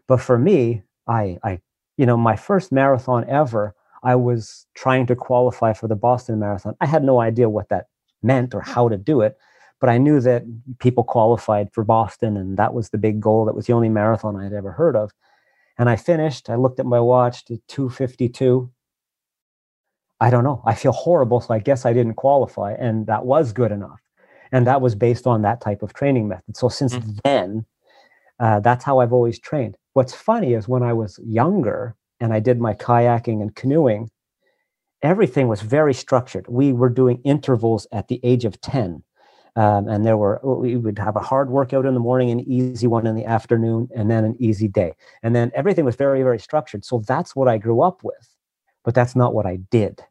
[0.08, 1.62] But for me, I, I,
[1.98, 3.74] you know, my first marathon ever,
[4.04, 6.76] I was trying to qualify for the Boston Marathon.
[6.82, 7.86] I had no idea what that
[8.22, 9.38] meant or how to do it
[9.84, 10.46] but I knew that
[10.80, 13.44] people qualified for Boston, and that was the big goal.
[13.44, 15.12] That was the only marathon I had ever heard of.
[15.78, 16.50] And I finished.
[16.50, 18.72] I looked at my watch to 252.
[20.22, 20.62] I don't know.
[20.66, 24.00] I feel horrible, so I guess I didn't qualify, and that was good enough.
[24.54, 26.56] And that was based on that type of training method.
[26.56, 27.18] So since mm-hmm.
[27.26, 27.66] then,
[28.40, 29.76] uh, that's how I've always trained.
[29.96, 34.12] What's funny is when I was younger and I did my kayaking and canoeing,
[35.02, 36.46] everything was very structured.
[36.48, 39.04] We were doing intervals at the age of 10.
[39.56, 42.88] Um, and there were we would have a hard workout in the morning, an easy
[42.88, 44.94] one in the afternoon, and then an easy day.
[45.22, 46.84] And then everything was very, very structured.
[46.84, 48.36] So that's what I grew up with,
[48.84, 50.02] but that's not what I did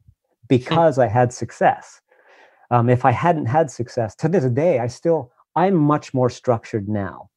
[0.48, 2.00] because I had success.
[2.70, 6.88] Um, if I hadn't had success to this day, I still I'm much more structured
[6.88, 7.30] now,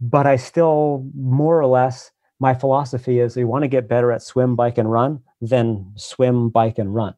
[0.00, 2.10] but I still more or less
[2.40, 6.48] my philosophy is you want to get better at swim, bike, and run, then swim,
[6.48, 7.14] bike, and run.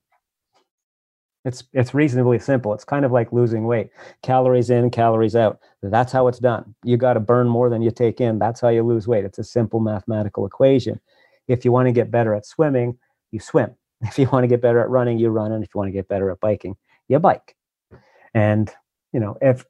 [1.45, 2.73] It's it's reasonably simple.
[2.73, 3.91] It's kind of like losing weight.
[4.23, 5.59] Calories in, calories out.
[5.83, 6.75] That's how it's done.
[6.85, 8.39] You got to burn more than you take in.
[8.39, 9.25] That's how you lose weight.
[9.25, 11.01] It's a simple mathematical equation.
[11.49, 12.99] If you want to get better at swimming,
[13.31, 13.75] you swim.
[14.05, 15.53] If you want to get better at running, you run.
[15.53, 17.55] And if you want to get better at biking, you bike.
[18.35, 18.69] And
[19.13, 19.65] you know, if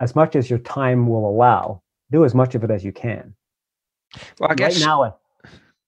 [0.00, 3.34] as much as your time will allow, do as much of it as you can.
[4.38, 5.12] Well, I guess right now, I,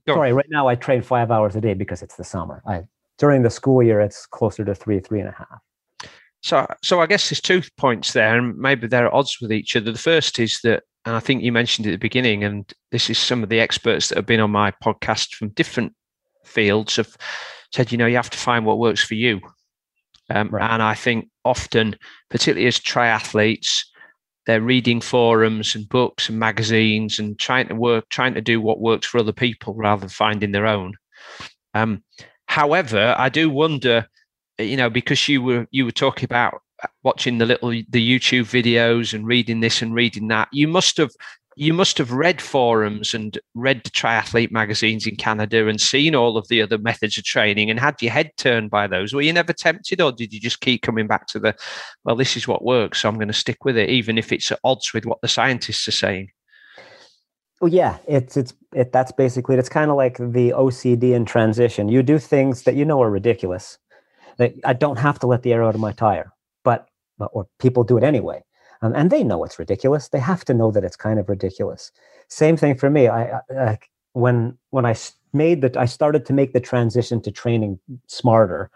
[0.09, 2.63] sorry, right now I train five hours a day because it's the summer.
[2.67, 2.85] I
[3.23, 6.11] during the school year, it's closer to three, three and a half.
[6.41, 9.77] So, so I guess there's two points there, and maybe they're at odds with each
[9.77, 9.93] other.
[9.93, 13.19] The first is that, and I think you mentioned at the beginning, and this is
[13.19, 15.93] some of the experts that have been on my podcast from different
[16.45, 17.17] fields have
[17.73, 19.41] said, you know, you have to find what works for you.
[20.29, 20.69] Um, right.
[20.69, 21.95] And I think often,
[22.29, 23.85] particularly as triathletes,
[24.47, 28.81] they're reading forums and books and magazines and trying to work, trying to do what
[28.81, 30.95] works for other people rather than finding their own.
[31.73, 32.03] Um,
[32.53, 34.07] However, I do wonder,
[34.61, 38.19] uh, you know, because you were you were talking about uh, watching the little the
[38.19, 41.13] YouTube videos and reading this and reading that, you must have
[41.57, 46.37] you must have read forums and read the triathlete magazines in Canada and seen all
[46.37, 49.15] of the other methods of training and had your head turned by those.
[49.15, 51.55] Were you never tempted, or did you just keep coming back to the,
[52.05, 54.53] well, this is what works, so I'm going to stick with it, even if it's
[54.53, 56.29] at odds with what the scientists are saying?
[57.63, 58.93] Well, yeah, it's it's it.
[58.93, 61.89] That's basically it's kind of like the OCD in transition.
[61.89, 63.79] You do things that you know are ridiculous.
[64.39, 66.33] That I don't have to let the air out of my tire,
[66.65, 68.45] but, but or people do it anyway,
[68.83, 70.09] um, and they know it's ridiculous.
[70.09, 71.93] They have to know that it's kind of ridiculous.
[72.29, 73.09] Same thing for me.
[73.09, 73.79] I, I
[74.15, 74.97] when when I
[75.35, 78.71] made that, I started to make the transition to training smarter.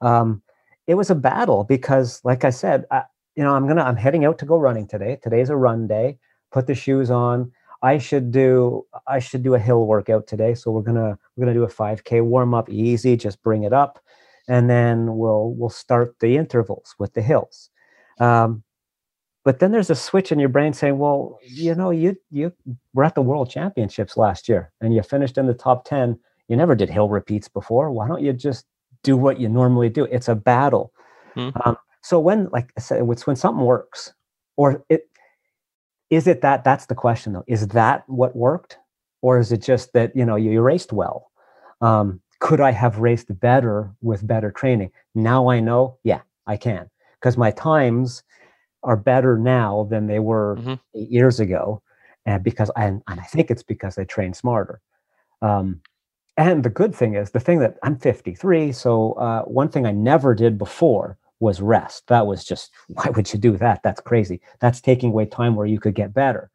[0.00, 0.42] Um,
[0.86, 3.04] it was a battle because, like I said, I,
[3.36, 5.18] you know, I'm gonna I'm heading out to go running today.
[5.22, 6.18] Today's a run day.
[6.52, 7.52] Put the shoes on.
[7.84, 10.54] I should do I should do a hill workout today.
[10.54, 13.14] So we're gonna we're gonna do a 5K warm up, easy.
[13.14, 14.02] Just bring it up,
[14.48, 17.68] and then we'll we'll start the intervals with the hills.
[18.18, 18.64] Um,
[19.44, 22.52] but then there's a switch in your brain saying, "Well, you know, you you
[22.94, 26.18] were at the World Championships last year, and you finished in the top ten.
[26.48, 27.90] You never did hill repeats before.
[27.90, 28.64] Why don't you just
[29.02, 30.04] do what you normally do?
[30.06, 30.90] It's a battle."
[31.36, 31.68] Mm-hmm.
[31.68, 34.14] Um, so when, like I said, it's when something works,
[34.56, 35.06] or it
[36.14, 37.44] is it that that's the question though.
[37.46, 38.78] Is that what worked,
[39.22, 41.30] or is it just that you know you raced well?
[41.80, 44.90] Um, could I have raced better with better training?
[45.14, 48.22] Now I know, yeah, I can, because my times
[48.82, 50.74] are better now than they were mm-hmm.
[50.94, 51.82] eight years ago,
[52.26, 54.80] and because I and I think it's because I train smarter.
[55.42, 55.80] Um,
[56.36, 59.92] and the good thing is the thing that I'm 53, so uh, one thing I
[59.92, 62.06] never did before was rest.
[62.08, 63.82] That was just, why would you do that?
[63.82, 64.40] That's crazy.
[64.60, 66.50] That's taking away time where you could get better.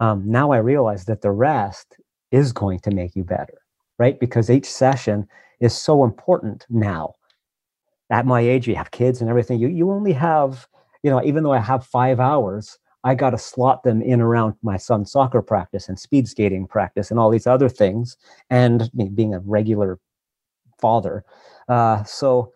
[0.00, 1.96] Um, now I realize that the rest
[2.30, 3.62] is going to make you better,
[3.98, 4.18] right?
[4.18, 5.26] Because each session
[5.60, 7.14] is so important now.
[8.10, 9.60] At my age, you have kids and everything.
[9.60, 10.66] You you only have,
[11.02, 14.54] you know, even though I have five hours, I got to slot them in around
[14.62, 18.16] my son's soccer practice and speed skating practice and all these other things,
[18.50, 19.98] and being a regular
[20.80, 21.24] father.
[21.68, 22.52] Uh, so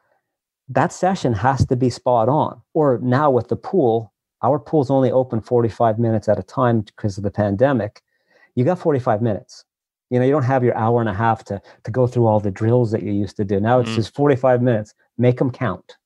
[0.74, 2.61] that session has to be spot on.
[2.74, 4.12] Or now with the pool,
[4.43, 8.03] our pool's only open 45 minutes at a time because of the pandemic.
[8.55, 9.65] You got 45 minutes.
[10.11, 12.39] You know, you don't have your hour and a half to to go through all
[12.39, 13.61] the drills that you used to do.
[13.61, 13.94] Now it's mm.
[13.94, 14.94] just 45 minutes.
[15.16, 15.97] Make them count.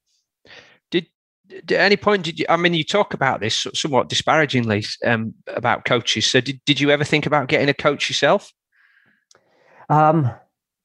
[0.90, 1.06] Did,
[1.52, 2.46] at any point did you?
[2.48, 6.26] I mean, you talk about this somewhat disparagingly um, about coaches.
[6.26, 8.52] So did did you ever think about getting a coach yourself?
[9.88, 10.30] Um,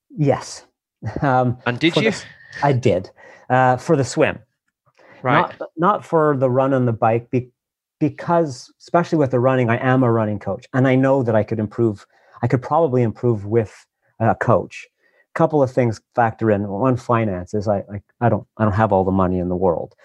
[0.09, 0.65] yes.
[1.23, 2.11] Um, and did you?
[2.61, 3.09] I did
[3.51, 4.39] uh, for the swim,
[5.21, 5.53] right?
[5.59, 7.51] Not, not for the run on the bike, be,
[7.99, 11.43] because especially with the running, I am a running coach, and I know that I
[11.43, 12.07] could improve.
[12.41, 13.85] I could probably improve with
[14.19, 14.87] a coach.
[15.35, 16.67] A couple of things factor in.
[16.67, 17.67] One, finances.
[17.67, 19.95] I, I I don't I don't have all the money in the world,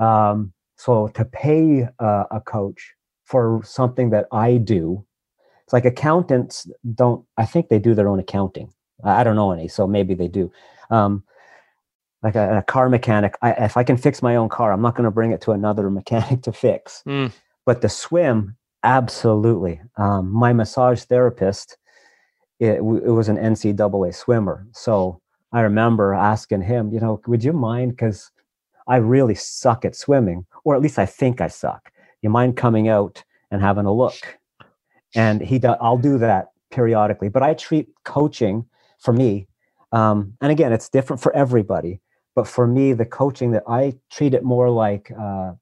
[0.00, 2.92] um, so to pay uh, a coach
[3.24, 5.04] for something that I do,
[5.64, 7.24] it's like accountants don't.
[7.36, 8.72] I think they do their own accounting.
[9.04, 10.50] I don't know any, so maybe they do.
[10.90, 11.22] Um,
[12.22, 14.94] like a, a car mechanic I, if i can fix my own car i'm not
[14.94, 17.02] going to bring it to another mechanic to fix.
[17.06, 17.32] Mm.
[17.64, 19.80] but the swim absolutely.
[19.96, 21.76] Um, my massage therapist
[22.60, 24.66] it, it was an ncaa swimmer.
[24.72, 25.20] So
[25.52, 27.92] i remember asking him you know would you mind?
[27.92, 28.30] Because
[28.88, 31.92] i really suck at swimming or at least i think i suck.
[32.22, 34.38] You mind coming out and having a look?
[35.14, 37.28] And he does i'll do that periodically.
[37.28, 38.66] But i treat coaching
[38.98, 39.48] for me
[39.92, 42.00] um, and again it's different for everybody
[42.36, 45.54] but for me, the coaching that I treat it more like uh,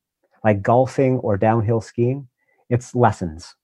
[0.43, 2.29] like golfing or downhill skiing.
[2.69, 3.55] It's lessons.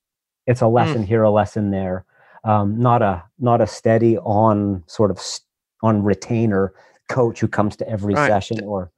[0.47, 1.07] It's a lesson mm.
[1.07, 2.05] here, a lesson there.
[2.43, 5.45] Um, not a not a steady on sort of st-
[5.83, 6.73] on retainer
[7.09, 8.27] coach who comes to every right.
[8.27, 8.89] session or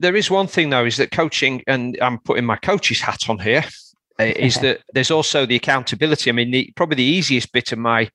[0.00, 3.38] there is one thing though is that coaching and i'm putting my coach's hat on
[3.38, 3.62] here
[4.18, 8.10] is that there's also the accountability i mean the, probably the easiest bit of my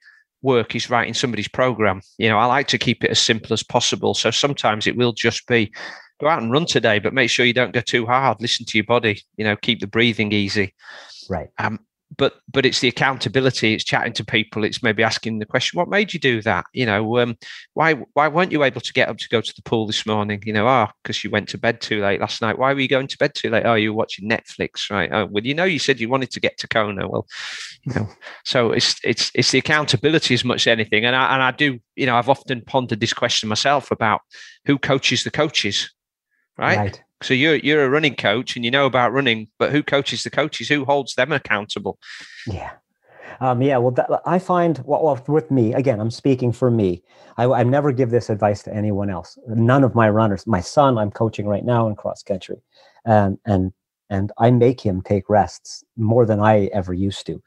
[0.45, 2.01] work is writing somebody's program.
[2.17, 4.13] You know, I like to keep it as simple as possible.
[4.13, 5.73] So sometimes it will just be
[6.21, 8.37] go out and run today, but make sure you don't go too hard.
[8.39, 9.21] Listen to your body.
[9.35, 10.73] You know, keep the breathing easy.
[11.29, 11.49] Right.
[11.57, 11.79] Um,
[12.17, 15.89] but but it's the accountability it's chatting to people it's maybe asking the question what
[15.89, 16.65] made you do that?
[16.73, 17.37] You know um,
[17.73, 20.41] why why weren't you able to get up to go to the pool this morning?
[20.45, 22.57] You know ah oh, because you went to bed too late last night.
[22.57, 23.65] Why were you going to bed too late?
[23.65, 25.09] Oh you were watching netflix right?
[25.11, 27.07] Oh well you know you said you wanted to get to kona.
[27.07, 27.27] Well
[27.83, 28.09] you know
[28.43, 31.05] so it's it's it's the accountability as much as anything.
[31.05, 34.21] And i and i do you know i've often pondered this question myself about
[34.65, 35.93] who coaches the coaches
[36.57, 36.77] right.
[36.77, 40.23] right so you're you're a running coach and you know about running, but who coaches
[40.23, 40.69] the coaches?
[40.69, 41.97] Who holds them accountable?
[42.47, 42.71] Yeah.
[43.41, 45.99] Um, yeah, well, that, I find well, well, with me again.
[45.99, 47.03] I'm speaking for me.
[47.37, 49.37] I, I never give this advice to anyone else.
[49.47, 50.47] None of my runners.
[50.47, 52.61] My son, I'm coaching right now in cross country,
[53.05, 53.73] and and
[54.09, 57.41] and I make him take rests more than I ever used to.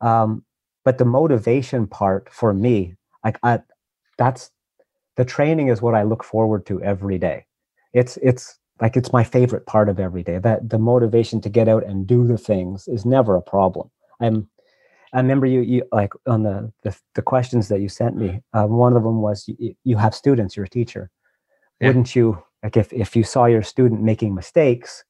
[0.00, 0.44] Um,
[0.84, 2.94] but the motivation part for me,
[3.24, 3.60] like I,
[4.16, 4.50] that's
[5.16, 7.46] the training is what I look forward to every day.
[7.92, 10.38] It's it's like it's my favorite part of every day.
[10.38, 13.90] That the motivation to get out and do the things is never a problem.
[14.20, 14.48] I'm
[15.14, 18.70] i remember you you like on the the, the questions that you sent me um,
[18.72, 21.10] one of them was you, you have students you're a teacher.
[21.80, 21.88] Yeah.
[21.88, 25.04] wouldn't you like if, if you saw your student making mistakes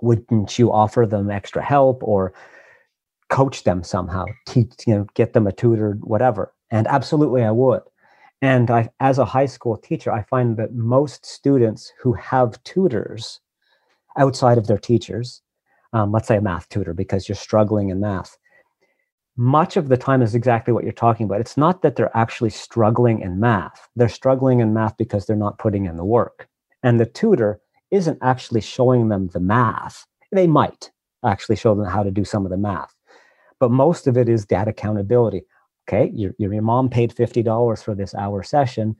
[0.00, 2.32] wouldn't you offer them extra help or
[3.28, 6.52] coach them somehow teach you know get them a tutor whatever?
[6.70, 7.82] And absolutely i would
[8.42, 13.40] and I, as a high school teacher, I find that most students who have tutors
[14.18, 15.40] outside of their teachers,
[15.92, 18.36] um, let's say a math tutor, because you're struggling in math,
[19.36, 21.40] much of the time is exactly what you're talking about.
[21.40, 23.88] It's not that they're actually struggling in math.
[23.96, 26.48] They're struggling in math because they're not putting in the work.
[26.82, 27.60] And the tutor
[27.92, 30.04] isn't actually showing them the math.
[30.32, 30.90] They might
[31.24, 32.92] actually show them how to do some of the math,
[33.60, 35.44] but most of it is that accountability.
[35.88, 38.96] Okay, your, your mom paid $50 for this hour session.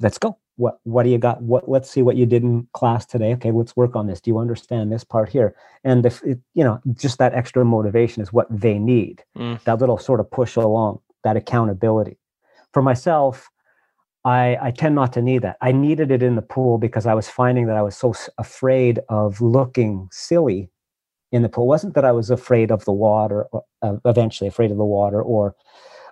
[0.00, 0.38] Let's go.
[0.56, 1.40] What what do you got?
[1.40, 3.32] What let's see what you did in class today.
[3.34, 4.20] Okay let's work on this.
[4.20, 5.54] Do you understand this part here?
[5.84, 9.22] And if it, you know just that extra motivation is what they need.
[9.36, 9.62] Mm.
[9.62, 12.18] that little sort of push along that accountability.
[12.72, 13.48] For myself
[14.24, 15.56] i i tend not to need that.
[15.60, 18.98] I needed it in the pool because i was finding that i was so afraid
[19.08, 20.70] of looking silly
[21.32, 23.46] in the pool it wasn't that i was afraid of the water
[23.82, 25.54] uh, eventually afraid of the water or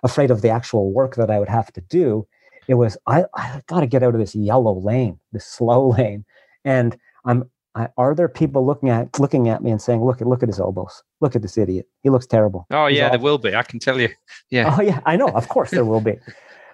[0.03, 2.27] afraid of the actual work that i would have to do
[2.67, 6.25] it was I, I got to get out of this yellow lane, this slow lane,
[6.63, 7.49] and I'm.
[7.75, 10.49] I, are there people looking at looking at me and saying, "Look at look at
[10.49, 11.03] his elbows.
[11.21, 11.87] Look at this idiot.
[12.01, 13.55] He looks terrible." Oh yeah, there will be.
[13.55, 14.09] I can tell you.
[14.49, 14.75] Yeah.
[14.75, 15.27] Oh yeah, I know.
[15.27, 16.17] Of course there will be.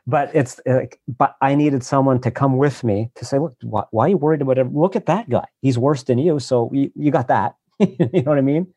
[0.05, 3.85] But it's like, but I needed someone to come with me to say, "Look, why,
[3.91, 4.75] why are you worried about him?
[4.75, 5.45] Look at that guy.
[5.61, 6.39] He's worse than you.
[6.39, 7.55] So you, you got that.
[7.79, 8.73] you know what I mean?"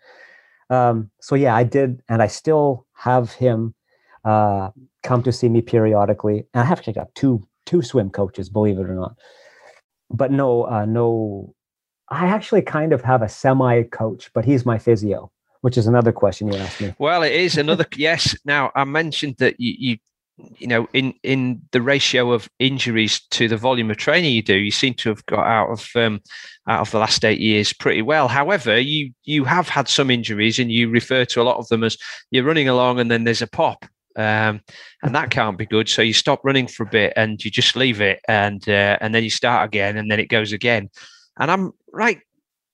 [0.70, 3.74] Um, so yeah, I did, and I still have him
[4.24, 4.70] uh,
[5.02, 6.44] come to see me periodically.
[6.52, 9.16] And I have actually got two two swim coaches, believe it or not.
[10.10, 11.54] But no, uh, no.
[12.08, 15.30] I actually kind of have a semi coach, but he's my physio,
[15.62, 16.94] which is another question you asked me.
[16.98, 18.36] Well, it is another yes.
[18.44, 19.98] Now I mentioned that you, you
[20.58, 24.54] you know in in the ratio of injuries to the volume of training you do
[24.54, 26.20] you seem to have got out of um,
[26.68, 30.58] out of the last eight years pretty well however you you have had some injuries
[30.58, 31.96] and you refer to a lot of them as
[32.30, 33.86] you're running along and then there's a pop
[34.16, 34.62] um,
[35.02, 35.88] and that can't be good.
[35.88, 39.14] So you stop running for a bit and you just leave it, and uh, and
[39.14, 40.88] then you start again, and then it goes again.
[41.38, 42.20] And I'm right.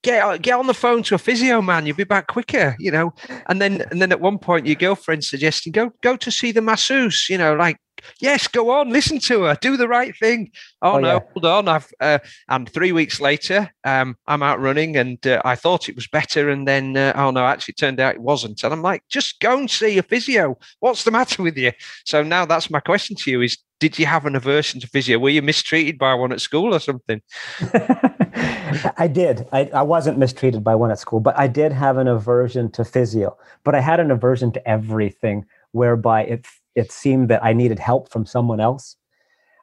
[0.02, 1.86] Get get on the phone to a physio man.
[1.86, 3.14] You'll be back quicker, you know.
[3.46, 6.60] And then and then at one point, your girlfriend suggesting go go to see the
[6.60, 7.28] masseuse.
[7.30, 7.76] You know, like
[8.20, 10.50] yes, go on, listen to her, do the right thing.
[10.80, 11.20] Oh, oh no, yeah.
[11.32, 11.68] hold on.
[11.68, 12.18] I've uh,
[12.48, 16.50] and three weeks later, um, I'm out running, and uh, I thought it was better,
[16.50, 18.62] and then uh, oh no, actually, it turned out it wasn't.
[18.64, 20.58] And I'm like, just go and see a physio.
[20.80, 21.72] What's the matter with you?
[22.04, 25.18] So now that's my question to you: Is did you have an aversion to physio?
[25.18, 27.20] Were you mistreated by one at school or something?
[28.34, 29.46] I did.
[29.52, 32.84] I, I wasn't mistreated by one at school, but I did have an aversion to
[32.84, 33.36] physio.
[33.64, 38.10] But I had an aversion to everything whereby it it seemed that I needed help
[38.10, 38.96] from someone else.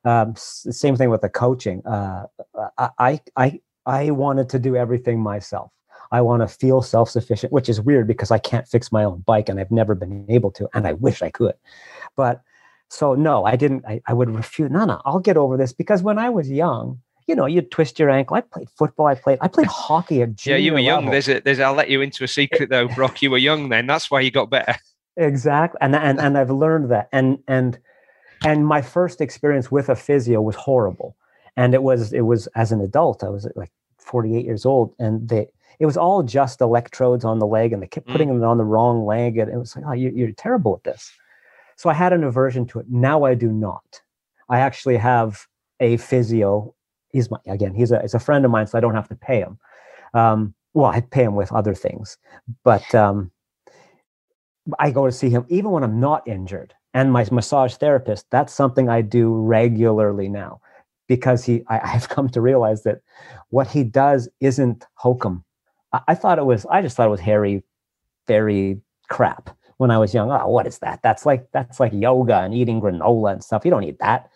[0.05, 1.85] Um, same thing with the coaching.
[1.85, 2.27] Uh,
[2.77, 5.71] I, I, I wanted to do everything myself.
[6.11, 9.21] I want to feel self sufficient, which is weird because I can't fix my own
[9.21, 11.55] bike and I've never been able to, and I wish I could.
[12.15, 12.41] But
[12.89, 13.85] so, no, I didn't.
[13.85, 14.71] I, I would refuse.
[14.71, 17.99] No, no, I'll get over this because when I was young, you know, you'd twist
[17.99, 18.35] your ankle.
[18.35, 19.07] I played football.
[19.07, 19.37] I played.
[19.39, 21.05] I played hockey at Yeah, you were young.
[21.05, 21.11] Level.
[21.11, 21.39] There's a.
[21.39, 21.59] There's.
[21.59, 23.21] I'll let you into a secret though, Brock.
[23.21, 23.87] You were young then.
[23.87, 24.75] That's why you got better.
[25.19, 25.77] Exactly.
[25.81, 27.09] And, and, and I've learned that.
[27.11, 27.77] And, and,
[28.45, 31.15] and my first experience with a physio was horrible.
[31.57, 35.27] And it was, it was as an adult, I was like 48 years old and
[35.27, 35.47] they,
[35.79, 38.39] it was all just electrodes on the leg and they kept putting mm.
[38.39, 39.37] them on the wrong leg.
[39.37, 41.11] And it was like, oh, you, you're terrible at this.
[41.75, 42.85] So I had an aversion to it.
[42.89, 44.01] Now I do not.
[44.47, 45.47] I actually have
[45.81, 46.73] a physio.
[47.11, 49.15] He's my, again, he's a, he's a friend of mine, so I don't have to
[49.15, 49.57] pay him.
[50.13, 52.17] Um, well, I pay him with other things,
[52.63, 53.31] but, um,
[54.77, 56.73] I go to see him even when I'm not injured.
[56.93, 60.61] And my massage therapist, that's something I do regularly now
[61.07, 63.01] because he I, have come to realize that
[63.49, 65.43] what he does isn't hokum.
[65.93, 67.63] I, I, thought it was, I just thought it was hairy,
[68.27, 68.79] fairy
[69.09, 70.31] crap when I was young.
[70.31, 71.01] Oh, what is that?
[71.03, 73.65] That's like that's like yoga and eating granola and stuff.
[73.65, 74.29] You don't need that.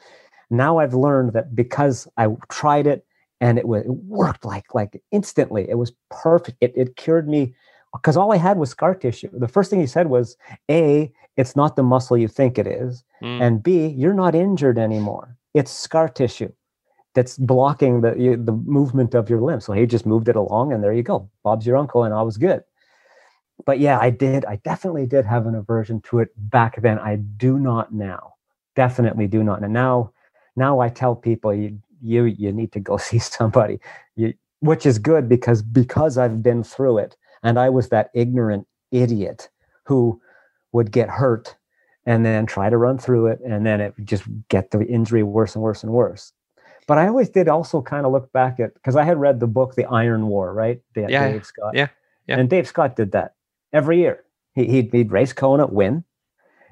[0.54, 3.06] Now I've learned that because I tried it
[3.42, 5.70] and it was it worked like like instantly.
[5.70, 6.58] It was perfect.
[6.62, 7.56] It it cured me
[7.94, 9.30] because all I had was scar tissue.
[9.32, 10.38] The first thing he said was,
[10.70, 13.04] A, it's not the muscle you think it is.
[13.22, 13.42] Mm.
[13.42, 15.38] And B, you're not injured anymore.
[15.54, 16.52] It's scar tissue
[17.14, 18.12] that's blocking the,
[18.44, 19.62] the movement of your limb.
[19.62, 21.30] So he just moved it along and there you go.
[21.44, 22.64] Bob's your uncle and I was good.
[23.66, 24.46] But yeah, I did.
[24.46, 26.98] I definitely did have an aversion to it back then.
[26.98, 28.34] I do not now.
[28.76, 29.62] Definitely do not.
[29.62, 30.13] And now,
[30.56, 33.80] now I tell people you, you, you need to go see somebody,
[34.16, 38.68] you, which is good because, because I've been through it and I was that ignorant
[38.92, 39.50] idiot
[39.86, 40.22] who
[40.72, 41.56] would get hurt
[42.06, 43.40] and then try to run through it.
[43.46, 46.34] And then it would just get the injury worse and worse and worse.
[46.88, 49.48] But I always did also kind of look back at because I had read the
[49.48, 50.82] book The Iron War, right?
[50.96, 51.76] Yeah, Dave Scott.
[51.76, 51.88] Yeah,
[52.28, 52.40] yeah.
[52.40, 53.36] And Dave Scott did that
[53.72, 54.24] every year.
[54.54, 56.04] He, he'd, he'd race Kona, win,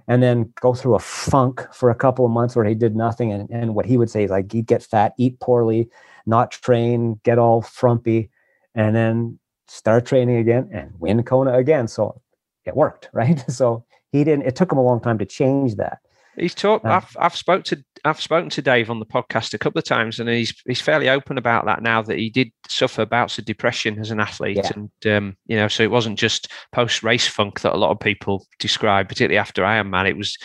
[0.07, 3.31] and then go through a funk for a couple of months where he did nothing.
[3.31, 5.89] And, and what he would say is like he'd get fat, eat poorly,
[6.25, 8.29] not train, get all frumpy,
[8.75, 11.87] and then start training again and win Kona again.
[11.87, 12.21] So
[12.65, 13.39] it worked, right?
[13.51, 14.45] So he didn't.
[14.45, 15.99] It took him a long time to change that.
[16.37, 16.85] He's talked.
[16.85, 20.19] I've I've spoke to I've spoken to Dave on the podcast a couple of times,
[20.19, 23.99] and he's he's fairly open about that now that he did suffer bouts of depression
[23.99, 24.71] as an athlete, yeah.
[24.75, 27.99] and um, you know, so it wasn't just post race funk that a lot of
[27.99, 30.09] people describe, particularly after Ironman.
[30.09, 30.37] It was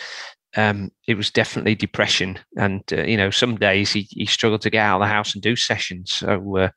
[0.57, 4.69] um, it was definitely depression, and uh, you know, some days he he struggled to
[4.69, 6.11] get out of the house and do sessions.
[6.11, 6.69] So uh,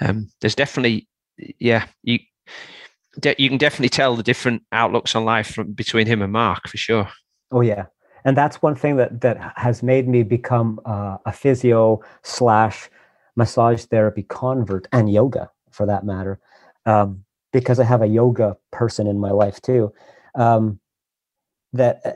[0.00, 1.08] um, there's definitely
[1.58, 2.18] yeah you
[3.38, 6.76] you can definitely tell the different outlooks on life from between him and Mark for
[6.76, 7.08] sure.
[7.50, 7.86] Oh yeah,
[8.24, 12.88] and that's one thing that that has made me become uh, a physio slash
[13.36, 16.40] massage therapy convert and yoga for that matter,
[16.86, 19.92] um, because I have a yoga person in my life too.
[20.34, 20.80] Um,
[21.72, 22.12] that uh,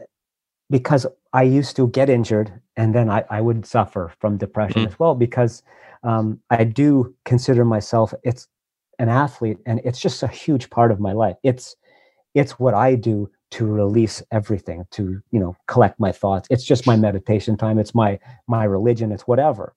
[0.70, 4.92] because I used to get injured and then I, I would suffer from depression mm-hmm.
[4.92, 5.62] as well because
[6.02, 8.46] um, I do consider myself it's
[8.98, 11.36] an athlete and it's just a huge part of my life.
[11.42, 11.76] It's
[12.34, 16.48] it's what I do to release everything to you know collect my thoughts.
[16.50, 17.78] It's just my meditation time.
[17.78, 19.12] It's my my religion.
[19.12, 19.74] It's whatever.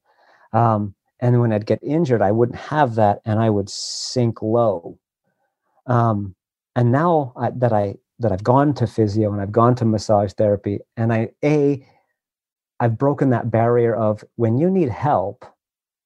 [0.53, 4.97] Um, and when i'd get injured i wouldn't have that and i would sink low.
[5.85, 6.35] Um,
[6.75, 10.33] and now I, that i that i've gone to physio and i've gone to massage
[10.33, 11.85] therapy and i a
[12.79, 15.45] i've broken that barrier of when you need help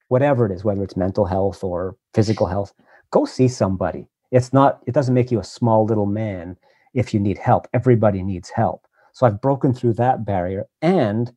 [0.09, 2.73] whatever it is whether it's mental health or physical health
[3.11, 4.07] go see somebody.
[4.31, 6.57] It's not it doesn't make you a small little man
[6.95, 7.67] if you need help.
[7.73, 8.87] Everybody needs help.
[9.13, 11.31] So I've broken through that barrier and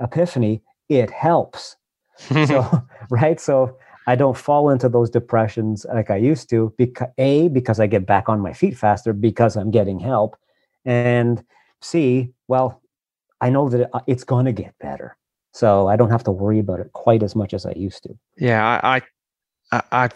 [0.00, 1.76] epiphany, it helps.
[2.16, 3.38] so, right?
[3.38, 3.76] So
[4.06, 8.06] I don't fall into those depressions like I used to because A, because I get
[8.06, 10.36] back on my feet faster because I'm getting help.
[10.84, 11.44] And
[11.82, 12.80] C, well,
[13.40, 15.16] I know that uh, it's going to get better.
[15.52, 18.18] So I don't have to worry about it quite as much as I used to.
[18.36, 19.02] Yeah, I,
[19.72, 20.08] I, I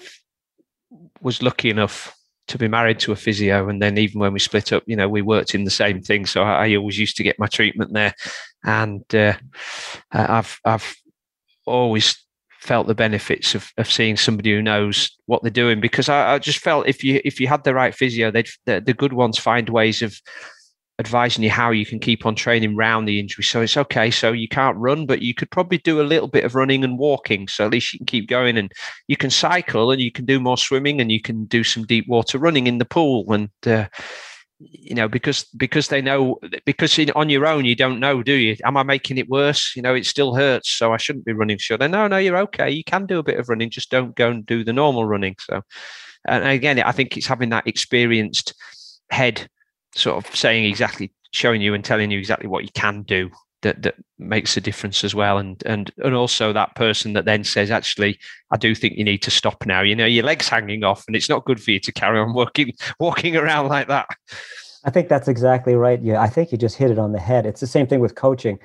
[1.21, 2.17] was lucky enough
[2.49, 5.09] to be married to a physio and then even when we split up you know
[5.09, 6.27] we worked in the same thing.
[6.27, 8.15] So i, I always used to get my treatment there.
[8.65, 9.35] And uh,
[10.13, 10.97] i've i've
[11.67, 12.17] always
[12.63, 15.81] felt the benefits of, of seeing somebody who knows what they're doing.
[15.81, 18.81] Because I, I just felt if you if you had the right physio they'd the,
[18.81, 20.17] the good ones find ways of
[21.03, 23.43] advising you how you can keep on training round the injury.
[23.43, 24.09] So it's okay.
[24.11, 26.97] So you can't run, but you could probably do a little bit of running and
[26.97, 27.49] walking.
[27.49, 28.71] So at least you can keep going and
[29.09, 32.07] you can cycle and you can do more swimming and you can do some deep
[32.07, 33.33] water running in the pool.
[33.33, 33.89] And, uh,
[34.61, 38.35] you know, because because they know because in, on your own you don't know, do
[38.35, 38.57] you?
[38.65, 39.75] Am I making it worse?
[39.75, 41.59] You know, it still hurts, so I shouldn't be running.
[41.59, 42.71] Sure, no, no, you're okay.
[42.71, 45.35] You can do a bit of running, just don't go and do the normal running.
[45.41, 45.63] So,
[46.29, 48.55] and again, I think it's having that experienced
[49.11, 49.49] head
[49.95, 53.31] sort of saying exactly, showing you and telling you exactly what you can do
[53.63, 55.39] that that makes a difference as well.
[55.39, 58.19] And and and also that person that then says actually
[58.51, 59.81] i do think you need to stop now.
[59.81, 62.35] You know your legs hanging off and it's not good for you to carry on
[62.35, 64.07] walking walking around like that.
[64.85, 66.03] I think that's exactly right.
[66.03, 67.47] Yeah i think you just hit it on the head.
[67.47, 68.59] It's the same thing with coaching.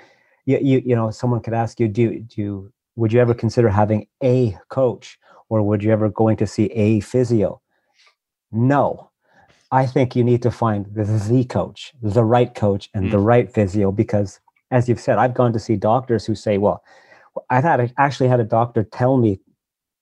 [0.46, 3.70] You you, you know someone could ask you do do you would you ever consider
[3.70, 7.62] having a coach or would you ever going to see a physio?
[8.52, 9.12] No
[9.72, 13.12] I think you need to find the coach, the right coach, and mm.
[13.12, 14.40] the right physio because,
[14.72, 16.84] as you've said, I've gone to see doctors who say, "Well,
[17.50, 19.40] I've had actually had a doctor tell me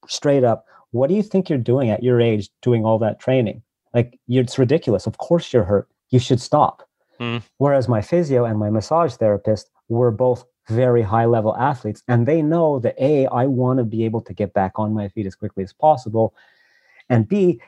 [0.07, 3.61] straight up, what do you think you're doing at your age, doing all that training?
[3.93, 5.07] Like, it's ridiculous.
[5.07, 5.87] Of course you're hurt.
[6.09, 6.87] You should stop."
[7.19, 7.41] Mm.
[7.57, 12.41] Whereas my physio and my massage therapist were both very high level athletes, and they
[12.41, 15.35] know that a I want to be able to get back on my feet as
[15.35, 16.33] quickly as possible,
[17.09, 17.61] and b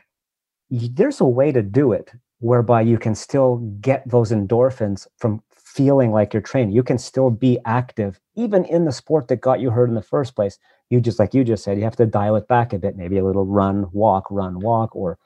[0.69, 6.11] there's a way to do it whereby you can still get those endorphins from feeling
[6.11, 6.73] like you're training.
[6.73, 10.01] You can still be active, even in the sport that got you hurt in the
[10.01, 10.57] first place.
[10.89, 13.17] You just, like you just said, you have to dial it back a bit, maybe
[13.17, 15.17] a little run, walk, run, walk, or,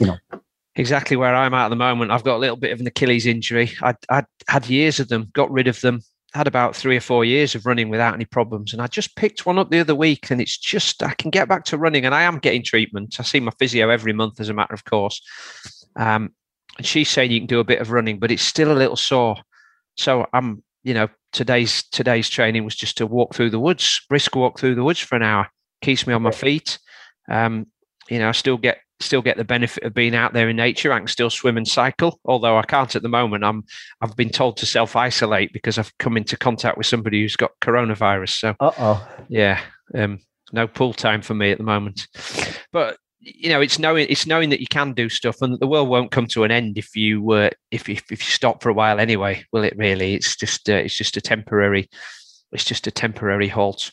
[0.00, 0.16] you know.
[0.76, 2.10] Exactly where I'm at at the moment.
[2.10, 3.72] I've got a little bit of an Achilles injury.
[3.80, 6.02] I I had years of them, got rid of them,
[6.36, 8.72] had about three or four years of running without any problems.
[8.72, 11.48] And I just picked one up the other week and it's just, I can get
[11.48, 13.16] back to running and I am getting treatment.
[13.18, 15.20] I see my physio every month as a matter of course.
[15.96, 16.30] Um,
[16.76, 18.96] and she's saying you can do a bit of running, but it's still a little
[18.96, 19.36] sore.
[19.96, 24.36] So I'm, you know, today's today's training was just to walk through the woods, brisk
[24.36, 25.48] walk through the woods for an hour,
[25.80, 26.78] keeps me on my feet.
[27.28, 27.66] Um,
[28.08, 30.92] you know, I still get still get the benefit of being out there in nature.
[30.92, 33.44] I can still swim and cycle, although I can't at the moment.
[33.44, 33.64] I'm
[34.00, 37.52] I've been told to self isolate because I've come into contact with somebody who's got
[37.60, 38.38] coronavirus.
[38.38, 39.60] So, uh oh, yeah,
[39.94, 40.20] um,
[40.52, 42.06] no pool time for me at the moment.
[42.72, 45.88] But you know, it's knowing it's knowing that you can do stuff, and the world
[45.88, 48.74] won't come to an end if you uh, if, if if you stop for a
[48.74, 49.44] while anyway.
[49.52, 50.14] Will it really?
[50.14, 51.88] It's just uh, it's just a temporary
[52.52, 53.90] it's just a temporary halt.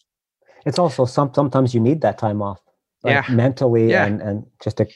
[0.65, 2.61] It's also some sometimes you need that time off
[3.03, 3.35] like Yeah.
[3.35, 4.05] mentally Yeah.
[4.05, 4.87] and and just to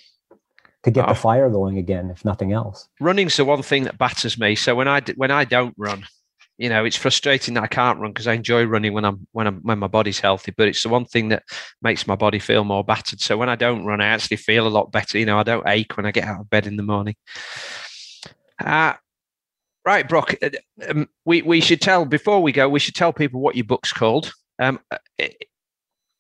[0.84, 1.10] to get Oh.
[1.10, 2.88] the fire going again, if nothing else.
[3.00, 4.56] running's the one thing that batters me.
[4.56, 6.06] So when I when I don't run,
[6.58, 9.48] you know, it's frustrating that I can't run because I enjoy running when I'm when
[9.48, 10.54] I'm when my body's healthy.
[10.56, 11.44] But it's the one thing that
[11.82, 13.20] makes my body feel more battered.
[13.22, 15.18] So when I don't run, I actually feel a lot better.
[15.20, 17.16] You know, I don't ache when I get out of bed in the morning.
[18.64, 18.94] Uh,
[19.86, 20.36] right, Brock.
[20.42, 20.50] uh,
[20.90, 22.70] Um, we we should tell before we go.
[22.70, 24.32] We should tell people what your book's called.
[24.60, 24.98] Um, uh,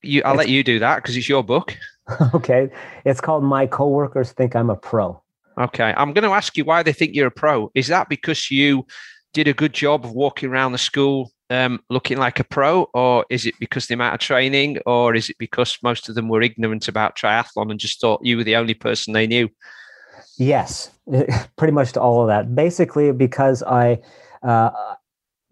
[0.01, 1.77] you, I'll It's- let you do that because it's your book.
[2.33, 2.69] okay,
[3.05, 5.21] it's called "My Coworkers Think I'm a Pro."
[5.57, 5.93] Okay.
[5.97, 7.71] I'm going to ask you why they think you're a pro.
[7.73, 8.85] Is that because you
[9.33, 13.25] did a good job of walking around the school um, looking like a pro, or
[13.29, 16.41] is it because the amount of training, or is it because most of them were
[16.41, 19.49] ignorant about triathlon and just thought you were the only person they knew?
[20.37, 20.91] Yes,
[21.55, 22.53] pretty much to all of that.
[22.53, 23.99] Basically, because I,
[24.43, 24.71] uh,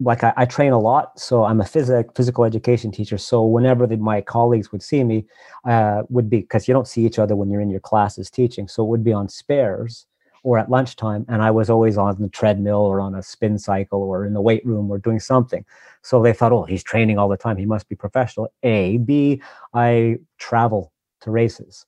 [0.00, 3.16] like, I, I train a lot, so I'm a physic physical education teacher.
[3.18, 5.26] So whenever the, my colleagues would see me,
[5.64, 8.68] uh, would be because you don't see each other when you're in your classes teaching.
[8.68, 10.06] So it would be on spares
[10.42, 14.02] or at lunchtime, and I was always on the treadmill or on a spin cycle
[14.02, 15.64] or in the weight room or doing something.
[16.02, 17.56] So they thought, oh, he's training all the time.
[17.56, 18.52] He must be professional.
[18.62, 19.42] A, B,
[19.74, 20.92] I travel
[21.22, 21.86] to races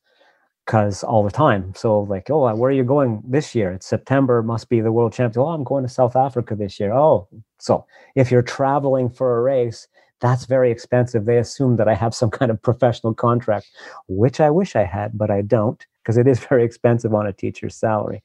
[0.69, 1.73] because all the time.
[1.75, 3.73] So like, oh, where are you going this year?
[3.73, 4.43] It's September.
[4.43, 5.43] Must be the world champion.
[5.43, 6.93] Oh, I'm going to South Africa this year.
[6.93, 7.27] Oh,
[7.59, 7.87] so
[8.17, 9.89] if you're traveling for a race,
[10.21, 11.25] that's very expensive.
[11.25, 13.67] They assume that I have some kind of professional contract,
[14.09, 17.33] which I wish I had, but I don't because it is very expensive on a
[17.33, 18.23] teacher's salary.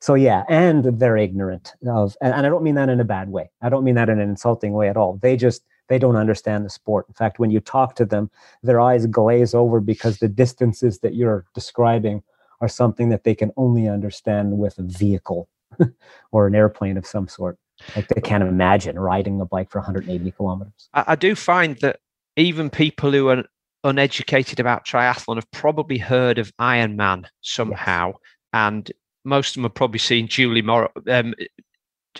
[0.00, 3.48] So yeah, and they're ignorant of, and, I don't mean that in a bad way.
[3.62, 5.18] I don't mean that in an insulting way at all.
[5.22, 7.06] They just they don't understand the sport.
[7.08, 8.30] In fact, when you talk to them,
[8.62, 12.22] their eyes glaze over because the distances that you're describing
[12.60, 15.48] are something that they can only understand with a vehicle
[16.32, 17.58] or an airplane of some sort.
[17.94, 20.88] Like they can't imagine riding a bike for 180 kilometers.
[20.94, 22.00] I, I do find that
[22.36, 23.44] even people who are
[23.84, 28.14] uneducated about triathlon have probably heard of Ironman somehow,
[28.52, 28.90] and
[29.24, 31.34] most of them have probably seen Julie Mor- um,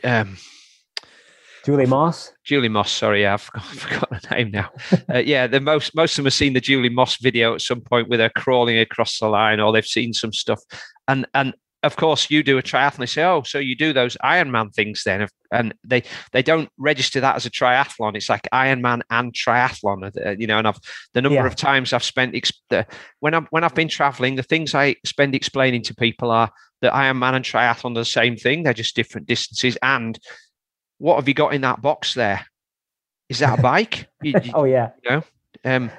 [0.05, 0.37] um,
[1.67, 2.33] Julie Moss?
[2.45, 2.93] Julie Moss.
[2.93, 4.71] Sorry, yeah, I've forgot, her name now.
[5.13, 7.81] Uh, yeah, the most most of them have seen the Julie Moss video at some
[7.81, 10.61] point with her crawling across the line, or they've seen some stuff.
[11.09, 12.99] And and of course, you do a triathlon.
[12.99, 17.21] They say, "Oh, so you do those Ironman things then?" And they they don't register
[17.21, 18.15] that as a triathlon.
[18.15, 20.59] It's like Ironman and triathlon, uh, you know.
[20.59, 20.79] And I've
[21.15, 21.47] the number Yeah.
[21.47, 22.33] of times I've spent
[22.71, 22.87] the,
[23.19, 26.49] when I'm when I've been traveling, the things I spend explaining to people are
[26.83, 28.63] that Ironman and triathlon are the same thing.
[28.63, 29.77] They're just different distances.
[29.83, 30.17] And
[30.99, 32.47] what have you got in that box there?
[33.29, 34.09] Is that a bike?
[34.23, 34.91] You- you- Oh yeah.
[35.65, 35.91] um,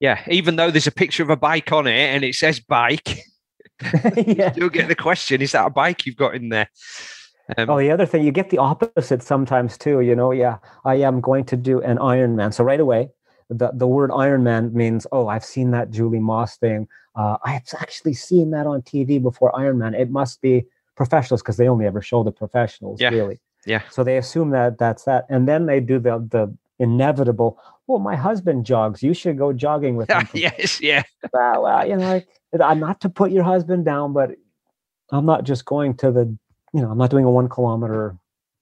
[0.00, 3.18] yeah, even though there's a picture of a bike on it and it says bike,
[4.16, 4.52] yeah.
[4.56, 6.68] you'll get the question: Is that a bike you've got in there?
[7.56, 10.00] Um, Oh, the other thing, you get the opposite sometimes too.
[10.00, 12.52] You know, yeah, I am going to do an Ironman.
[12.52, 13.08] So right away,
[13.48, 16.88] the, the word Ironman means, oh, I've seen that Julie Moss thing.
[17.14, 19.98] Uh, I've actually seen that on TV before Ironman.
[19.98, 20.66] It must be
[20.96, 23.10] professionals because they only ever show the professionals, Yeah.
[23.10, 23.38] really.
[23.66, 23.82] Yeah.
[23.90, 27.58] So they assume that that's that, and then they do the the inevitable.
[27.86, 29.02] Well, my husband jogs.
[29.02, 30.28] You should go jogging with him.
[30.34, 31.02] yes, yeah,
[31.32, 32.26] well, well, you know, like,
[32.60, 34.30] I'm not to put your husband down, but
[35.10, 36.36] I'm not just going to the,
[36.72, 38.16] you know, I'm not doing a one kilometer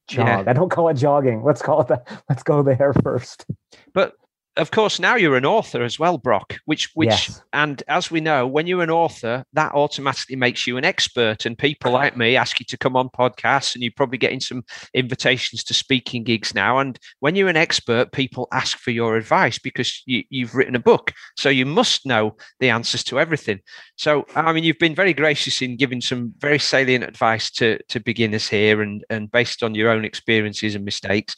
[0.09, 0.27] jog.
[0.27, 0.45] Yeah.
[0.47, 1.43] I don't call it jogging.
[1.43, 2.25] Let's call it that.
[2.29, 3.47] Let's go there first.
[3.93, 4.15] but
[4.57, 6.59] of course now you're an author as well, Brock.
[6.65, 7.43] Which, which, Yes.
[7.53, 11.45] and as we know, when you're an author, that automatically makes you an expert.
[11.45, 14.65] And people like me ask you to come on podcasts, and you're probably getting some
[14.95, 16.79] invitations to speaking gigs now.
[16.79, 20.81] And when you're an expert, people ask for your advice because you, you've written a
[20.81, 23.61] book, so you must know the answers to everything.
[23.97, 28.01] So, I mean, you've been very gracious in giving some very salient advice to to
[28.01, 31.35] beginners here, and and based on your own experiences and mistakes.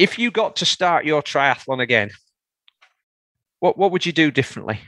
[0.00, 2.10] If you got to start your triathlon again,
[3.60, 4.80] what what would you do differently,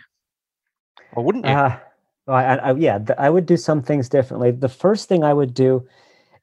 [1.12, 1.52] or wouldn't you?
[1.52, 1.78] Uh,
[2.28, 4.50] I, I, I- yeah, I would do some things differently.
[4.52, 5.86] The first thing I would do,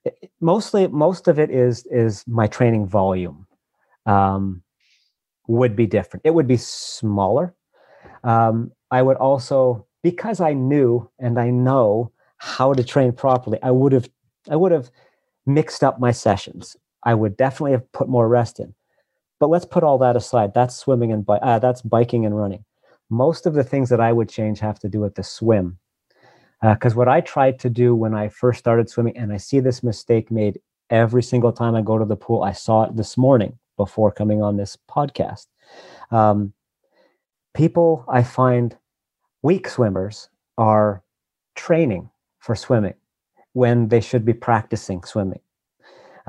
[0.06, 3.48] i- i- mostly, most of it is is my training volume,
[4.06, 4.62] um,
[5.48, 6.22] would be different.
[6.24, 7.56] It would be smaller.
[8.24, 13.72] Um, I would also, because I knew and I know how to train properly, I
[13.72, 14.08] would have,
[14.50, 14.92] I would have
[15.48, 16.78] mixed up my sessions.
[17.04, 18.74] I would definitely have put more rest in.
[19.40, 20.54] But let's put all that aside.
[20.54, 22.66] That's swimming and bi- uh, that's biking and running
[23.10, 25.78] most of the things that I would change have to do with the swim.
[26.62, 29.82] Because what I tried to do when I first started swimming, and I see this
[29.82, 30.60] mistake made
[30.90, 34.44] every single time I go to the pool, I saw it this morning before coming
[34.44, 35.48] on this podcast.
[36.12, 36.54] Um,
[37.54, 38.78] people I find
[39.42, 41.02] weak swimmers are
[41.56, 42.10] training
[42.40, 42.96] for swimming
[43.54, 45.40] when they should be practicing swimming.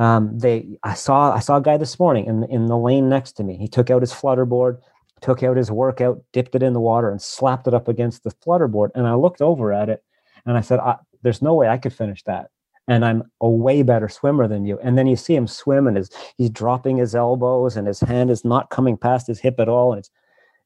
[0.01, 3.32] Um, they, I saw, I saw a guy this morning in in the lane next
[3.32, 3.59] to me.
[3.59, 4.81] He took out his flutter board,
[5.20, 8.31] took out his workout, dipped it in the water, and slapped it up against the
[8.31, 8.90] flutterboard.
[8.94, 10.02] And I looked over at it
[10.47, 10.81] and I said,
[11.22, 12.48] There's no way I could finish that.
[12.89, 14.78] And I'm a way better swimmer than you.
[14.82, 18.31] And then you see him swim and his, he's dropping his elbows and his hand
[18.31, 19.93] is not coming past his hip at all.
[19.93, 20.10] And it's,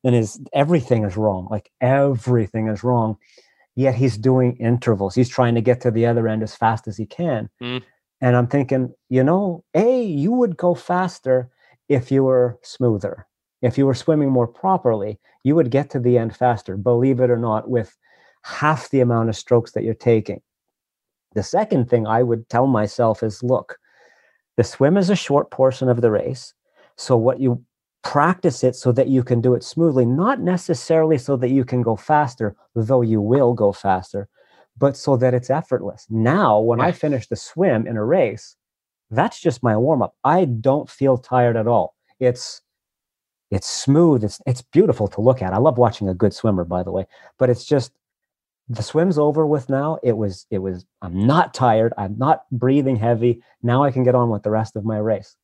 [0.05, 1.48] and his everything is wrong.
[1.51, 3.19] Like everything is wrong.
[3.74, 5.16] Yet he's doing intervals.
[5.16, 7.51] He's trying to get to the other end as fast as he can.
[7.61, 7.82] Mm.
[8.20, 11.51] And I'm thinking, you know, A, you would go faster
[11.89, 13.27] if you were smoother.
[13.62, 17.31] If you were swimming more properly, you would get to the end faster, believe it
[17.31, 17.97] or not, with
[18.43, 20.41] half the amount of strokes that you're taking.
[21.35, 23.78] The second thing I would tell myself is look,
[24.57, 26.55] the swim is a short portion of the race.
[26.97, 27.65] So, what you
[28.05, 31.82] practice it so that you can do it smoothly, not necessarily so that you can
[31.82, 34.28] go faster, though you will go faster,
[34.77, 36.07] but so that it's effortless.
[36.11, 38.57] Now, when I finish the swim in a race,
[39.11, 40.15] that's just my warm up.
[40.25, 41.95] I don't feel tired at all.
[42.19, 42.61] It's
[43.51, 44.25] it's smooth.
[44.25, 45.53] It's it's beautiful to look at.
[45.53, 47.07] I love watching a good swimmer, by the way.
[47.39, 47.93] But it's just
[48.69, 49.99] the swim's over with now.
[50.03, 50.85] It was it was.
[51.03, 51.93] I'm not tired.
[51.97, 53.43] I'm not breathing heavy.
[53.63, 55.37] Now I can get on with the rest of my race.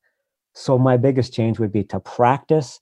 [0.54, 2.80] So my biggest change would be to practice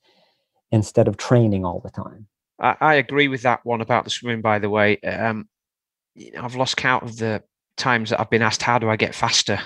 [0.71, 2.27] instead of training all the time.
[2.61, 4.41] I, I agree with that one about the swimming.
[4.41, 5.49] By the way, um,
[6.19, 7.43] you know, I've lost count of the
[7.77, 9.61] times that I've been asked, "How do I get faster?"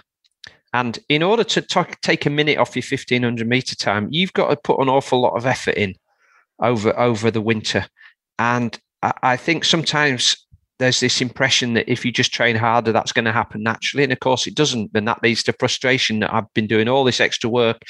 [0.72, 1.62] And in order to
[2.02, 5.36] take a minute off your 1500 meter time, you've got to put an awful lot
[5.36, 5.94] of effort in
[6.60, 7.86] over over the winter.
[8.38, 10.36] And I, I think sometimes
[10.78, 14.02] there's this impression that if you just train harder, that's going to happen naturally.
[14.02, 14.90] And of course, it doesn't.
[14.94, 17.82] And that leads to frustration that I've been doing all this extra work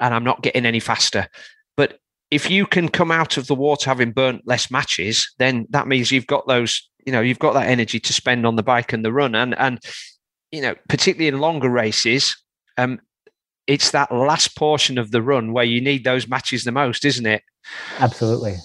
[0.00, 1.28] and I'm not getting any faster.
[1.76, 1.98] But
[2.30, 6.10] if you can come out of the water having burnt less matches, then that means
[6.10, 9.04] you've got those, you know, you've got that energy to spend on the bike and
[9.04, 9.34] the run.
[9.34, 9.80] And and
[10.52, 12.36] you know, particularly in longer races,
[12.76, 13.00] um,
[13.66, 17.26] it's that last portion of the run where you need those matches the most, isn't
[17.26, 17.42] it?
[17.98, 18.56] Absolutely.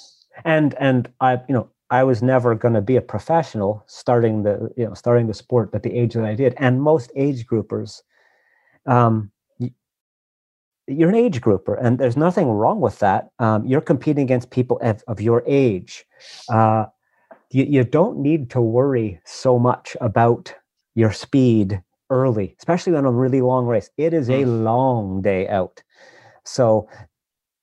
[0.43, 4.71] And and I, you know, I was never going to be a professional starting the,
[4.75, 6.55] you know, starting the sport at the age that I did.
[6.57, 8.01] And most age groupers,
[8.85, 9.31] um,
[10.87, 13.29] you're an age grouper, and there's nothing wrong with that.
[13.39, 16.05] Um, you're competing against people of, of your age.
[16.49, 16.85] Uh,
[17.51, 20.53] you, you don't need to worry so much about
[20.95, 23.89] your speed early, especially on a really long race.
[23.97, 24.63] It is a mm.
[24.63, 25.81] long day out.
[26.43, 26.87] So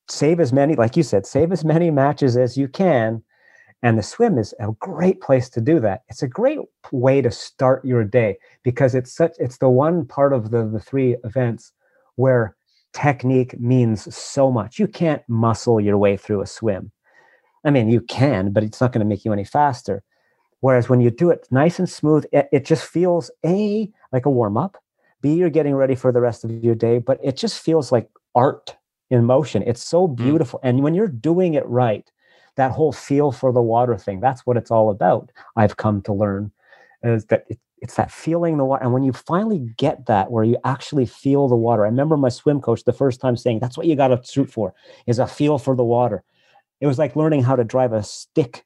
[0.09, 3.23] save as many, like you said, save as many matches as you can.
[3.82, 6.02] And the swim is a great place to do that.
[6.09, 6.59] It's a great
[6.90, 10.81] way to start your day because it's such it's the one part of the, the
[10.81, 11.73] three events
[12.16, 12.56] where
[12.93, 14.78] technique means so much.
[14.78, 16.90] You can't muscle your way through a swim.
[17.64, 20.02] I mean, you can, but it's not going to make you any faster.
[20.60, 24.30] Whereas when you do it nice and smooth, it, it just feels A, like a
[24.30, 24.76] warm up,
[25.20, 28.09] B, you're getting ready for the rest of your day, but it just feels like
[28.35, 28.76] art
[29.10, 29.62] in motion.
[29.66, 30.16] It's so mm.
[30.16, 30.60] beautiful.
[30.60, 30.68] Mm.
[30.68, 32.09] And when you're doing it right,
[32.56, 35.30] that whole feel for the water thing, that's what it's all about.
[35.56, 36.51] I've come to learn
[37.02, 38.82] is that it, it's that feeling the water.
[38.82, 42.28] And when you finally get that, where you actually feel the water, I remember my
[42.28, 44.74] swim coach the first time saying, that's what you got to shoot for
[45.06, 46.24] is a feel for the water.
[46.80, 48.64] It was like learning how to drive a stick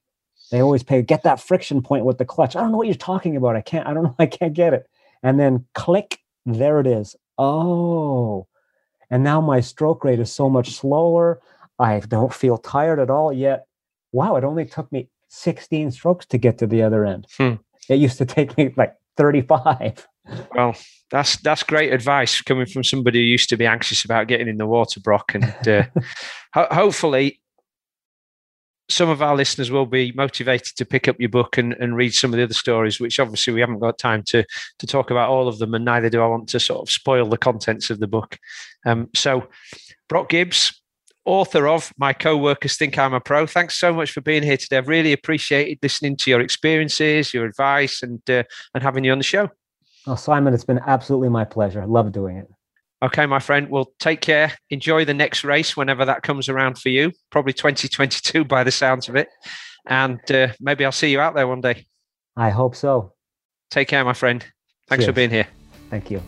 [0.53, 2.55] they always pay get that friction point with the clutch.
[2.55, 3.57] I don't know what you're talking about.
[3.57, 4.87] I can't, I don't know, I can't get it.
[5.23, 7.17] And then click, there it is.
[7.39, 8.47] Oh.
[9.11, 11.41] And now my stroke rate is so much slower.
[11.79, 13.67] I don't feel tired at all yet.
[14.13, 17.27] Wow, it only took me 16 strokes to get to the other end.
[17.39, 17.55] Hmm.
[17.89, 20.07] It used to take me like 35.
[20.55, 20.77] Well,
[21.11, 24.59] that's that's great advice coming from somebody who used to be anxious about getting in
[24.59, 25.35] the water, Brock.
[25.35, 25.85] And uh,
[26.55, 27.41] ho- hopefully,
[28.93, 32.15] some of our listeners will be motivated to pick up your book and, and read
[32.15, 34.45] some of the other stories, which obviously we haven't got time to
[34.79, 37.29] to talk about all of them, and neither do I want to sort of spoil
[37.29, 38.39] the contents of the book.
[38.85, 39.49] Um, so,
[40.09, 40.81] Brock Gibbs,
[41.25, 43.47] author of My Co-workers Think I'm a Pro.
[43.47, 44.79] Thanks so much for being here today.
[44.79, 48.45] I've really appreciated listening to your experiences, your advice, and uh,
[48.75, 49.49] and having you on the show.
[50.07, 51.81] Oh, Simon, it's been absolutely my pleasure.
[51.81, 52.49] I love doing it.
[53.03, 53.69] Okay, my friend.
[53.69, 54.53] Well, take care.
[54.71, 57.11] Enjoy the next race whenever that comes around for you.
[57.31, 59.29] Probably 2022 by the sounds of it.
[59.87, 61.87] And uh, maybe I'll see you out there one day.
[62.37, 63.15] I hope so.
[63.71, 64.45] Take care, my friend.
[64.89, 65.13] Thanks Cheers.
[65.13, 65.49] for being here.
[65.91, 66.23] Thank you.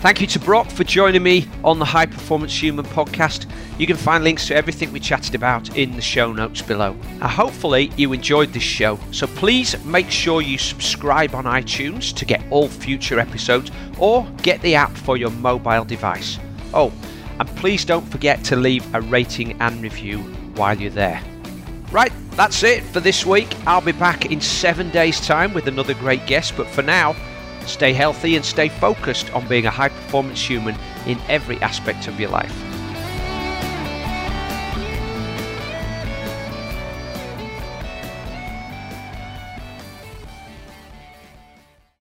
[0.00, 3.50] Thank you to Brock for joining me on the High Performance Human podcast.
[3.78, 6.94] You can find links to everything we chatted about in the show notes below.
[7.20, 12.26] Uh, hopefully, you enjoyed this show, so please make sure you subscribe on iTunes to
[12.26, 16.38] get all future episodes or get the app for your mobile device.
[16.74, 16.92] Oh,
[17.40, 20.18] and please don't forget to leave a rating and review
[20.56, 21.22] while you're there.
[21.90, 23.48] Right, that's it for this week.
[23.66, 27.16] I'll be back in seven days' time with another great guest, but for now,
[27.66, 30.76] Stay healthy and stay focused on being a high performance human
[31.06, 32.65] in every aspect of your life.